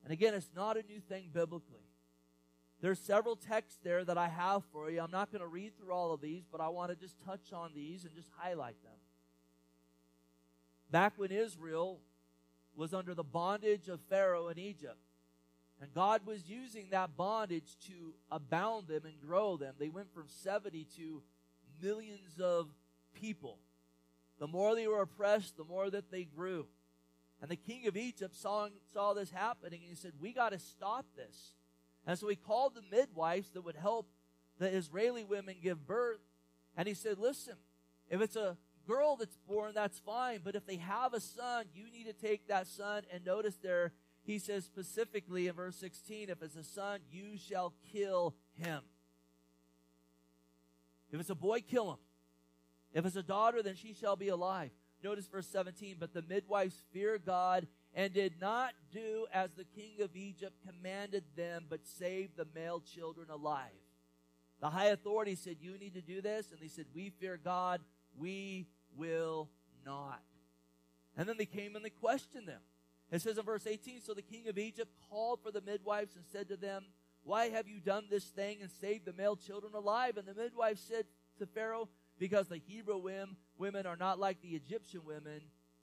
And 0.04 0.12
again, 0.12 0.34
it's 0.34 0.50
not 0.54 0.76
a 0.76 0.82
new 0.82 1.00
thing 1.00 1.30
biblically. 1.32 1.82
There's 2.80 3.00
several 3.00 3.34
texts 3.34 3.80
there 3.82 4.04
that 4.04 4.16
I 4.16 4.28
have 4.28 4.62
for 4.72 4.88
you. 4.88 5.00
I'm 5.00 5.10
not 5.10 5.32
going 5.32 5.40
to 5.40 5.48
read 5.48 5.76
through 5.76 5.92
all 5.92 6.12
of 6.12 6.20
these, 6.20 6.44
but 6.50 6.60
I 6.60 6.68
want 6.68 6.90
to 6.90 6.96
just 6.96 7.16
touch 7.24 7.52
on 7.52 7.72
these 7.74 8.04
and 8.04 8.14
just 8.14 8.28
highlight 8.36 8.80
them. 8.84 8.92
Back 10.90 11.14
when 11.16 11.32
Israel 11.32 12.00
was 12.76 12.94
under 12.94 13.14
the 13.14 13.24
bondage 13.24 13.88
of 13.88 14.00
Pharaoh 14.08 14.48
in 14.48 14.58
Egypt, 14.58 14.96
and 15.80 15.92
God 15.92 16.24
was 16.24 16.48
using 16.48 16.88
that 16.90 17.16
bondage 17.16 17.76
to 17.88 18.14
abound 18.30 18.88
them 18.88 19.04
and 19.04 19.20
grow 19.20 19.56
them. 19.56 19.74
They 19.78 19.88
went 19.88 20.12
from 20.12 20.24
70 20.28 20.86
to 20.96 21.22
millions 21.82 22.40
of 22.40 22.68
people. 23.12 23.58
The 24.38 24.46
more 24.46 24.74
they 24.74 24.86
were 24.86 25.02
oppressed, 25.02 25.56
the 25.56 25.64
more 25.64 25.90
that 25.90 26.10
they 26.10 26.24
grew. 26.24 26.66
And 27.40 27.50
the 27.50 27.56
king 27.56 27.86
of 27.86 27.96
Egypt 27.96 28.34
saw, 28.34 28.68
saw 28.92 29.14
this 29.14 29.30
happening 29.30 29.80
and 29.82 29.90
he 29.90 29.94
said, 29.96 30.12
We 30.20 30.32
got 30.32 30.50
to 30.50 30.58
stop 30.58 31.06
this. 31.16 31.54
And 32.06 32.18
so 32.18 32.28
he 32.28 32.36
called 32.36 32.74
the 32.74 32.96
midwives 32.96 33.50
that 33.50 33.64
would 33.64 33.76
help 33.76 34.08
the 34.58 34.68
Israeli 34.68 35.24
women 35.24 35.56
give 35.62 35.86
birth. 35.86 36.20
And 36.76 36.88
he 36.88 36.94
said, 36.94 37.18
Listen, 37.18 37.54
if 38.08 38.20
it's 38.20 38.36
a 38.36 38.56
girl 38.86 39.16
that's 39.16 39.36
born, 39.46 39.72
that's 39.74 39.98
fine. 39.98 40.40
But 40.42 40.56
if 40.56 40.66
they 40.66 40.76
have 40.76 41.14
a 41.14 41.20
son, 41.20 41.66
you 41.74 41.90
need 41.90 42.06
to 42.06 42.12
take 42.12 42.48
that 42.48 42.66
son. 42.66 43.02
And 43.12 43.24
notice 43.24 43.56
there, 43.56 43.92
he 44.24 44.38
says 44.38 44.64
specifically 44.64 45.46
in 45.46 45.54
verse 45.54 45.76
16, 45.76 46.30
if 46.30 46.42
it's 46.42 46.56
a 46.56 46.64
son, 46.64 47.00
you 47.10 47.36
shall 47.36 47.74
kill 47.92 48.34
him. 48.54 48.80
If 51.10 51.20
it's 51.20 51.30
a 51.30 51.34
boy, 51.34 51.60
kill 51.60 51.92
him. 51.92 51.98
If 52.92 53.04
it's 53.06 53.16
a 53.16 53.22
daughter, 53.22 53.62
then 53.62 53.74
she 53.74 53.92
shall 53.92 54.16
be 54.16 54.28
alive. 54.28 54.70
Notice 55.02 55.28
verse 55.28 55.46
17, 55.46 55.96
but 56.00 56.12
the 56.12 56.22
midwives 56.22 56.82
fear 56.92 57.18
God 57.18 57.66
and 57.94 58.12
did 58.12 58.40
not 58.40 58.72
do 58.92 59.26
as 59.32 59.50
the 59.52 59.64
king 59.64 60.00
of 60.00 60.16
Egypt 60.16 60.54
commanded 60.66 61.24
them, 61.36 61.66
but 61.68 61.86
saved 61.86 62.36
the 62.36 62.48
male 62.54 62.80
children 62.80 63.28
alive. 63.30 63.70
The 64.60 64.70
high 64.70 64.88
authority 64.88 65.36
said, 65.36 65.56
You 65.60 65.78
need 65.78 65.94
to 65.94 66.00
do 66.00 66.20
this. 66.20 66.50
And 66.50 66.60
they 66.60 66.68
said, 66.68 66.86
We 66.94 67.10
fear 67.10 67.38
God. 67.42 67.80
We 68.16 68.66
will 68.96 69.48
not. 69.86 70.22
And 71.16 71.28
then 71.28 71.36
they 71.36 71.46
came 71.46 71.76
and 71.76 71.84
they 71.84 71.90
questioned 71.90 72.48
them. 72.48 72.60
It 73.10 73.22
says 73.22 73.38
in 73.38 73.44
verse 73.44 73.66
18 73.66 74.00
So 74.00 74.14
the 74.14 74.22
king 74.22 74.48
of 74.48 74.58
Egypt 74.58 74.92
called 75.08 75.40
for 75.42 75.52
the 75.52 75.60
midwives 75.60 76.16
and 76.16 76.24
said 76.24 76.48
to 76.48 76.56
them, 76.56 76.86
Why 77.22 77.50
have 77.50 77.68
you 77.68 77.78
done 77.78 78.06
this 78.10 78.24
thing 78.24 78.58
and 78.60 78.70
saved 78.70 79.04
the 79.04 79.12
male 79.12 79.36
children 79.36 79.74
alive? 79.74 80.16
And 80.16 80.26
the 80.26 80.34
midwives 80.34 80.80
said 80.80 81.04
to 81.38 81.46
Pharaoh, 81.46 81.88
Because 82.18 82.48
the 82.48 82.60
Hebrew 82.66 83.00
women 83.56 83.86
are 83.86 83.96
not 83.96 84.18
like 84.18 84.40
the 84.42 84.48
Egyptian 84.48 85.02
women, 85.04 85.40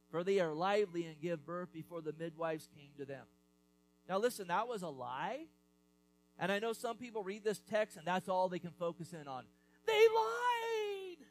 for 0.09 0.23
they 0.23 0.39
are 0.39 0.53
lively 0.53 1.05
and 1.05 1.19
give 1.19 1.45
birth 1.45 1.71
before 1.71 2.01
the 2.01 2.13
midwives 2.17 2.67
came 2.75 2.89
to 2.97 3.05
them. 3.05 3.25
Now, 4.07 4.17
listen, 4.17 4.47
that 4.49 4.67
was 4.67 4.81
a 4.81 4.89
lie. 4.89 5.45
And 6.37 6.51
I 6.51 6.59
know 6.59 6.73
some 6.73 6.97
people 6.97 7.23
read 7.23 7.43
this 7.43 7.61
text 7.69 7.97
and 7.97 8.05
that's 8.05 8.27
all 8.27 8.49
they 8.49 8.59
can 8.59 8.71
focus 8.71 9.13
in 9.13 9.27
on. 9.27 9.45
They 9.85 9.93
lied. 9.93 11.25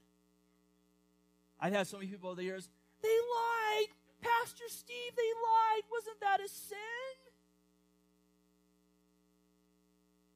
I've 1.61 1.73
had 1.73 1.87
so 1.87 1.99
many 1.99 2.11
people 2.11 2.31
over 2.31 2.37
the 2.37 2.45
years, 2.45 2.69
they 3.03 3.09
lied. 3.09 3.89
Pastor 4.23 4.65
Steve, 4.69 5.13
they 5.15 5.23
lied. 5.23 5.83
Wasn't 5.93 6.21
that 6.21 6.41
a 6.41 6.49
sin? 6.49 6.79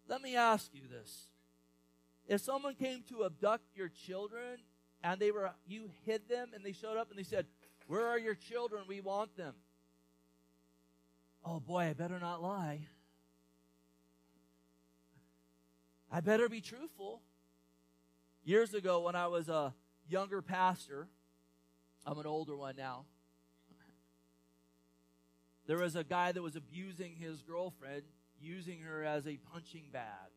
Let 0.07 0.23
me 0.23 0.37
ask 0.37 0.71
you 0.75 0.83
this. 0.91 1.29
If 2.29 2.43
someone 2.43 2.75
came 2.75 3.03
to 3.09 3.25
abduct 3.25 3.75
your 3.75 3.89
children 3.89 4.59
and 5.03 5.19
they 5.19 5.31
were 5.31 5.51
you 5.67 5.91
hid 6.05 6.29
them 6.29 6.51
and 6.55 6.63
they 6.63 6.73
showed 6.73 6.99
up 6.99 7.09
and 7.09 7.19
they 7.19 7.25
said, 7.25 7.47
"Where 7.87 8.07
are 8.07 8.19
your 8.19 8.35
children? 8.35 8.85
We 8.87 9.01
want 9.01 9.35
them." 9.35 9.55
Oh 11.43 11.59
boy, 11.59 11.85
I 11.85 11.93
better 11.95 12.21
not 12.21 12.43
lie. 12.43 12.87
I 16.11 16.21
better 16.21 16.49
be 16.49 16.61
truthful. 16.61 17.23
Years 18.45 18.75
ago, 18.75 19.01
when 19.01 19.15
I 19.15 19.27
was 19.27 19.49
a 19.49 19.75
younger 20.07 20.43
pastor, 20.43 21.09
I'm 22.05 22.19
an 22.19 22.27
older 22.27 22.57
one 22.57 22.77
now. 22.77 23.07
There 25.67 25.79
was 25.79 25.97
a 25.97 26.05
guy 26.05 26.33
that 26.33 26.43
was 26.43 26.57
abusing 26.57 27.17
his 27.17 27.43
girlfriend, 27.43 28.05
using 28.41 28.81
her 28.81 29.05
as 29.05 29.27
a 29.27 29.37
punching 29.37 29.91
bag. 29.93 30.31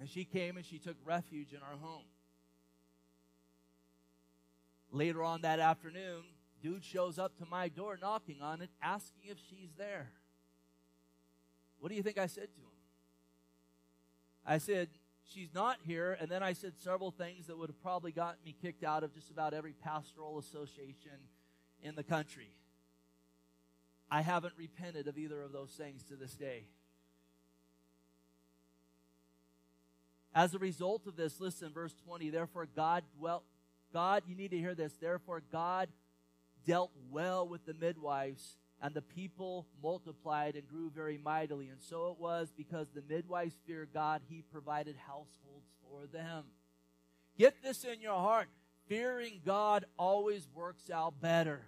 And 0.00 0.08
she 0.08 0.24
came 0.24 0.56
and 0.56 0.64
she 0.64 0.78
took 0.78 0.96
refuge 1.04 1.52
in 1.52 1.58
our 1.58 1.76
home. 1.80 2.06
Later 4.90 5.22
on 5.22 5.42
that 5.42 5.60
afternoon, 5.60 6.22
dude 6.62 6.84
shows 6.84 7.18
up 7.18 7.36
to 7.38 7.46
my 7.46 7.68
door 7.68 7.98
knocking 8.00 8.40
on 8.42 8.62
it, 8.62 8.70
asking 8.82 9.22
if 9.26 9.36
she's 9.50 9.70
there. 9.76 10.10
What 11.78 11.90
do 11.90 11.94
you 11.94 12.02
think 12.02 12.18
I 12.18 12.26
said 12.26 12.48
to 12.54 12.60
him? 12.60 12.66
I 14.44 14.58
said, 14.58 14.88
She's 15.32 15.54
not 15.54 15.76
here. 15.86 16.16
And 16.20 16.28
then 16.28 16.42
I 16.42 16.52
said 16.52 16.72
several 16.76 17.10
things 17.10 17.46
that 17.46 17.56
would 17.56 17.68
have 17.68 17.80
probably 17.82 18.10
gotten 18.10 18.38
me 18.44 18.54
kicked 18.60 18.82
out 18.82 19.04
of 19.04 19.14
just 19.14 19.30
about 19.30 19.54
every 19.54 19.72
pastoral 19.72 20.38
association 20.38 21.12
in 21.82 21.94
the 21.94 22.02
country. 22.02 22.50
I 24.10 24.22
haven't 24.22 24.54
repented 24.56 25.06
of 25.06 25.16
either 25.16 25.40
of 25.40 25.52
those 25.52 25.70
things 25.70 26.02
to 26.04 26.16
this 26.16 26.34
day. 26.34 26.64
As 30.34 30.54
a 30.54 30.58
result 30.58 31.06
of 31.06 31.16
this, 31.16 31.40
listen, 31.40 31.72
verse 31.72 31.94
20, 32.04 32.30
therefore 32.30 32.66
God 32.66 33.04
dwelt, 33.18 33.44
God, 33.92 34.22
you 34.26 34.36
need 34.36 34.52
to 34.52 34.58
hear 34.58 34.74
this, 34.74 34.94
therefore 35.00 35.42
God 35.50 35.88
dealt 36.64 36.92
well 37.10 37.48
with 37.48 37.66
the 37.66 37.74
midwives, 37.74 38.56
and 38.80 38.94
the 38.94 39.02
people 39.02 39.66
multiplied 39.82 40.54
and 40.54 40.68
grew 40.68 40.90
very 40.90 41.18
mightily. 41.18 41.68
And 41.68 41.80
so 41.80 42.12
it 42.12 42.20
was 42.20 42.52
because 42.56 42.88
the 42.90 43.02
midwives 43.08 43.54
feared 43.66 43.90
God, 43.92 44.22
he 44.28 44.42
provided 44.42 44.96
households 44.96 45.68
for 45.82 46.06
them. 46.06 46.44
Get 47.36 47.62
this 47.62 47.84
in 47.84 48.00
your 48.00 48.18
heart. 48.18 48.48
Fearing 48.86 49.40
God 49.44 49.84
always 49.98 50.48
works 50.54 50.90
out 50.90 51.20
better. 51.20 51.62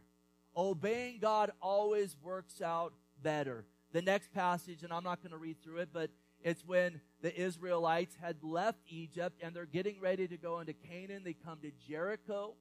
Obeying 0.57 1.19
God 1.21 1.51
always 1.61 2.17
works 2.23 2.61
out 2.61 2.93
better. 3.23 3.65
The 3.93 4.03
next 4.03 4.33
passage, 4.33 4.83
and 4.83 4.93
I'm 4.93 5.05
not 5.05 5.23
going 5.23 5.33
to 5.33 5.39
read 5.39 5.63
through 5.63 5.79
it, 5.79 5.91
but 5.93 6.11
it's 6.43 6.65
when 6.67 7.01
the 7.21 7.35
Israelites 7.41 8.17
had 8.21 8.37
left 8.43 8.81
Egypt 8.89 9.39
and 9.43 9.55
they're 9.55 9.67
getting 9.67 10.01
ready 10.01 10.27
to 10.29 10.37
go 10.37 10.61
into 10.61 10.73
Canaan. 10.73 11.23
They 11.25 11.35
come 11.35 11.59
to 11.63 11.71
Jericho. 11.89 12.55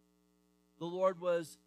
The 0.80 0.86
Lord 0.86 1.20
was 1.20 1.58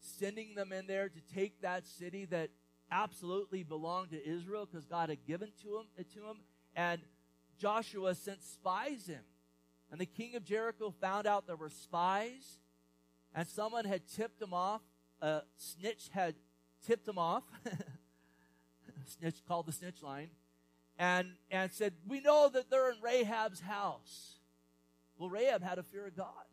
sending 0.00 0.54
them 0.54 0.72
in 0.72 0.86
there 0.86 1.08
to 1.08 1.34
take 1.34 1.62
that 1.62 1.86
city 1.86 2.24
that 2.26 2.50
absolutely 2.90 3.62
belonged 3.62 4.10
to 4.10 4.28
Israel 4.28 4.66
because 4.70 4.84
God 4.84 5.08
had 5.08 5.26
given 5.26 5.50
to 5.62 5.78
him, 5.78 5.86
to 6.14 6.20
him. 6.20 6.36
And 6.76 7.00
Joshua 7.58 8.14
sent 8.14 8.42
spies 8.42 9.08
in. 9.08 9.20
And 9.90 10.00
the 10.00 10.06
king 10.06 10.34
of 10.34 10.44
Jericho 10.44 10.92
found 11.00 11.26
out 11.26 11.46
there 11.46 11.56
were 11.56 11.70
spies, 11.70 12.58
and 13.34 13.46
someone 13.46 13.84
had 13.84 14.08
tipped 14.08 14.42
him 14.42 14.52
off 14.52 14.80
a 15.24 15.42
snitch 15.56 16.10
had 16.12 16.34
tipped 16.86 17.08
him 17.08 17.18
off. 17.18 17.44
snitch 19.06 19.36
called 19.46 19.66
the 19.66 19.72
snitch 19.72 20.02
line, 20.02 20.28
and 20.98 21.28
and 21.50 21.72
said, 21.72 21.94
"We 22.06 22.20
know 22.20 22.48
that 22.48 22.70
they're 22.70 22.90
in 22.90 23.00
Rahab's 23.00 23.60
house." 23.60 24.38
Well, 25.16 25.30
Rahab 25.30 25.62
had 25.62 25.78
a 25.78 25.82
fear 25.82 26.06
of 26.06 26.16
God. 26.16 26.44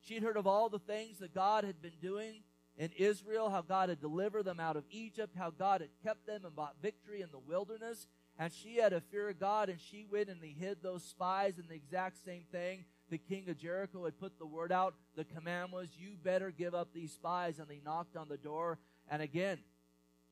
She'd 0.00 0.22
heard 0.22 0.36
of 0.36 0.46
all 0.46 0.68
the 0.68 0.78
things 0.78 1.18
that 1.18 1.34
God 1.34 1.64
had 1.64 1.80
been 1.80 1.98
doing 2.00 2.42
in 2.76 2.90
Israel, 2.92 3.48
how 3.48 3.62
God 3.62 3.88
had 3.88 4.00
delivered 4.00 4.44
them 4.44 4.60
out 4.60 4.76
of 4.76 4.84
Egypt, 4.90 5.34
how 5.36 5.50
God 5.50 5.80
had 5.80 5.90
kept 6.02 6.26
them 6.26 6.44
and 6.44 6.54
brought 6.54 6.76
victory 6.82 7.22
in 7.22 7.30
the 7.30 7.38
wilderness. 7.38 8.06
And 8.38 8.52
she 8.52 8.76
had 8.76 8.92
a 8.92 9.00
fear 9.00 9.30
of 9.30 9.40
God, 9.40 9.70
and 9.70 9.80
she 9.80 10.04
went 10.10 10.28
and 10.28 10.42
they 10.42 10.48
hid 10.48 10.82
those 10.82 11.02
spies 11.02 11.58
in 11.58 11.66
the 11.68 11.74
exact 11.74 12.22
same 12.22 12.44
thing 12.52 12.84
the 13.08 13.18
king 13.18 13.48
of 13.48 13.56
Jericho 13.56 14.04
had 14.04 14.18
put 14.18 14.38
the 14.38 14.46
word 14.46 14.72
out. 14.72 14.94
The 15.14 15.24
command 15.24 15.72
was, 15.72 15.88
You 15.96 16.16
better 16.22 16.50
give 16.50 16.74
up 16.74 16.88
these 16.92 17.12
spies. 17.12 17.58
And 17.58 17.68
they 17.68 17.80
knocked 17.84 18.16
on 18.16 18.28
the 18.28 18.36
door. 18.36 18.78
And 19.08 19.22
again, 19.22 19.58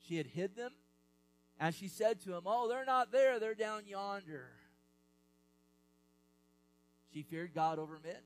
she 0.07 0.17
had 0.17 0.27
hid 0.27 0.57
them. 0.57 0.73
And 1.59 1.75
she 1.75 1.89
said 1.89 2.21
to 2.23 2.35
him, 2.35 2.43
Oh, 2.47 2.69
they're 2.69 2.85
not 2.85 3.13
there. 3.13 3.39
They're 3.39 3.55
down 3.55 3.83
yonder. 3.87 4.51
She 7.13 7.23
feared 7.23 7.55
God 7.55 7.79
over 7.79 8.01
men. 8.03 8.17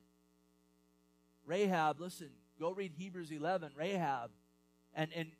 Rahab, 1.44 2.00
listen, 2.00 2.30
go 2.58 2.72
read 2.72 2.92
Hebrews 2.96 3.30
11. 3.30 3.72
Rahab, 3.76 4.30
and, 4.94 5.10
and 5.14 5.30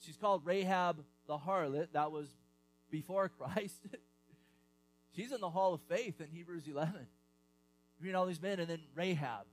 she's 0.00 0.16
called 0.16 0.44
Rahab 0.44 1.04
the 1.26 1.38
harlot. 1.38 1.88
That 1.92 2.12
was 2.12 2.28
before 2.90 3.28
Christ. 3.38 3.86
she's 5.14 5.32
in 5.32 5.40
the 5.40 5.50
hall 5.50 5.74
of 5.74 5.80
faith 5.88 6.20
in 6.20 6.28
Hebrews 6.28 6.66
11 6.68 7.06
Read 8.00 8.14
all 8.14 8.26
these 8.26 8.42
men, 8.42 8.60
and 8.60 8.68
then 8.68 8.80
Rahab, 8.94 9.46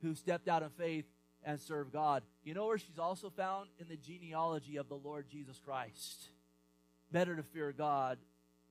who 0.00 0.14
stepped 0.14 0.48
out 0.48 0.62
in 0.62 0.68
faith 0.70 1.06
and 1.42 1.60
served 1.60 1.92
God. 1.92 2.22
You 2.44 2.54
know 2.54 2.66
where 2.66 2.78
she's 2.78 2.98
also 2.98 3.30
found? 3.30 3.68
In 3.80 3.88
the 3.88 3.96
genealogy 3.96 4.76
of 4.76 4.88
the 4.88 4.94
Lord 4.94 5.26
Jesus 5.28 5.58
Christ. 5.58 6.28
Better 7.14 7.36
to 7.36 7.44
fear 7.44 7.70
God 7.70 8.18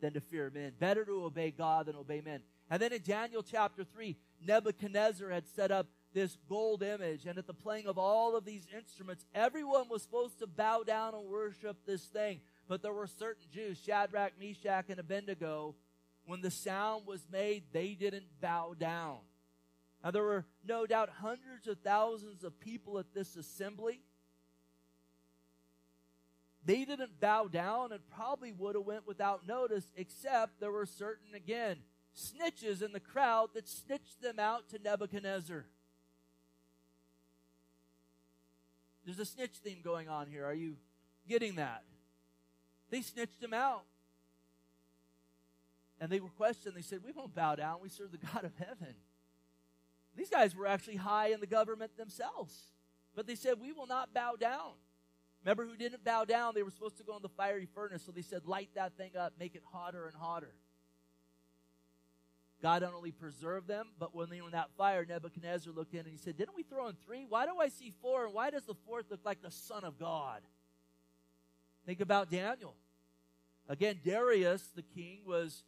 than 0.01 0.11
to 0.15 0.19
fear 0.19 0.51
men. 0.53 0.73
Better 0.77 1.05
to 1.05 1.23
obey 1.23 1.49
God 1.49 1.85
than 1.85 1.95
obey 1.95 2.19
men. 2.19 2.41
And 2.69 2.81
then 2.81 2.91
in 2.91 3.01
Daniel 3.01 3.41
chapter 3.41 3.85
3, 3.85 4.17
Nebuchadnezzar 4.45 5.29
had 5.29 5.47
set 5.47 5.71
up 5.71 5.87
this 6.13 6.37
gold 6.49 6.83
image, 6.83 7.25
and 7.25 7.37
at 7.37 7.47
the 7.47 7.53
playing 7.53 7.87
of 7.87 7.97
all 7.97 8.35
of 8.35 8.43
these 8.43 8.67
instruments, 8.75 9.23
everyone 9.33 9.87
was 9.87 10.01
supposed 10.01 10.39
to 10.39 10.47
bow 10.47 10.83
down 10.83 11.15
and 11.15 11.23
worship 11.23 11.77
this 11.85 12.03
thing. 12.03 12.41
But 12.67 12.81
there 12.81 12.91
were 12.91 13.07
certain 13.07 13.45
Jews, 13.49 13.79
Shadrach, 13.81 14.33
Meshach, 14.37 14.89
and 14.89 14.99
Abednego, 14.99 15.75
when 16.25 16.41
the 16.41 16.51
sound 16.51 17.07
was 17.07 17.25
made, 17.31 17.63
they 17.71 17.93
didn't 17.93 18.25
bow 18.41 18.75
down. 18.77 19.19
Now, 20.03 20.11
there 20.11 20.21
were 20.21 20.43
no 20.67 20.85
doubt 20.85 21.09
hundreds 21.21 21.69
of 21.69 21.79
thousands 21.79 22.43
of 22.43 22.59
people 22.59 22.99
at 22.99 23.13
this 23.13 23.37
assembly. 23.37 24.01
They 26.65 26.85
didn't 26.85 27.19
bow 27.19 27.47
down 27.47 27.91
and 27.91 28.01
probably 28.15 28.53
would 28.53 28.75
have 28.75 28.85
went 28.85 29.05
without 29.05 29.45
notice, 29.45 29.91
except 29.97 30.59
there 30.59 30.71
were 30.71 30.85
certain, 30.85 31.35
again, 31.35 31.77
snitches 32.15 32.81
in 32.81 32.93
the 32.93 32.99
crowd 32.99 33.49
that 33.53 33.67
snitched 33.67 34.21
them 34.21 34.39
out 34.39 34.69
to 34.69 34.79
Nebuchadnezzar. 34.79 35.65
There's 39.05 39.19
a 39.19 39.25
snitch 39.25 39.57
theme 39.63 39.79
going 39.83 40.07
on 40.07 40.27
here. 40.27 40.45
Are 40.45 40.53
you 40.53 40.77
getting 41.27 41.55
that? 41.55 41.83
They 42.89 43.01
snitched 43.01 43.43
him 43.43 43.53
out. 43.53 43.83
And 45.99 46.09
they 46.09 46.19
were 46.19 46.29
questioned. 46.29 46.75
They 46.75 46.81
said, 46.81 46.99
We 47.03 47.11
won't 47.11 47.35
bow 47.35 47.55
down. 47.55 47.79
We 47.81 47.89
serve 47.89 48.11
the 48.11 48.17
God 48.17 48.45
of 48.45 48.55
heaven. 48.57 48.95
These 50.15 50.29
guys 50.29 50.55
were 50.55 50.67
actually 50.67 50.97
high 50.97 51.29
in 51.29 51.39
the 51.39 51.47
government 51.47 51.97
themselves. 51.97 52.71
But 53.15 53.27
they 53.27 53.35
said, 53.35 53.59
We 53.59 53.73
will 53.73 53.87
not 53.87 54.13
bow 54.13 54.35
down. 54.39 54.73
Remember 55.43 55.65
who 55.65 55.75
didn't 55.75 56.05
bow 56.05 56.25
down? 56.25 56.53
They 56.55 56.63
were 56.63 56.71
supposed 56.71 56.97
to 56.97 57.03
go 57.03 57.15
in 57.17 57.21
the 57.21 57.29
fiery 57.29 57.67
furnace. 57.73 58.03
So 58.05 58.11
they 58.11 58.21
said, 58.21 58.45
Light 58.45 58.69
that 58.75 58.97
thing 58.97 59.11
up, 59.17 59.33
make 59.37 59.55
it 59.55 59.63
hotter 59.71 60.07
and 60.07 60.15
hotter. 60.15 60.53
God 62.61 62.81
not 62.81 62.93
only 62.93 63.11
preserved 63.11 63.67
them, 63.67 63.87
but 63.99 64.15
when 64.15 64.29
they 64.29 64.39
were 64.39 64.47
in 64.47 64.53
that 64.53 64.69
fire, 64.77 65.05
Nebuchadnezzar 65.05 65.73
looked 65.73 65.93
in 65.93 65.99
and 65.99 66.09
he 66.09 66.17
said, 66.17 66.37
Didn't 66.37 66.55
we 66.55 66.63
throw 66.63 66.87
in 66.87 66.95
three? 67.05 67.25
Why 67.27 67.45
do 67.45 67.59
I 67.59 67.67
see 67.67 67.91
four? 68.01 68.25
And 68.25 68.33
why 68.33 68.51
does 68.51 68.63
the 68.63 68.75
fourth 68.85 69.11
look 69.11 69.19
like 69.25 69.41
the 69.41 69.51
Son 69.51 69.83
of 69.83 69.99
God? 69.99 70.41
Think 71.85 71.99
about 71.99 72.31
Daniel. 72.31 72.75
Again, 73.67 73.99
Darius, 74.03 74.69
the 74.75 74.81
king, 74.81 75.19
was 75.25 75.63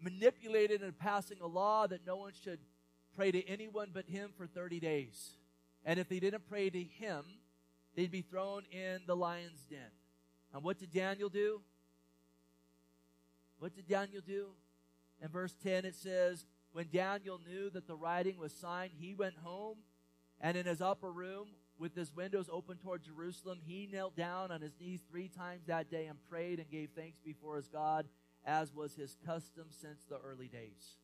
manipulated 0.00 0.82
in 0.82 0.92
passing 0.92 1.38
a 1.40 1.46
law 1.46 1.86
that 1.86 2.06
no 2.06 2.16
one 2.16 2.32
should 2.44 2.60
pray 3.16 3.30
to 3.30 3.48
anyone 3.48 3.88
but 3.92 4.06
him 4.06 4.30
for 4.36 4.46
30 4.46 4.80
days. 4.80 5.30
And 5.86 5.98
if 5.98 6.08
they 6.10 6.20
didn't 6.20 6.46
pray 6.50 6.68
to 6.68 6.82
him, 6.82 7.24
they'd 7.98 8.12
be 8.12 8.22
thrown 8.22 8.62
in 8.70 9.00
the 9.08 9.16
lion's 9.16 9.64
den. 9.68 9.90
And 10.54 10.62
what 10.62 10.78
did 10.78 10.92
Daniel 10.92 11.28
do? 11.28 11.60
What 13.58 13.74
did 13.74 13.88
Daniel 13.88 14.22
do? 14.24 14.50
In 15.20 15.28
verse 15.30 15.52
10, 15.64 15.84
it 15.84 15.96
says, 15.96 16.46
When 16.70 16.86
Daniel 16.92 17.40
knew 17.44 17.70
that 17.70 17.88
the 17.88 17.96
writing 17.96 18.38
was 18.38 18.52
signed, 18.52 18.92
he 19.00 19.14
went 19.14 19.34
home, 19.42 19.78
and 20.40 20.56
in 20.56 20.64
his 20.64 20.80
upper 20.80 21.10
room, 21.10 21.48
with 21.76 21.96
his 21.96 22.14
windows 22.14 22.48
open 22.52 22.76
toward 22.76 23.02
Jerusalem, 23.02 23.58
he 23.66 23.88
knelt 23.92 24.14
down 24.14 24.52
on 24.52 24.60
his 24.60 24.78
knees 24.80 25.00
three 25.10 25.28
times 25.28 25.66
that 25.66 25.90
day 25.90 26.06
and 26.06 26.18
prayed 26.30 26.60
and 26.60 26.70
gave 26.70 26.90
thanks 26.94 27.18
before 27.24 27.56
his 27.56 27.66
God 27.66 28.06
as 28.46 28.72
was 28.72 28.94
his 28.94 29.16
custom 29.26 29.66
since 29.70 30.04
the 30.08 30.18
early 30.18 30.46
days. 30.46 30.98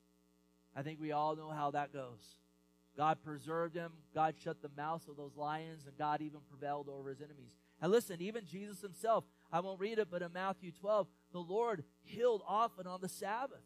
I 0.77 0.83
think 0.83 1.01
we 1.01 1.11
all 1.11 1.35
know 1.35 1.51
how 1.51 1.73
that 1.73 1.93
goes. 1.93 2.44
God 2.97 3.19
preserved 3.25 3.75
him, 3.75 3.93
God 4.15 4.35
shut 4.43 4.63
the 4.63 4.71
mouths 4.77 5.09
of 5.09 5.17
those 5.17 5.37
lions, 5.37 5.87
and 5.87 5.99
God 5.99 6.21
even 6.21 6.41
prevailed 6.49 6.89
over 6.89 7.09
his 7.09 7.21
enemies. 7.21 7.51
And 7.83 7.91
listen, 7.91 8.21
even 8.21 8.47
Jesus 8.47 8.81
himself, 8.81 9.25
I 9.53 9.61
won't 9.61 9.81
read 9.81 9.99
it, 9.99 10.09
but 10.11 10.23
in 10.23 10.33
Matthew 10.33 10.71
12, 10.71 11.09
the 11.33 11.41
Lord 11.41 11.85
healed 12.03 12.43
often 12.47 12.87
on 12.87 13.01
the 13.01 13.09
Sabbath. 13.09 13.65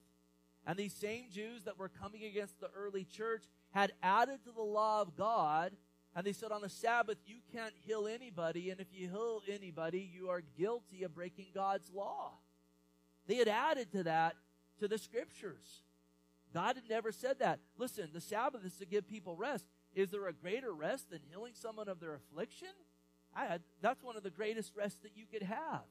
And 0.67 0.79
these 0.79 0.95
same 0.95 1.25
Jews 1.31 1.65
that 1.65 1.79
were 1.79 1.89
coming 1.89 2.25
against 2.25 2.59
the 2.61 2.71
early 2.77 3.05
church 3.05 3.45
had 3.71 3.93
added 4.03 4.45
to 4.45 4.53
the 4.53 4.63
law 4.63 5.03
of 5.03 5.17
God, 5.17 5.73
and 6.17 6.27
they 6.27 6.33
said 6.33 6.51
on 6.51 6.63
the 6.63 6.69
Sabbath, 6.69 7.19
you 7.27 7.37
can't 7.53 7.75
heal 7.87 8.07
anybody, 8.07 8.71
and 8.71 8.81
if 8.81 8.89
you 8.93 9.09
heal 9.09 9.43
anybody, 9.49 10.11
you 10.13 10.31
are 10.31 10.43
guilty 10.59 11.05
of 11.05 11.15
breaking 11.15 11.49
God's 11.55 11.91
law. 11.93 12.33
They 13.27 13.37
had 13.37 13.49
added 13.49 13.93
to 13.93 14.05
that 14.05 14.37
to 14.81 14.89
the 14.89 14.99
scriptures. 14.99 15.83
God 16.55 16.77
had 16.77 16.89
never 16.89 17.13
said 17.13 17.39
that. 17.41 17.61
Listen, 17.77 18.11
the 18.13 18.21
Sabbath 18.21 18.65
is 18.65 18.77
to 18.77 18.87
give 18.87 19.09
people 19.09 19.37
rest. 19.37 19.65
Is 19.95 20.11
there 20.11 20.27
a 20.29 20.33
greater 20.33 20.73
rest 20.73 21.11
than 21.11 21.21
healing 21.29 21.53
someone 21.55 21.89
of 21.89 22.01
their 22.01 22.15
affliction? 22.15 22.69
I, 23.35 23.59
that's 23.81 24.03
one 24.03 24.17
of 24.17 24.23
the 24.23 24.31
greatest 24.31 24.75
rests 24.75 24.99
that 25.03 25.17
you 25.17 25.27
could 25.31 25.43
have. 25.43 25.83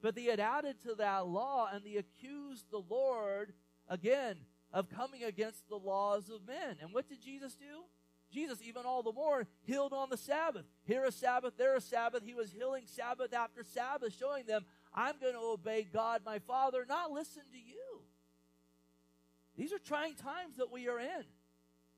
But 0.00 0.14
they 0.14 0.24
had 0.24 0.40
added 0.40 0.76
to 0.82 0.94
that 0.96 1.26
law 1.26 1.68
and 1.72 1.84
they 1.84 1.96
accused 1.96 2.66
the 2.70 2.82
Lord 2.88 3.52
again 3.88 4.36
of 4.72 4.88
coming 4.88 5.22
against 5.22 5.68
the 5.68 5.76
laws 5.76 6.28
of 6.28 6.46
men. 6.46 6.76
And 6.80 6.92
what 6.92 7.08
did 7.08 7.22
Jesus 7.22 7.54
do? 7.54 7.84
Jesus, 8.32 8.58
even 8.66 8.86
all 8.86 9.02
the 9.02 9.12
more, 9.12 9.46
healed 9.62 9.92
on 9.92 10.08
the 10.08 10.16
Sabbath. 10.16 10.64
Here 10.84 11.04
a 11.04 11.12
Sabbath, 11.12 11.52
there 11.58 11.76
a 11.76 11.80
Sabbath. 11.80 12.22
He 12.24 12.34
was 12.34 12.50
healing 12.50 12.84
Sabbath 12.86 13.34
after 13.34 13.62
Sabbath, 13.62 14.16
showing 14.18 14.46
them, 14.46 14.64
I'm 14.94 15.20
going 15.20 15.34
to 15.34 15.40
obey 15.40 15.86
God 15.90 16.22
my 16.24 16.38
Father, 16.38 16.86
not 16.88 17.12
listen 17.12 17.42
to 17.52 17.58
you. 17.58 17.91
These 19.56 19.72
are 19.72 19.78
trying 19.78 20.14
times 20.14 20.56
that 20.56 20.72
we 20.72 20.88
are 20.88 20.98
in. 20.98 21.24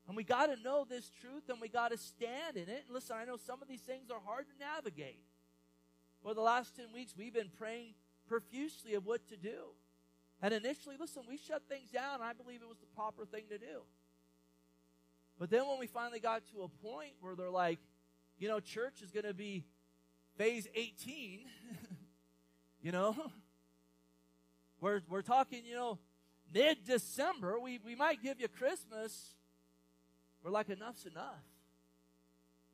And 0.07 0.15
we 0.15 0.23
got 0.23 0.47
to 0.47 0.61
know 0.61 0.85
this 0.87 1.09
truth 1.21 1.49
and 1.49 1.59
we 1.59 1.67
got 1.67 1.91
to 1.91 1.97
stand 1.97 2.57
in 2.57 2.69
it. 2.69 2.83
And 2.85 2.93
listen, 2.93 3.15
I 3.19 3.25
know 3.25 3.37
some 3.37 3.61
of 3.61 3.67
these 3.67 3.81
things 3.81 4.11
are 4.11 4.19
hard 4.23 4.45
to 4.47 4.53
navigate. 4.59 5.23
For 6.21 6.33
the 6.33 6.41
last 6.41 6.75
10 6.75 6.87
weeks, 6.93 7.13
we've 7.17 7.33
been 7.33 7.51
praying 7.57 7.95
profusely 8.27 8.93
of 8.93 9.05
what 9.05 9.27
to 9.29 9.37
do. 9.37 9.73
And 10.41 10.53
initially, 10.53 10.95
listen, 10.99 11.23
we 11.27 11.37
shut 11.37 11.63
things 11.67 11.89
down. 11.89 12.21
I 12.21 12.33
believe 12.33 12.61
it 12.61 12.67
was 12.67 12.79
the 12.79 12.95
proper 12.95 13.25
thing 13.25 13.43
to 13.49 13.57
do. 13.57 13.81
But 15.39 15.49
then 15.49 15.67
when 15.67 15.79
we 15.79 15.87
finally 15.87 16.19
got 16.19 16.43
to 16.53 16.63
a 16.63 16.67
point 16.67 17.13
where 17.19 17.35
they're 17.35 17.49
like, 17.49 17.79
you 18.37 18.47
know, 18.47 18.59
church 18.59 19.01
is 19.01 19.11
going 19.11 19.25
to 19.25 19.33
be 19.33 19.65
phase 20.37 20.67
18, 20.75 21.41
you 22.81 22.91
know, 22.91 23.15
we're, 24.81 25.01
we're 25.09 25.21
talking, 25.21 25.65
you 25.65 25.75
know, 25.75 25.99
mid 26.53 26.85
December, 26.85 27.59
we, 27.59 27.79
we 27.85 27.95
might 27.95 28.21
give 28.21 28.39
you 28.39 28.47
Christmas. 28.47 29.33
We're 30.43 30.51
like, 30.51 30.69
enough's 30.69 31.05
enough. 31.05 31.43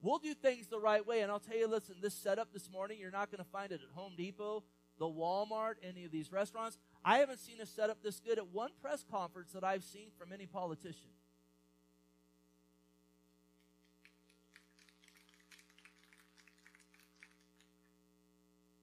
We'll 0.01 0.17
do 0.17 0.33
things 0.33 0.67
the 0.67 0.79
right 0.79 1.05
way. 1.05 1.21
And 1.21 1.31
I'll 1.31 1.39
tell 1.39 1.57
you, 1.57 1.67
listen, 1.67 1.95
this 2.01 2.15
setup 2.15 2.51
this 2.53 2.69
morning, 2.71 2.97
you're 2.99 3.11
not 3.11 3.31
going 3.31 3.43
to 3.43 3.49
find 3.49 3.71
it 3.71 3.81
at 3.81 3.95
Home 3.95 4.13
Depot, 4.17 4.63
the 4.97 5.05
Walmart, 5.05 5.75
any 5.83 6.05
of 6.05 6.11
these 6.11 6.31
restaurants. 6.31 6.77
I 7.05 7.19
haven't 7.19 7.39
seen 7.39 7.61
a 7.61 7.65
setup 7.65 8.01
this 8.03 8.19
good 8.19 8.37
at 8.37 8.47
one 8.47 8.71
press 8.81 9.05
conference 9.09 9.51
that 9.53 9.63
I've 9.63 9.83
seen 9.83 10.09
from 10.17 10.33
any 10.33 10.47
politician. 10.47 11.11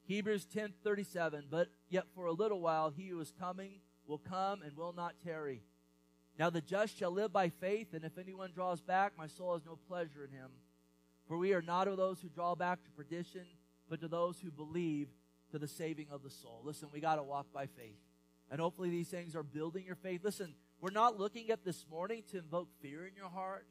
Hebrews 0.08 0.46
10:37 0.46 1.50
But 1.50 1.68
yet 1.90 2.06
for 2.14 2.24
a 2.24 2.32
little 2.32 2.60
while 2.60 2.88
he 2.90 3.08
who 3.08 3.20
is 3.20 3.30
coming 3.38 3.80
will 4.08 4.18
come 4.18 4.62
and 4.62 4.76
will 4.76 4.92
not 4.92 5.14
tarry. 5.22 5.62
Now 6.38 6.50
the 6.50 6.60
just 6.60 6.98
shall 6.98 7.10
live 7.10 7.32
by 7.32 7.50
faith, 7.50 7.94
and 7.94 8.04
if 8.04 8.16
anyone 8.18 8.50
draws 8.54 8.80
back, 8.80 9.12
my 9.16 9.26
soul 9.26 9.54
has 9.54 9.66
no 9.66 9.78
pleasure 9.88 10.24
in 10.24 10.36
him. 10.36 10.50
For 11.26 11.36
we 11.36 11.52
are 11.52 11.62
not 11.62 11.86
of 11.86 11.96
those 11.96 12.20
who 12.20 12.28
draw 12.28 12.54
back 12.54 12.82
to 12.84 12.90
perdition, 12.90 13.44
but 13.88 14.00
to 14.00 14.08
those 14.08 14.40
who 14.40 14.50
believe 14.50 15.08
to 15.50 15.58
the 15.58 15.68
saving 15.68 16.06
of 16.10 16.22
the 16.22 16.30
soul. 16.30 16.62
Listen, 16.64 16.88
we 16.92 17.00
got 17.00 17.16
to 17.16 17.22
walk 17.22 17.46
by 17.52 17.66
faith. 17.66 17.98
And 18.50 18.60
hopefully 18.60 18.88
these 18.88 19.08
things 19.08 19.36
are 19.36 19.42
building 19.42 19.84
your 19.84 19.94
faith. 19.94 20.24
Listen, 20.24 20.54
we're 20.80 20.90
not 20.90 21.18
looking 21.18 21.50
at 21.50 21.64
this 21.64 21.84
morning 21.90 22.22
to 22.30 22.38
invoke 22.38 22.68
fear 22.80 23.06
in 23.06 23.14
your 23.14 23.28
heart. 23.28 23.66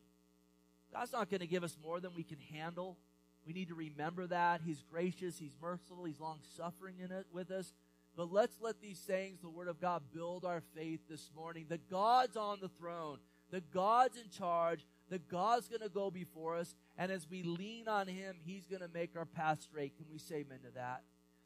God's 0.94 1.14
not 1.14 1.30
going 1.30 1.40
to 1.40 1.48
give 1.48 1.64
us 1.64 1.78
more 1.82 2.00
than 2.00 2.14
we 2.16 2.24
can 2.24 2.40
handle. 2.54 2.98
We 3.46 3.54
need 3.54 3.70
to 3.70 3.76
remember 3.76 4.28
that. 4.28 4.62
He's 4.64 4.84
gracious, 4.92 5.40
He's 5.40 5.56
merciful, 5.62 6.04
He's 6.04 6.20
long 6.20 6.40
suffering 6.56 6.96
in 7.04 7.12
it 7.12 7.26
with 7.32 7.50
us. 7.50 7.74
But 8.18 8.34
let's 8.34 8.60
let 8.60 8.82
these 8.82 9.00
sayings, 9.00 9.42
the 9.42 9.50
Word 9.50 9.68
of 9.68 9.80
God, 9.80 10.02
build 10.12 10.44
our 10.44 10.64
faith 10.76 11.02
this 11.08 11.30
morning. 11.36 11.68
That 11.70 11.88
God's 11.88 12.36
on 12.36 12.58
the 12.60 12.68
throne, 12.68 13.20
that 13.52 13.72
God's 13.72 14.18
in 14.18 14.30
charge, 14.30 14.88
that 15.12 15.30
God's 15.30 15.68
going 15.68 15.82
to 15.82 15.90
go 15.90 16.10
before 16.10 16.58
us. 16.58 16.74
And 16.98 17.12
as 17.12 17.30
we 17.30 17.44
lean 17.44 17.88
on 17.88 18.08
Him, 18.08 18.38
He's 18.44 18.66
going 18.66 18.82
to 18.82 18.90
make 18.92 19.16
our 19.16 19.26
path 19.26 19.62
straight. 19.62 19.96
Can 19.98 20.08
we 20.12 20.18
say 20.18 20.38
amen 20.38 20.62
to 20.66 20.72
that? 20.74 21.04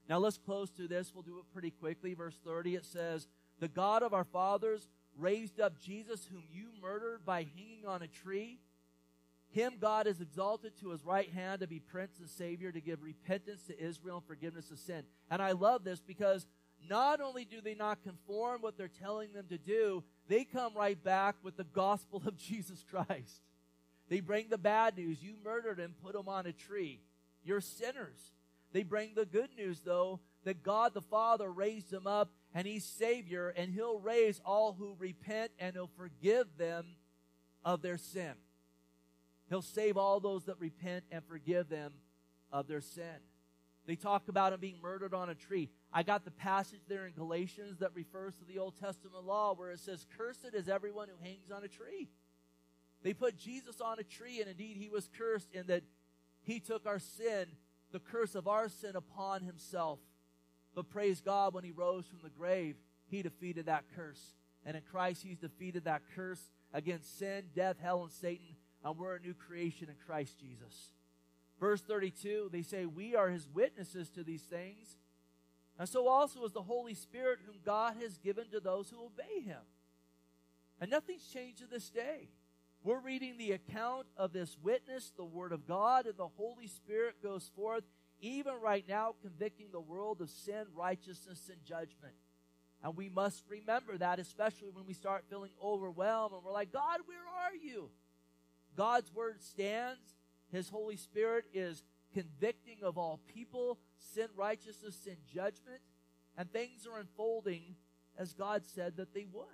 Now 0.08 0.20
let's 0.20 0.38
close 0.38 0.72
to 0.72 0.88
this. 0.88 1.12
We'll 1.14 1.24
do 1.24 1.40
it 1.40 1.54
pretty 1.54 1.72
quickly. 1.72 2.14
Verse 2.14 2.40
30, 2.46 2.76
it 2.76 2.86
says, 2.86 3.28
The 3.60 3.68
God 3.68 4.02
of 4.02 4.14
our 4.14 4.24
fathers 4.24 4.88
raised 5.18 5.60
up 5.60 5.78
Jesus, 5.78 6.26
whom 6.32 6.44
you 6.50 6.70
murdered 6.82 7.26
by 7.26 7.46
hanging 7.56 7.86
on 7.86 8.02
a 8.02 8.08
tree. 8.08 8.60
Him 9.52 9.74
God 9.80 10.06
has 10.06 10.22
exalted 10.22 10.80
to 10.80 10.92
his 10.92 11.04
right 11.04 11.30
hand 11.30 11.60
to 11.60 11.68
be 11.68 11.80
Prince 11.80 12.20
and 12.20 12.30
Savior, 12.30 12.72
to 12.72 12.80
give 12.80 13.04
repentance 13.04 13.64
to 13.64 13.78
Israel 13.78 14.18
and 14.18 14.26
forgiveness 14.26 14.72
of 14.72 14.80
sin. 14.80 15.04
And 15.30 15.42
I 15.42 15.52
love 15.52 15.84
this 15.84 16.00
because 16.00 16.48
not 16.90 17.22
only 17.22 17.46
do 17.46 17.62
they 17.62 17.76
not 17.76 18.04
conform 18.04 18.62
what 18.62 18.78
they're 18.78 18.88
telling 18.88 19.34
them 19.34 19.46
to 19.50 19.58
do, 19.58 20.04
they 20.28 20.44
come 20.44 20.76
right 20.76 21.02
back 21.02 21.36
with 21.44 21.58
the 21.58 21.64
gospel 21.64 22.22
of 22.28 22.38
Jesus 22.38 22.84
Christ. 22.90 23.42
They 24.10 24.20
bring 24.20 24.50
the 24.50 24.58
bad 24.58 24.98
news. 24.98 25.24
You 25.24 25.36
murdered 25.44 25.80
him, 25.80 25.96
put 26.04 26.16
him 26.16 26.28
on 26.28 26.46
a 26.46 26.52
tree. 26.52 27.02
You're 27.44 27.62
sinners. 27.62 28.20
They 28.74 28.84
bring 28.84 29.14
the 29.16 29.26
good 29.26 29.50
news, 29.58 29.82
though, 29.82 30.20
that 30.44 30.64
God 30.64 30.94
the 30.94 31.02
Father 31.02 31.52
raised 31.52 31.92
him 31.92 32.08
up 32.08 32.32
and 32.54 32.68
he's 32.68 32.84
Savior, 32.84 33.54
and 33.56 33.72
he'll 33.72 34.00
raise 34.00 34.42
all 34.44 34.74
who 34.74 34.96
repent 35.00 35.52
and 35.58 35.74
he'll 35.74 35.90
forgive 35.96 36.58
them 36.58 36.86
of 37.64 37.82
their 37.82 37.98
sin. 37.98 38.34
He'll 39.48 39.62
save 39.62 39.98
all 39.98 40.20
those 40.20 40.46
that 40.46 40.60
repent 40.60 41.06
and 41.12 41.24
forgive 41.26 41.70
them 41.70 41.94
of 42.52 42.68
their 42.68 42.82
sin. 42.82 43.20
They 43.86 43.96
talk 43.96 44.28
about 44.28 44.54
him 44.54 44.60
being 44.60 44.80
murdered 44.82 45.14
on 45.14 45.30
a 45.30 45.36
tree. 45.36 45.70
I 45.92 46.04
got 46.04 46.24
the 46.24 46.32
passage 46.32 46.82
there 46.88 47.08
in 47.08 47.14
Galatians 47.14 47.80
that 47.80 47.96
refers 47.96 48.36
to 48.38 48.46
the 48.46 48.60
Old 48.60 48.80
Testament 48.80 49.26
law 49.26 49.54
where 49.56 49.72
it 49.72 49.80
says, 49.80 50.06
Cursed 50.18 50.54
is 50.54 50.70
everyone 50.70 51.08
who 51.10 51.24
hangs 51.24 51.52
on 51.52 51.64
a 51.64 51.68
tree. 51.68 52.10
They 53.04 53.14
put 53.14 53.38
Jesus 53.38 53.82
on 53.82 53.98
a 54.00 54.04
tree, 54.04 54.40
and 54.40 54.50
indeed 54.50 54.78
he 54.78 54.90
was 54.90 55.10
cursed 55.18 55.52
in 55.52 55.68
that 55.68 55.84
he 56.44 56.60
took 56.60 56.86
our 56.86 57.00
sin, 57.00 57.48
the 57.92 58.00
curse 58.00 58.36
of 58.36 58.48
our 58.48 58.70
sin, 58.70 58.96
upon 58.96 59.42
himself. 59.42 60.00
But 60.76 60.90
praise 60.90 61.20
God, 61.20 61.54
when 61.54 61.64
he 61.64 61.72
rose 61.72 62.06
from 62.06 62.20
the 62.24 62.30
grave, 62.30 62.76
he 63.08 63.24
defeated 63.24 63.66
that 63.66 63.86
curse. 63.96 64.36
And 64.64 64.78
in 64.78 64.84
Christ, 64.84 65.24
he's 65.24 65.40
defeated 65.40 65.86
that 65.86 66.04
curse 66.16 66.52
against 66.72 67.18
sin, 67.18 67.46
death, 67.56 67.78
hell, 67.82 68.04
and 68.04 68.12
Satan 68.12 68.56
and 68.84 68.98
we're 68.98 69.16
a 69.16 69.20
new 69.20 69.34
creation 69.34 69.90
in 69.90 69.96
Christ 70.06 70.40
Jesus. 70.40 70.92
Verse 71.62 71.82
32, 71.82 72.50
they 72.52 72.64
say, 72.64 72.88
We 72.88 73.16
are 73.16 73.30
his 73.30 73.48
witnesses 73.48 74.10
to 74.10 74.24
these 74.24 74.42
things, 74.42 74.98
and 75.78 75.88
so 75.88 76.08
also 76.08 76.44
is 76.44 76.52
the 76.52 76.64
Holy 76.64 76.96
Spirit, 76.96 77.40
whom 77.46 77.58
God 77.64 77.98
has 78.02 78.18
given 78.18 78.50
to 78.52 78.60
those 78.60 78.90
who 78.90 79.06
obey 79.06 79.42
him. 79.46 79.62
And 80.82 80.90
nothing's 80.90 81.28
changed 81.28 81.60
to 81.60 81.68
this 81.68 81.92
day. 81.92 82.30
We're 82.84 83.00
reading 83.00 83.38
the 83.38 83.52
account 83.52 84.08
of 84.18 84.34
this 84.34 84.58
witness, 84.64 85.14
the 85.16 85.24
Word 85.24 85.52
of 85.52 85.68
God, 85.68 86.08
and 86.08 86.18
the 86.18 86.28
Holy 86.28 86.66
Spirit 86.66 87.22
goes 87.22 87.52
forth, 87.56 87.84
even 88.20 88.54
right 88.60 88.84
now, 88.90 89.14
convicting 89.22 89.68
the 89.72 89.80
world 89.80 90.20
of 90.20 90.32
sin, 90.32 90.66
righteousness, 90.76 91.48
and 91.48 91.64
judgment. 91.64 92.16
And 92.84 92.98
we 92.98 93.08
must 93.08 93.44
remember 93.48 94.00
that, 94.00 94.18
especially 94.18 94.72
when 94.72 94.88
we 94.88 94.94
start 94.94 95.26
feeling 95.30 95.52
overwhelmed 95.64 96.34
and 96.34 96.44
we're 96.44 96.52
like, 96.52 96.74
God, 96.74 97.02
where 97.06 97.20
are 97.20 97.56
you? 97.56 97.92
God's 98.76 99.14
word 99.14 99.44
stands. 99.44 100.02
His 100.52 100.70
Holy 100.70 100.98
Spirit 100.98 101.46
is 101.54 101.84
convicting 102.14 102.78
of 102.84 102.98
all 102.98 103.22
people, 103.34 103.80
sin, 103.98 104.28
righteousness, 104.36 104.98
sin, 105.04 105.18
judgment, 105.34 105.82
and 106.38 106.52
things 106.52 106.88
are 106.88 107.00
unfolding 107.00 107.76
as 108.18 108.34
God 108.34 108.66
said 108.66 108.98
that 108.98 109.14
they 109.14 109.26
would. 109.32 109.46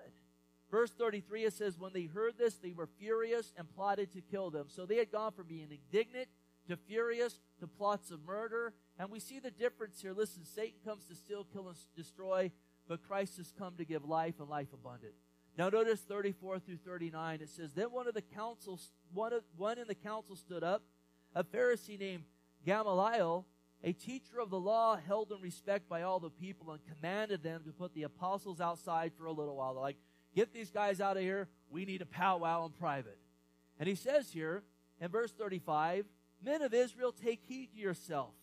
Verse 0.69 0.91
33, 0.91 1.45
it 1.45 1.53
says, 1.53 1.77
When 1.77 1.93
they 1.93 2.05
heard 2.05 2.37
this, 2.37 2.55
they 2.55 2.73
were 2.73 2.89
furious 2.99 3.53
and 3.57 3.73
plotted 3.73 4.11
to 4.13 4.21
kill 4.21 4.49
them. 4.49 4.65
So 4.67 4.85
they 4.85 4.97
had 4.97 5.11
gone 5.11 5.31
from 5.31 5.47
being 5.47 5.69
indignant 5.71 6.27
to 6.67 6.75
furious 6.75 7.39
to 7.59 7.67
plots 7.67 8.11
of 8.11 8.25
murder. 8.25 8.73
And 8.99 9.09
we 9.09 9.19
see 9.19 9.39
the 9.39 9.51
difference 9.51 10.01
here. 10.01 10.13
Listen, 10.13 10.43
Satan 10.43 10.79
comes 10.83 11.05
to 11.05 11.15
steal, 11.15 11.45
kill, 11.45 11.69
and 11.69 11.77
destroy, 11.95 12.51
but 12.87 13.07
Christ 13.07 13.37
has 13.37 13.53
come 13.57 13.75
to 13.77 13.85
give 13.85 14.03
life 14.03 14.35
and 14.39 14.49
life 14.49 14.73
abundant. 14.73 15.13
Now 15.57 15.69
notice 15.69 16.01
34 16.01 16.59
through 16.59 16.77
39. 16.77 17.39
It 17.41 17.49
says, 17.49 17.73
Then 17.73 17.87
one 17.87 18.07
of 18.07 18.13
the 18.13 18.21
councils, 18.21 18.91
one, 19.11 19.33
of, 19.33 19.43
one 19.55 19.79
in 19.79 19.87
the 19.87 19.95
council 19.95 20.35
stood 20.35 20.63
up, 20.63 20.83
a 21.33 21.43
Pharisee 21.43 21.99
named 21.99 22.23
Gamaliel, 22.65 23.45
a 23.83 23.91
teacher 23.91 24.39
of 24.39 24.49
the 24.49 24.59
law 24.59 24.97
held 24.97 25.31
in 25.31 25.41
respect 25.41 25.89
by 25.89 26.03
all 26.03 26.19
the 26.19 26.29
people 26.29 26.71
and 26.71 26.79
commanded 26.95 27.43
them 27.43 27.63
to 27.65 27.71
put 27.71 27.93
the 27.93 28.03
apostles 28.03 28.61
outside 28.61 29.11
for 29.17 29.25
a 29.25 29.31
little 29.31 29.55
while. 29.55 29.73
They're 29.73 29.81
like, 29.81 29.97
get 30.35 30.53
these 30.53 30.71
guys 30.71 31.01
out 31.01 31.17
of 31.17 31.23
here. 31.23 31.47
We 31.69 31.85
need 31.85 32.01
a 32.01 32.05
powwow 32.05 32.65
in 32.65 32.71
private. 32.71 33.17
And 33.79 33.87
he 33.87 33.95
says 33.95 34.31
here 34.31 34.63
in 34.99 35.09
verse 35.09 35.31
35, 35.31 36.05
Men 36.43 36.61
of 36.61 36.73
Israel, 36.73 37.11
take 37.11 37.41
heed 37.47 37.71
to 37.73 37.79
yourself 37.79 38.33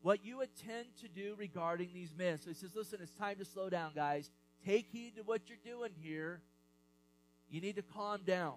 what 0.00 0.24
you 0.24 0.40
intend 0.40 0.86
to 1.00 1.08
do 1.08 1.36
regarding 1.38 1.90
these 1.94 2.14
men. 2.16 2.38
So 2.38 2.50
he 2.50 2.54
says, 2.54 2.74
listen, 2.74 2.98
it's 3.00 3.12
time 3.12 3.38
to 3.38 3.44
slow 3.44 3.70
down, 3.70 3.92
guys. 3.94 4.30
Take 4.64 4.88
heed 4.90 5.16
to 5.16 5.22
what 5.22 5.42
you're 5.48 5.58
doing 5.64 5.90
here. 6.00 6.40
You 7.50 7.60
need 7.60 7.76
to 7.76 7.82
calm 7.82 8.22
down. 8.24 8.54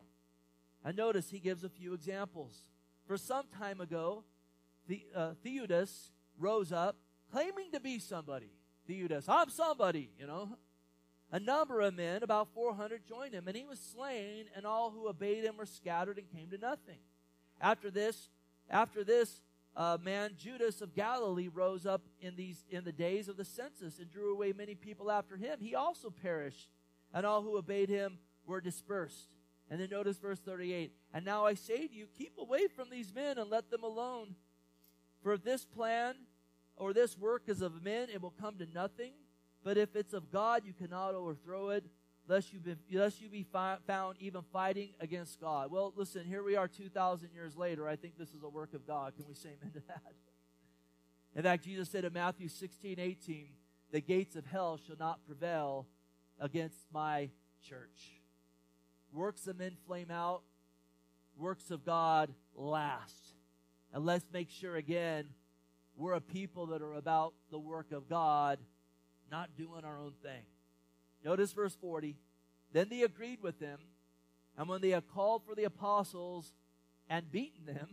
And 0.83 0.95
notice 0.95 1.29
he 1.29 1.39
gives 1.39 1.63
a 1.63 1.69
few 1.69 1.93
examples. 1.93 2.65
For 3.07 3.17
some 3.17 3.45
time 3.57 3.81
ago, 3.81 4.23
the, 4.87 5.03
uh, 5.15 5.33
rose 6.37 6.71
up 6.71 6.95
claiming 7.31 7.71
to 7.73 7.79
be 7.79 7.99
somebody. 7.99 8.51
Theudas, 8.87 9.25
I'm 9.27 9.49
somebody, 9.49 10.11
you 10.19 10.27
know. 10.27 10.57
a 11.31 11.39
number 11.39 11.81
of 11.81 11.95
men, 11.95 12.21
about 12.21 12.53
400, 12.53 13.01
joined 13.07 13.33
him, 13.33 13.47
and 13.47 13.57
he 13.57 13.65
was 13.65 13.79
slain, 13.79 14.45
and 14.55 14.65
all 14.65 14.91
who 14.91 15.09
obeyed 15.09 15.43
him 15.43 15.57
were 15.57 15.65
scattered 15.65 16.17
and 16.19 16.29
came 16.31 16.49
to 16.51 16.57
nothing. 16.57 16.99
After 17.59 17.89
this, 17.89 18.29
after 18.69 19.03
this, 19.03 19.41
uh, 19.75 19.97
man 20.01 20.31
Judas 20.37 20.81
of 20.81 20.95
Galilee 20.95 21.49
rose 21.53 21.85
up 21.85 22.03
in 22.21 22.35
these 22.35 22.63
in 22.69 22.83
the 22.83 22.91
days 22.91 23.27
of 23.27 23.37
the 23.37 23.45
census 23.45 23.99
and 23.99 24.09
drew 24.09 24.31
away 24.31 24.53
many 24.53 24.75
people 24.75 25.11
after 25.11 25.35
him. 25.35 25.59
He 25.59 25.75
also 25.75 26.09
perished, 26.09 26.69
and 27.13 27.25
all 27.25 27.41
who 27.41 27.57
obeyed 27.57 27.89
him 27.89 28.19
were 28.45 28.61
dispersed. 28.61 29.29
And 29.69 29.79
then 29.79 29.89
notice 29.89 30.17
verse 30.17 30.39
38. 30.39 30.91
And 31.13 31.25
now 31.25 31.45
I 31.45 31.55
say 31.55 31.87
to 31.87 31.93
you, 31.93 32.07
keep 32.17 32.37
away 32.37 32.67
from 32.67 32.89
these 32.89 33.13
men 33.13 33.37
and 33.37 33.49
let 33.49 33.71
them 33.71 33.83
alone. 33.83 34.35
For 35.23 35.33
if 35.33 35.43
this 35.43 35.65
plan 35.65 36.15
or 36.77 36.93
this 36.93 37.17
work 37.17 37.43
is 37.47 37.61
of 37.61 37.83
men, 37.83 38.09
it 38.13 38.21
will 38.21 38.33
come 38.39 38.57
to 38.59 38.67
nothing. 38.71 39.13
But 39.63 39.77
if 39.77 39.95
it's 39.95 40.13
of 40.13 40.31
God, 40.31 40.63
you 40.65 40.73
cannot 40.73 41.15
overthrow 41.15 41.69
it, 41.69 41.85
lest 42.27 42.53
you 42.53 42.59
be, 42.59 42.75
lest 42.91 43.21
you 43.21 43.29
be 43.29 43.43
fi- 43.43 43.77
found 43.85 44.17
even 44.19 44.41
fighting 44.51 44.89
against 44.99 45.39
God. 45.39 45.71
Well, 45.71 45.93
listen, 45.95 46.25
here 46.25 46.43
we 46.43 46.55
are 46.55 46.67
2,000 46.67 47.29
years 47.33 47.55
later. 47.55 47.87
I 47.87 47.95
think 47.95 48.17
this 48.17 48.33
is 48.33 48.43
a 48.43 48.49
work 48.49 48.73
of 48.73 48.87
God. 48.87 49.15
Can 49.15 49.25
we 49.27 49.33
say 49.33 49.49
amen 49.59 49.73
to 49.73 49.81
that? 49.87 50.13
In 51.35 51.43
fact, 51.43 51.65
Jesus 51.65 51.89
said 51.89 52.05
in 52.05 52.13
Matthew 52.13 52.47
16, 52.47 52.99
18, 52.99 53.47
the 53.91 54.01
gates 54.01 54.35
of 54.35 54.45
hell 54.45 54.79
shall 54.85 54.95
not 54.97 55.25
prevail 55.25 55.85
against 56.39 56.77
my 56.93 57.29
church. 57.61 58.21
Works 59.11 59.47
of 59.47 59.57
men 59.57 59.77
flame 59.85 60.11
out, 60.11 60.41
works 61.37 61.71
of 61.71 61.85
God 61.85 62.33
last. 62.55 63.33
And 63.93 64.05
let's 64.05 64.25
make 64.31 64.49
sure 64.49 64.75
again, 64.75 65.25
we're 65.95 66.13
a 66.13 66.21
people 66.21 66.67
that 66.67 66.81
are 66.81 66.95
about 66.95 67.33
the 67.51 67.59
work 67.59 67.91
of 67.91 68.09
God 68.09 68.59
not 69.31 69.55
doing 69.57 69.85
our 69.85 69.99
own 69.99 70.13
thing. 70.21 70.43
Notice 71.25 71.51
verse 71.51 71.75
40. 71.75 72.15
Then 72.71 72.87
they 72.89 73.01
agreed 73.01 73.41
with 73.41 73.59
them, 73.59 73.79
and 74.57 74.69
when 74.69 74.79
they 74.81 74.91
had 74.91 75.07
called 75.07 75.41
for 75.43 75.55
the 75.55 75.63
apostles 75.63 76.53
and 77.09 77.31
beaten 77.31 77.65
them, 77.65 77.89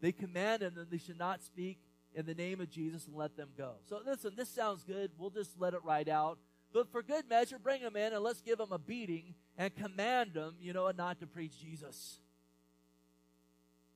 they 0.00 0.12
commanded 0.12 0.76
them 0.76 0.86
they 0.88 0.98
should 0.98 1.18
not 1.18 1.42
speak 1.42 1.80
in 2.14 2.24
the 2.24 2.34
name 2.34 2.60
of 2.60 2.70
Jesus 2.70 3.06
and 3.06 3.16
let 3.16 3.36
them 3.36 3.48
go. 3.58 3.72
So 3.88 4.00
listen, 4.06 4.32
this 4.36 4.48
sounds 4.48 4.84
good. 4.84 5.10
We'll 5.18 5.30
just 5.30 5.58
let 5.58 5.74
it 5.74 5.80
ride 5.84 6.08
out. 6.08 6.38
But 6.72 6.92
for 6.92 7.02
good 7.02 7.28
measure, 7.28 7.58
bring 7.58 7.82
them 7.82 7.96
in 7.96 8.12
and 8.12 8.22
let's 8.22 8.42
give 8.42 8.58
them 8.58 8.72
a 8.72 8.78
beating 8.78 9.34
and 9.56 9.74
command 9.74 10.34
them, 10.34 10.54
you 10.60 10.72
know, 10.72 10.90
not 10.96 11.18
to 11.20 11.26
preach 11.26 11.58
Jesus. 11.60 12.20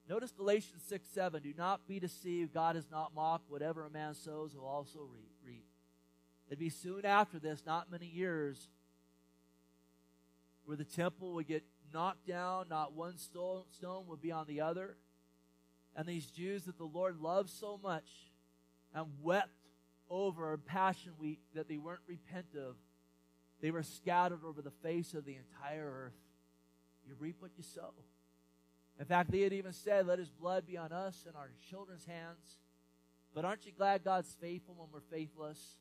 Notice 0.08 0.32
Galatians 0.32 0.82
6 0.88 1.06
7. 1.08 1.42
Do 1.42 1.54
not 1.56 1.86
be 1.86 2.00
deceived. 2.00 2.52
God 2.52 2.76
is 2.76 2.90
not 2.90 3.14
mocked. 3.14 3.48
Whatever 3.48 3.84
a 3.84 3.90
man 3.90 4.14
sows, 4.14 4.52
he'll 4.52 4.64
also 4.64 5.00
reap. 5.12 5.31
It'd 6.52 6.58
be 6.58 6.68
soon 6.68 7.06
after 7.06 7.38
this, 7.38 7.62
not 7.64 7.90
many 7.90 8.04
years, 8.04 8.68
where 10.66 10.76
the 10.76 10.84
temple 10.84 11.32
would 11.32 11.46
get 11.46 11.64
knocked 11.94 12.26
down, 12.26 12.66
not 12.68 12.92
one 12.92 13.16
stone, 13.16 13.64
would 14.06 14.20
be 14.20 14.32
on 14.32 14.46
the 14.46 14.60
other. 14.60 14.98
And 15.96 16.06
these 16.06 16.26
Jews 16.26 16.64
that 16.64 16.76
the 16.76 16.84
Lord 16.84 17.16
loved 17.22 17.48
so 17.48 17.80
much 17.82 18.10
and 18.94 19.06
wept 19.22 19.48
over 20.10 20.58
Passion 20.58 21.12
Week 21.18 21.40
that 21.54 21.68
they 21.68 21.78
weren't 21.78 22.02
repentive, 22.06 22.74
they 23.62 23.70
were 23.70 23.82
scattered 23.82 24.44
over 24.44 24.60
the 24.60 24.72
face 24.82 25.14
of 25.14 25.24
the 25.24 25.36
entire 25.36 25.90
earth. 25.90 26.20
You 27.08 27.14
reap 27.18 27.36
what 27.38 27.52
you 27.56 27.62
sow. 27.62 27.94
In 29.00 29.06
fact, 29.06 29.30
they 29.30 29.40
had 29.40 29.54
even 29.54 29.72
said, 29.72 30.06
Let 30.06 30.18
his 30.18 30.28
blood 30.28 30.66
be 30.66 30.76
on 30.76 30.92
us 30.92 31.24
and 31.26 31.34
our 31.34 31.48
children's 31.70 32.04
hands. 32.04 32.58
But 33.34 33.46
aren't 33.46 33.64
you 33.64 33.72
glad 33.72 34.04
God's 34.04 34.36
faithful 34.38 34.74
when 34.74 34.88
we're 34.92 35.00
faithless? 35.00 35.78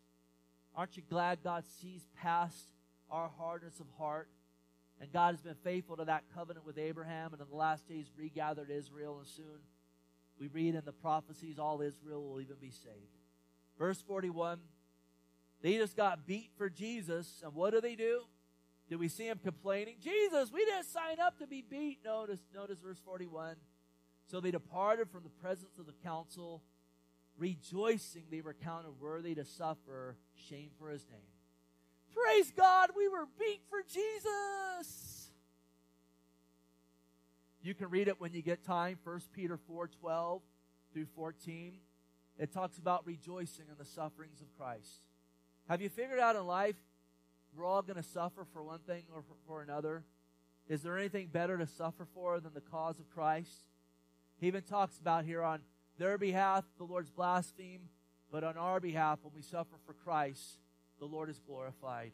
Aren't 0.76 0.98
you 0.98 1.04
glad 1.10 1.44
God 1.44 1.64
sees 1.82 2.08
past 2.22 2.70
our 3.10 3.30
hardness 3.38 3.80
of 3.80 3.88
heart? 3.98 4.30
And 5.00 5.12
God 5.12 5.34
has 5.34 5.42
been 5.42 5.56
faithful 5.64 5.98
to 5.98 6.06
that 6.06 6.24
covenant 6.34 6.66
with 6.66 6.78
Abraham, 6.78 7.34
and 7.34 7.42
in 7.42 7.48
the 7.50 7.56
last 7.56 7.88
days 7.88 8.12
regathered 8.16 8.70
Israel, 8.70 9.18
and 9.18 9.28
soon 9.28 9.60
we 10.40 10.48
read 10.48 10.76
in 10.76 10.86
the 10.86 10.92
prophecies 10.92 11.58
all 11.60 11.82
Israel 11.82 12.24
will 12.24 12.40
even 12.40 12.58
be 12.62 12.72
saved. 12.72 13.18
Verse 13.78 14.02
41 14.02 14.60
they 15.62 15.78
just 15.78 15.96
got 15.96 16.26
beat 16.26 16.52
for 16.58 16.70
Jesus, 16.70 17.42
and 17.44 17.54
what 17.54 17.72
do 17.72 17.82
they 17.82 17.96
do? 17.96 18.24
Did 18.90 19.00
we 19.00 19.08
see 19.08 19.28
them 19.28 19.40
complaining? 19.42 19.96
Jesus, 20.02 20.52
we 20.52 20.66
didn't 20.66 20.86
sign 20.86 21.20
up 21.20 21.38
to 21.40 21.48
be 21.48 21.64
beat. 21.68 22.00
Notice, 22.04 22.42
notice 22.54 22.80
verse 22.80 23.00
41. 23.06 23.56
So 24.26 24.42
they 24.42 24.52
departed 24.52 25.10
from 25.10 25.24
the 25.24 25.30
presence 25.30 25.78
of 25.78 25.86
the 25.86 25.94
council 26.04 26.64
rejoicing 27.42 28.24
they 28.30 28.42
were 28.42 28.54
counted 28.54 28.92
worthy 29.00 29.34
to 29.34 29.44
suffer 29.44 30.16
shame 30.48 30.70
for 30.78 30.92
his 30.92 31.08
name. 31.10 31.20
Praise 32.14 32.52
God, 32.56 32.92
we 32.96 33.08
were 33.08 33.26
beat 33.40 33.62
for 33.68 33.80
Jesus. 33.82 35.32
You 37.64 37.74
can 37.74 37.90
read 37.90 38.08
it 38.08 38.22
when 38.22 38.32
you 38.34 38.44
get 38.44 38.64
time, 38.64 39.00
1 39.04 39.22
Peter 39.34 39.58
4 39.58 39.88
12 39.88 40.42
through 40.94 41.08
14. 41.16 41.74
It 42.38 42.54
talks 42.54 42.78
about 42.78 43.08
rejoicing 43.08 43.66
in 43.70 43.76
the 43.78 43.86
sufferings 43.86 44.42
of 44.42 44.56
Christ. 44.56 45.02
Have 45.68 45.82
you 45.82 45.90
figured 45.90 46.20
out 46.20 46.36
in 46.36 46.46
life 46.46 46.76
we're 47.56 47.66
all 47.66 47.82
going 47.82 48.02
to 48.02 48.04
suffer 48.04 48.46
for 48.54 48.64
one 48.64 48.80
thing 48.80 49.04
or 49.14 49.24
for 49.48 49.64
another? 49.64 50.04
Is 50.70 50.84
there 50.84 50.98
anything 50.98 51.28
better 51.28 51.58
to 51.58 51.66
suffer 51.66 52.08
for 52.14 52.40
than 52.40 52.54
the 52.54 52.62
cause 52.62 53.00
of 53.00 53.10
Christ? 53.10 53.66
He 54.40 54.48
even 54.48 54.62
talks 54.62 55.00
about 55.00 55.26
here 55.26 55.42
on 55.42 55.62
their 56.02 56.18
behalf, 56.18 56.66
the 56.80 56.84
Lord's 56.84 57.12
blasphemed, 57.12 57.88
but 58.32 58.44
on 58.44 58.58
our 58.58 58.80
behalf, 58.80 59.20
when 59.22 59.34
we 59.36 59.44
suffer 59.44 59.76
for 59.86 59.94
Christ, 59.94 60.58
the 61.00 61.06
Lord 61.06 61.30
is 61.30 61.40
glorified. 61.40 62.12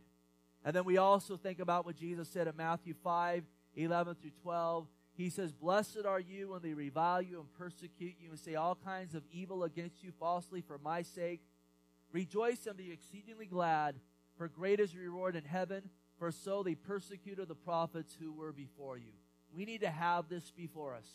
And 0.65 0.75
then 0.75 0.83
we 0.83 0.97
also 0.97 1.37
think 1.37 1.59
about 1.59 1.85
what 1.85 1.95
Jesus 1.95 2.27
said 2.27 2.47
in 2.47 2.55
Matthew 2.57 2.93
5 3.01 3.43
11 3.75 4.15
through 4.15 4.31
12. 4.41 4.87
He 5.13 5.29
says, 5.29 5.53
Blessed 5.53 6.05
are 6.05 6.19
you 6.19 6.49
when 6.49 6.61
they 6.61 6.73
revile 6.73 7.21
you 7.21 7.39
and 7.39 7.53
persecute 7.53 8.15
you 8.19 8.31
and 8.31 8.39
say 8.39 8.55
all 8.55 8.75
kinds 8.75 9.15
of 9.15 9.23
evil 9.31 9.63
against 9.63 10.03
you 10.03 10.11
falsely 10.19 10.61
for 10.61 10.79
my 10.79 11.01
sake. 11.01 11.41
Rejoice 12.11 12.65
and 12.65 12.75
be 12.75 12.91
exceedingly 12.91 13.45
glad, 13.45 13.95
for 14.37 14.49
great 14.49 14.79
is 14.79 14.93
your 14.93 15.03
reward 15.03 15.35
in 15.35 15.45
heaven, 15.45 15.89
for 16.19 16.31
so 16.31 16.61
they 16.61 16.75
persecuted 16.75 17.47
the 17.47 17.55
prophets 17.55 18.17
who 18.19 18.33
were 18.33 18.51
before 18.51 18.97
you. 18.97 19.13
We 19.53 19.63
need 19.63 19.81
to 19.81 19.89
have 19.89 20.27
this 20.27 20.51
before 20.51 20.93
us. 20.95 21.07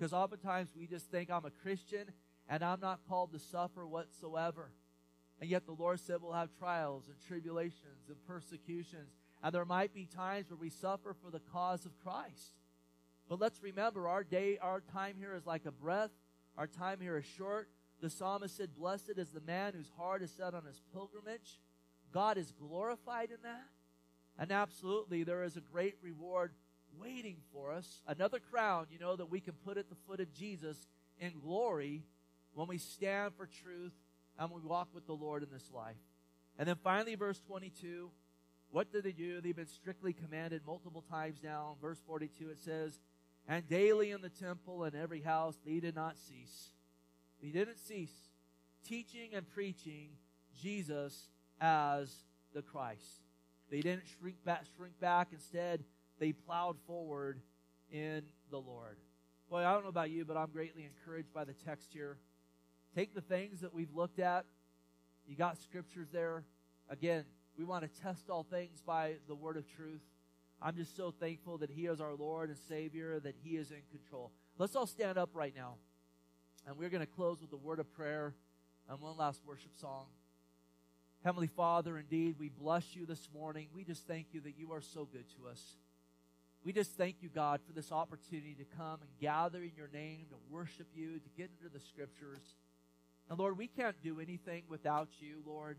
Because 0.00 0.14
oftentimes 0.14 0.70
we 0.74 0.86
just 0.86 1.10
think 1.10 1.30
I'm 1.30 1.44
a 1.44 1.50
Christian 1.50 2.06
and 2.48 2.64
I'm 2.64 2.80
not 2.80 3.00
called 3.06 3.32
to 3.32 3.38
suffer 3.38 3.86
whatsoever. 3.86 4.72
And 5.38 5.50
yet 5.50 5.66
the 5.66 5.72
Lord 5.72 6.00
said 6.00 6.22
we'll 6.22 6.32
have 6.32 6.56
trials 6.58 7.04
and 7.08 7.16
tribulations 7.28 8.08
and 8.08 8.16
persecutions. 8.26 9.10
And 9.42 9.54
there 9.54 9.66
might 9.66 9.92
be 9.92 10.06
times 10.06 10.48
where 10.48 10.56
we 10.56 10.70
suffer 10.70 11.14
for 11.22 11.30
the 11.30 11.42
cause 11.52 11.84
of 11.84 11.98
Christ. 12.02 12.54
But 13.28 13.40
let's 13.40 13.62
remember 13.62 14.08
our 14.08 14.24
day, 14.24 14.56
our 14.62 14.80
time 14.80 15.16
here 15.18 15.34
is 15.34 15.44
like 15.44 15.66
a 15.66 15.70
breath. 15.70 16.12
Our 16.56 16.66
time 16.66 17.00
here 17.02 17.18
is 17.18 17.26
short. 17.26 17.68
The 18.00 18.08
psalmist 18.08 18.56
said, 18.56 18.74
Blessed 18.74 19.18
is 19.18 19.32
the 19.32 19.42
man 19.42 19.74
whose 19.74 19.90
heart 19.98 20.22
is 20.22 20.30
set 20.30 20.54
on 20.54 20.64
his 20.64 20.80
pilgrimage. 20.94 21.60
God 22.10 22.38
is 22.38 22.52
glorified 22.52 23.28
in 23.28 23.42
that. 23.42 23.66
And 24.38 24.50
absolutely, 24.50 25.24
there 25.24 25.44
is 25.44 25.58
a 25.58 25.60
great 25.60 25.96
reward 26.00 26.52
waiting 26.98 27.36
for 27.52 27.72
us. 27.72 28.02
Another 28.06 28.38
crown, 28.38 28.86
you 28.90 28.98
know, 28.98 29.16
that 29.16 29.30
we 29.30 29.40
can 29.40 29.54
put 29.54 29.76
at 29.76 29.88
the 29.88 29.96
foot 30.06 30.20
of 30.20 30.32
Jesus 30.32 30.76
in 31.18 31.32
glory 31.40 32.04
when 32.54 32.68
we 32.68 32.78
stand 32.78 33.34
for 33.36 33.46
truth 33.46 33.94
and 34.38 34.50
we 34.50 34.60
walk 34.60 34.88
with 34.94 35.06
the 35.06 35.14
Lord 35.14 35.42
in 35.42 35.50
this 35.50 35.70
life. 35.72 35.96
And 36.58 36.68
then 36.68 36.76
finally, 36.82 37.14
verse 37.14 37.40
22, 37.46 38.10
what 38.70 38.92
did 38.92 39.04
they 39.04 39.12
do? 39.12 39.40
They've 39.40 39.56
been 39.56 39.66
strictly 39.66 40.12
commanded 40.12 40.62
multiple 40.66 41.04
times 41.10 41.40
now. 41.42 41.76
Verse 41.80 41.98
42, 42.06 42.50
it 42.50 42.58
says, 42.60 43.00
And 43.48 43.68
daily 43.68 44.10
in 44.10 44.20
the 44.22 44.28
temple 44.28 44.84
and 44.84 44.94
every 44.94 45.20
house 45.20 45.58
they 45.64 45.80
did 45.80 45.94
not 45.94 46.16
cease. 46.16 46.70
They 47.42 47.50
didn't 47.50 47.78
cease 47.78 48.12
teaching 48.86 49.30
and 49.34 49.48
preaching 49.48 50.10
Jesus 50.60 51.28
as 51.60 52.14
the 52.54 52.62
Christ. 52.62 53.22
They 53.70 53.80
didn't 53.80 54.04
shrink 54.18 54.44
back, 54.44 54.64
shrink 54.76 54.98
back. 55.00 55.28
Instead, 55.32 55.84
they 56.20 56.32
plowed 56.32 56.76
forward 56.86 57.40
in 57.90 58.22
the 58.50 58.58
Lord. 58.58 58.98
Boy, 59.48 59.64
I 59.64 59.72
don't 59.72 59.82
know 59.82 59.88
about 59.88 60.10
you, 60.10 60.24
but 60.24 60.36
I'm 60.36 60.50
greatly 60.50 60.84
encouraged 60.84 61.32
by 61.34 61.44
the 61.44 61.54
text 61.66 61.88
here. 61.92 62.18
Take 62.94 63.14
the 63.14 63.20
things 63.20 63.60
that 63.62 63.74
we've 63.74 63.92
looked 63.92 64.20
at. 64.20 64.44
You 65.26 65.34
got 65.34 65.58
scriptures 65.58 66.08
there. 66.12 66.44
Again, 66.88 67.24
we 67.58 67.64
want 67.64 67.82
to 67.82 68.00
test 68.00 68.30
all 68.30 68.44
things 68.44 68.80
by 68.80 69.14
the 69.26 69.34
word 69.34 69.56
of 69.56 69.66
truth. 69.66 70.02
I'm 70.62 70.76
just 70.76 70.96
so 70.96 71.10
thankful 71.10 71.58
that 71.58 71.70
He 71.70 71.86
is 71.86 72.00
our 72.00 72.14
Lord 72.14 72.50
and 72.50 72.58
Savior, 72.68 73.18
that 73.20 73.34
He 73.42 73.56
is 73.56 73.70
in 73.70 73.80
control. 73.90 74.30
Let's 74.58 74.76
all 74.76 74.86
stand 74.86 75.18
up 75.18 75.30
right 75.32 75.54
now. 75.56 75.76
And 76.66 76.76
we're 76.76 76.90
going 76.90 77.04
to 77.04 77.12
close 77.12 77.40
with 77.40 77.52
a 77.52 77.56
word 77.56 77.78
of 77.78 77.90
prayer 77.92 78.34
and 78.88 79.00
one 79.00 79.16
last 79.16 79.40
worship 79.46 79.74
song. 79.80 80.06
Heavenly 81.24 81.46
Father, 81.48 81.98
indeed, 81.98 82.36
we 82.38 82.50
bless 82.50 82.94
you 82.94 83.06
this 83.06 83.28
morning. 83.32 83.68
We 83.74 83.84
just 83.84 84.06
thank 84.06 84.28
you 84.32 84.40
that 84.42 84.58
you 84.58 84.72
are 84.72 84.80
so 84.80 85.08
good 85.10 85.24
to 85.36 85.48
us. 85.48 85.60
We 86.64 86.72
just 86.72 86.96
thank 86.96 87.16
you, 87.22 87.30
God, 87.30 87.60
for 87.66 87.72
this 87.72 87.90
opportunity 87.90 88.54
to 88.58 88.64
come 88.76 89.00
and 89.00 89.10
gather 89.20 89.62
in 89.62 89.72
your 89.76 89.88
name, 89.92 90.26
to 90.30 90.36
worship 90.54 90.86
you, 90.94 91.18
to 91.18 91.28
get 91.36 91.50
into 91.58 91.72
the 91.72 91.80
scriptures. 91.80 92.54
And 93.30 93.38
Lord, 93.38 93.56
we 93.56 93.66
can't 93.66 93.96
do 94.02 94.20
anything 94.20 94.64
without 94.68 95.08
you, 95.20 95.42
Lord. 95.46 95.78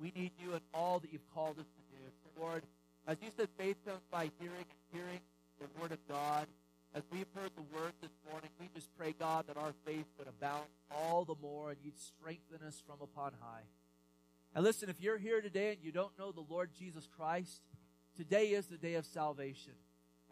We 0.00 0.12
need 0.16 0.32
you 0.42 0.54
in 0.54 0.60
all 0.74 0.98
that 0.98 1.12
you've 1.12 1.34
called 1.34 1.58
us 1.58 1.66
to 1.66 1.96
do. 1.96 2.40
Lord, 2.40 2.62
as 3.06 3.18
you 3.22 3.28
said, 3.36 3.48
faith 3.58 3.76
comes 3.86 4.00
by 4.10 4.30
hearing 4.40 4.64
and 4.64 5.00
hearing 5.00 5.20
the 5.60 5.66
word 5.80 5.92
of 5.92 5.98
God. 6.08 6.46
As 6.94 7.02
we've 7.12 7.26
heard 7.34 7.50
the 7.54 7.76
word 7.76 7.92
this 8.00 8.10
morning, 8.30 8.50
we 8.58 8.68
just 8.74 8.88
pray, 8.96 9.14
God, 9.16 9.46
that 9.46 9.56
our 9.56 9.74
faith 9.84 10.06
would 10.18 10.26
abound 10.26 10.64
all 10.90 11.24
the 11.24 11.36
more 11.40 11.70
and 11.70 11.78
you'd 11.84 12.00
strengthen 12.00 12.66
us 12.66 12.82
from 12.84 12.96
upon 13.00 13.32
high. 13.40 13.62
And 14.54 14.64
listen, 14.64 14.88
if 14.88 15.00
you're 15.00 15.18
here 15.18 15.40
today 15.40 15.72
and 15.72 15.78
you 15.82 15.92
don't 15.92 16.18
know 16.18 16.32
the 16.32 16.44
Lord 16.48 16.70
Jesus 16.76 17.06
Christ, 17.16 17.60
today 18.16 18.48
is 18.48 18.66
the 18.66 18.78
day 18.78 18.94
of 18.94 19.04
salvation. 19.04 19.74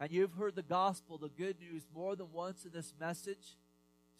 And 0.00 0.12
you've 0.12 0.34
heard 0.34 0.54
the 0.54 0.62
gospel, 0.62 1.18
the 1.18 1.28
good 1.28 1.56
news, 1.60 1.82
more 1.94 2.14
than 2.14 2.32
once 2.32 2.64
in 2.64 2.70
this 2.72 2.94
message. 3.00 3.56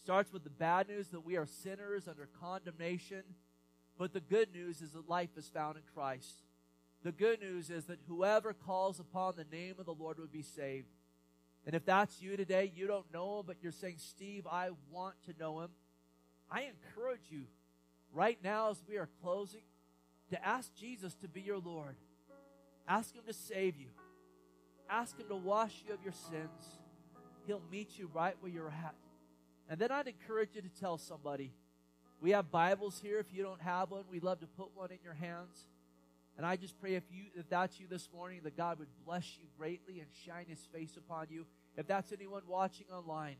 Starts 0.02 0.32
with 0.32 0.44
the 0.44 0.50
bad 0.50 0.88
news 0.88 1.08
that 1.08 1.24
we 1.24 1.36
are 1.36 1.46
sinners 1.46 2.08
under 2.08 2.28
condemnation. 2.40 3.22
But 3.96 4.12
the 4.12 4.20
good 4.20 4.52
news 4.52 4.80
is 4.80 4.92
that 4.92 5.08
life 5.08 5.36
is 5.36 5.48
found 5.48 5.76
in 5.76 5.82
Christ. 5.94 6.42
The 7.04 7.12
good 7.12 7.40
news 7.40 7.70
is 7.70 7.84
that 7.86 8.00
whoever 8.08 8.52
calls 8.52 8.98
upon 8.98 9.34
the 9.36 9.56
name 9.56 9.74
of 9.78 9.86
the 9.86 9.94
Lord 9.94 10.18
would 10.18 10.32
be 10.32 10.42
saved. 10.42 10.88
And 11.64 11.74
if 11.74 11.84
that's 11.84 12.20
you 12.20 12.36
today, 12.36 12.72
you 12.74 12.86
don't 12.86 13.12
know 13.12 13.40
him, 13.40 13.46
but 13.46 13.56
you're 13.62 13.72
saying, 13.72 13.96
Steve, 13.98 14.46
I 14.50 14.70
want 14.90 15.14
to 15.26 15.34
know 15.38 15.60
him. 15.60 15.70
I 16.50 16.62
encourage 16.62 17.26
you 17.30 17.42
right 18.12 18.38
now 18.42 18.70
as 18.70 18.82
we 18.88 18.96
are 18.96 19.08
closing 19.22 19.60
to 20.30 20.46
ask 20.46 20.74
Jesus 20.74 21.14
to 21.16 21.28
be 21.28 21.40
your 21.40 21.58
Lord. 21.58 21.96
Ask 22.88 23.14
him 23.14 23.22
to 23.26 23.34
save 23.34 23.76
you. 23.76 23.88
Ask 24.91 25.18
him 25.18 25.28
to 25.28 25.36
wash 25.36 25.84
you 25.86 25.95
of 25.95 26.03
your 26.03 26.12
sins. 26.12 26.80
He'll 27.47 27.62
meet 27.70 27.99
you 27.99 28.11
right 28.12 28.34
where 28.41 28.51
you're 28.51 28.68
at. 28.68 28.95
And 29.68 29.78
then 29.78 29.91
I'd 29.91 30.09
encourage 30.09 30.51
you 30.55 30.62
to 30.62 30.68
tell 30.68 30.97
somebody. 30.97 31.53
We 32.20 32.30
have 32.30 32.51
Bibles 32.51 33.01
here. 33.01 33.18
If 33.18 33.32
you 33.32 33.43
don't 33.43 33.61
have 33.61 33.91
one, 33.91 34.05
we'd 34.11 34.24
love 34.24 34.41
to 34.41 34.47
put 34.47 34.74
one 34.74 34.91
in 34.91 34.99
your 35.05 35.14
hands. 35.14 35.66
And 36.36 36.47
I 36.47 36.57
just 36.57 36.80
pray 36.80 36.95
if 36.95 37.05
you 37.11 37.24
if 37.34 37.49
that's 37.49 37.78
you 37.80 37.86
this 37.89 38.09
morning, 38.14 38.41
that 38.45 38.57
God 38.57 38.78
would 38.78 38.89
bless 39.05 39.36
you 39.39 39.47
greatly 39.59 40.01
and 40.01 40.09
shine 40.24 40.47
his 40.49 40.61
face 40.72 40.97
upon 40.97 41.26
you. 41.30 41.47
If 41.76 41.86
that's 41.86 42.12
anyone 42.12 42.43
watching 42.47 42.86
online, 42.93 43.36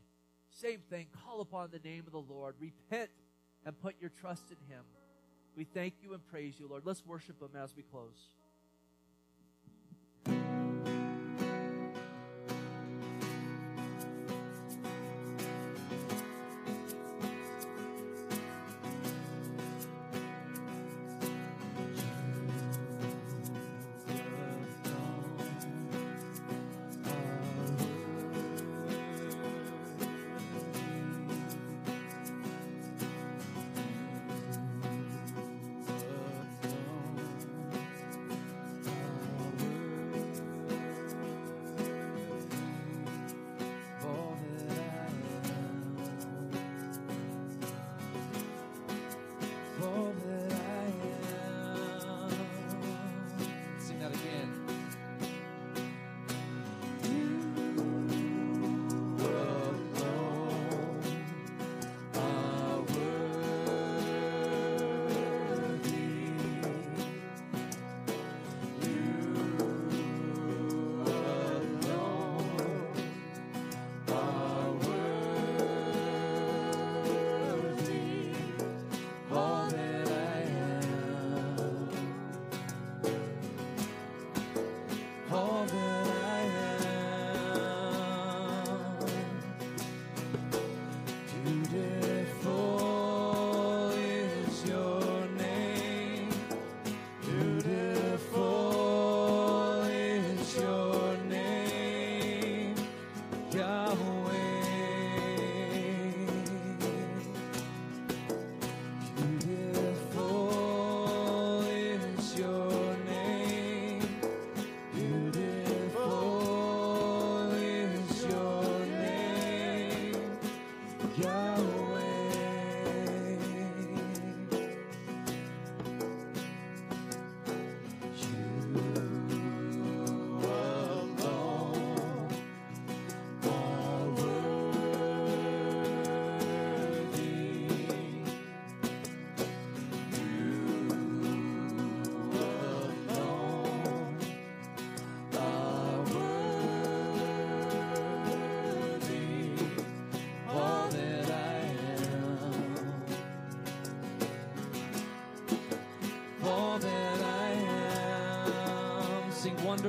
same 0.51 0.79
thing. 0.89 1.07
Call 1.25 1.41
upon 1.41 1.69
the 1.71 1.79
name 1.79 2.03
of 2.05 2.11
the 2.11 2.33
Lord. 2.33 2.55
Repent 2.59 3.09
and 3.65 3.79
put 3.81 3.95
your 3.99 4.11
trust 4.21 4.43
in 4.49 4.73
him. 4.73 4.83
We 5.55 5.63
thank 5.63 5.95
you 6.01 6.13
and 6.13 6.25
praise 6.25 6.55
you, 6.59 6.67
Lord. 6.67 6.83
Let's 6.85 7.05
worship 7.05 7.41
him 7.41 7.59
as 7.61 7.75
we 7.75 7.83
close. 7.83 8.29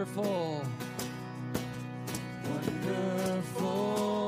Wonderful. 0.01 0.65
one 2.43 4.20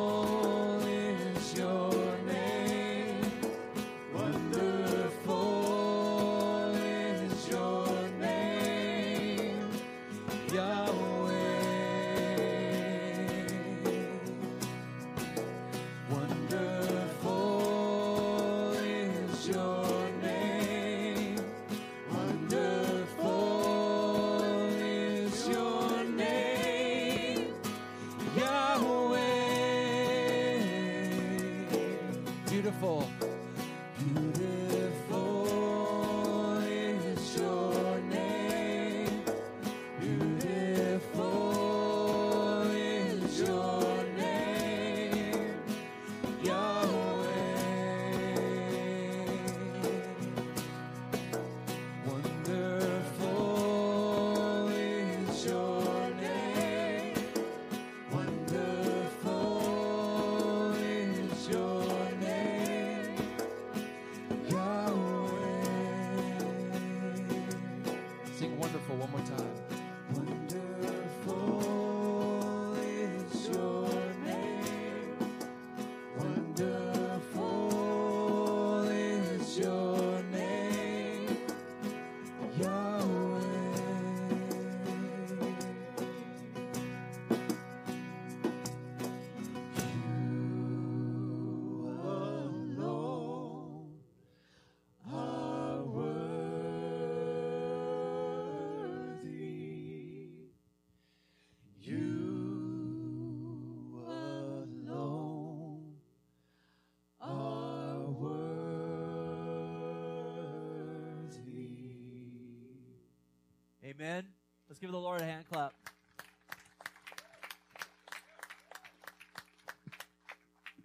Amen. 114.00 114.24
Let's 114.70 114.80
give 114.80 114.90
the 114.90 114.96
Lord 114.96 115.20
a 115.20 115.24
hand 115.24 115.44
clap. 115.52 115.74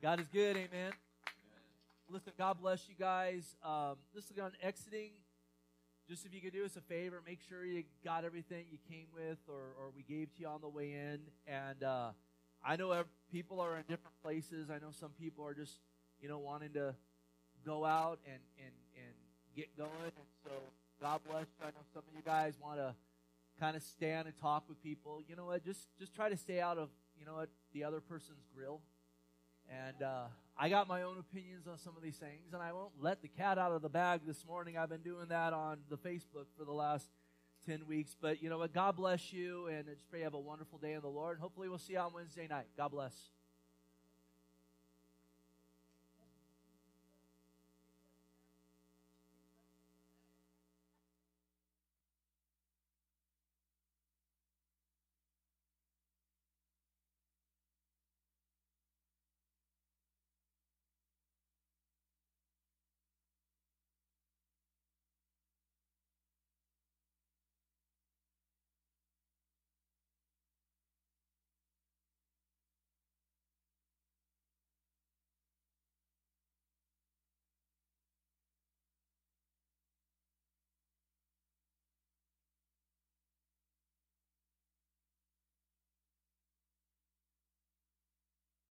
God 0.02 0.20
is 0.20 0.28
good, 0.28 0.58
amen. 0.58 0.92
Listen, 2.10 2.34
God 2.38 2.60
bless 2.60 2.90
you 2.90 2.96
guys. 3.00 3.56
Um, 3.64 3.96
listen, 4.14 4.38
on 4.42 4.52
exiting, 4.62 5.12
just 6.10 6.26
if 6.26 6.34
you 6.34 6.42
could 6.42 6.52
do 6.52 6.66
us 6.66 6.76
a 6.76 6.82
favor, 6.82 7.22
make 7.26 7.40
sure 7.48 7.64
you 7.64 7.84
got 8.04 8.26
everything 8.26 8.66
you 8.70 8.78
came 8.90 9.08
with 9.16 9.38
or, 9.48 9.72
or 9.80 9.92
we 9.96 10.04
gave 10.04 10.34
to 10.36 10.42
you 10.42 10.48
on 10.48 10.60
the 10.60 10.68
way 10.68 10.92
in. 10.92 11.20
And 11.48 11.84
uh, 11.84 12.10
I 12.66 12.76
know 12.76 13.06
people 13.32 13.62
are 13.62 13.78
in 13.78 13.84
different 13.84 14.22
places. 14.22 14.70
I 14.70 14.80
know 14.80 14.92
some 14.92 15.12
people 15.18 15.46
are 15.46 15.54
just, 15.54 15.80
you 16.20 16.28
know, 16.28 16.40
wanting 16.40 16.74
to 16.74 16.94
go 17.66 17.86
out 17.86 18.20
and, 18.26 18.42
and, 18.58 18.74
and 18.98 19.14
get 19.56 19.78
going. 19.78 19.92
And 20.04 20.28
so 20.44 20.52
God 21.02 21.22
bless 21.30 21.46
you. 21.46 21.66
I 21.66 21.68
know 21.68 21.86
some 21.94 22.04
of 22.08 22.16
you 22.16 22.24
guys 22.26 22.56
want 22.62 22.80
to 22.80 22.96
kind 23.60 23.76
of 23.76 23.84
stand 23.84 24.28
and 24.28 24.36
talk 24.38 24.64
with 24.68 24.82
people. 24.82 25.22
You 25.28 25.36
know 25.36 25.46
what? 25.46 25.64
Just 25.64 25.88
just 26.00 26.16
try 26.16 26.30
to 26.30 26.38
stay 26.38 26.60
out 26.60 26.78
of 26.78 26.90
you 27.20 27.26
know 27.26 27.36
what 27.36 27.50
the 27.74 27.84
other 27.84 28.02
person's 28.02 28.44
grill. 28.56 28.82
And 29.70 30.02
uh, 30.02 30.26
I 30.58 30.70
got 30.70 30.88
my 30.88 31.04
own 31.04 31.18
opinions 31.20 31.68
on 31.68 31.78
some 31.78 31.96
of 31.98 32.02
these 32.02 32.16
things, 32.16 32.54
and 32.54 32.64
I 32.64 32.72
won't 32.72 32.94
let 33.00 33.22
the 33.22 33.28
cat 33.28 33.58
out 33.58 33.74
of 33.74 33.82
the 33.82 33.90
bag 33.90 34.22
this 34.26 34.46
morning. 34.46 34.78
I've 34.78 34.90
been 34.90 35.02
doing 35.02 35.28
that 35.28 35.54
on 35.54 35.80
the 35.90 35.98
Facebook 35.98 36.48
for 36.58 36.64
the 36.66 36.72
last 36.72 37.06
10 37.68 37.86
weeks. 37.86 38.16
But 38.20 38.42
you 38.42 38.50
know 38.50 38.58
what? 38.58 38.74
God 38.74 38.96
bless 38.96 39.34
you, 39.34 39.68
and 39.68 39.90
I 39.90 39.94
just 39.94 40.10
pray 40.10 40.20
you 40.20 40.26
have 40.26 40.34
a 40.34 40.40
wonderful 40.40 40.80
day 40.80 40.94
in 40.94 41.02
the 41.02 41.10
Lord. 41.10 41.34
And 41.34 41.42
hopefully, 41.42 41.68
we'll 41.68 41.80
see 41.80 41.94
you 41.94 42.00
on 42.00 42.14
Wednesday 42.14 42.48
night. 42.48 42.68
God 42.78 42.92
bless. 42.92 43.14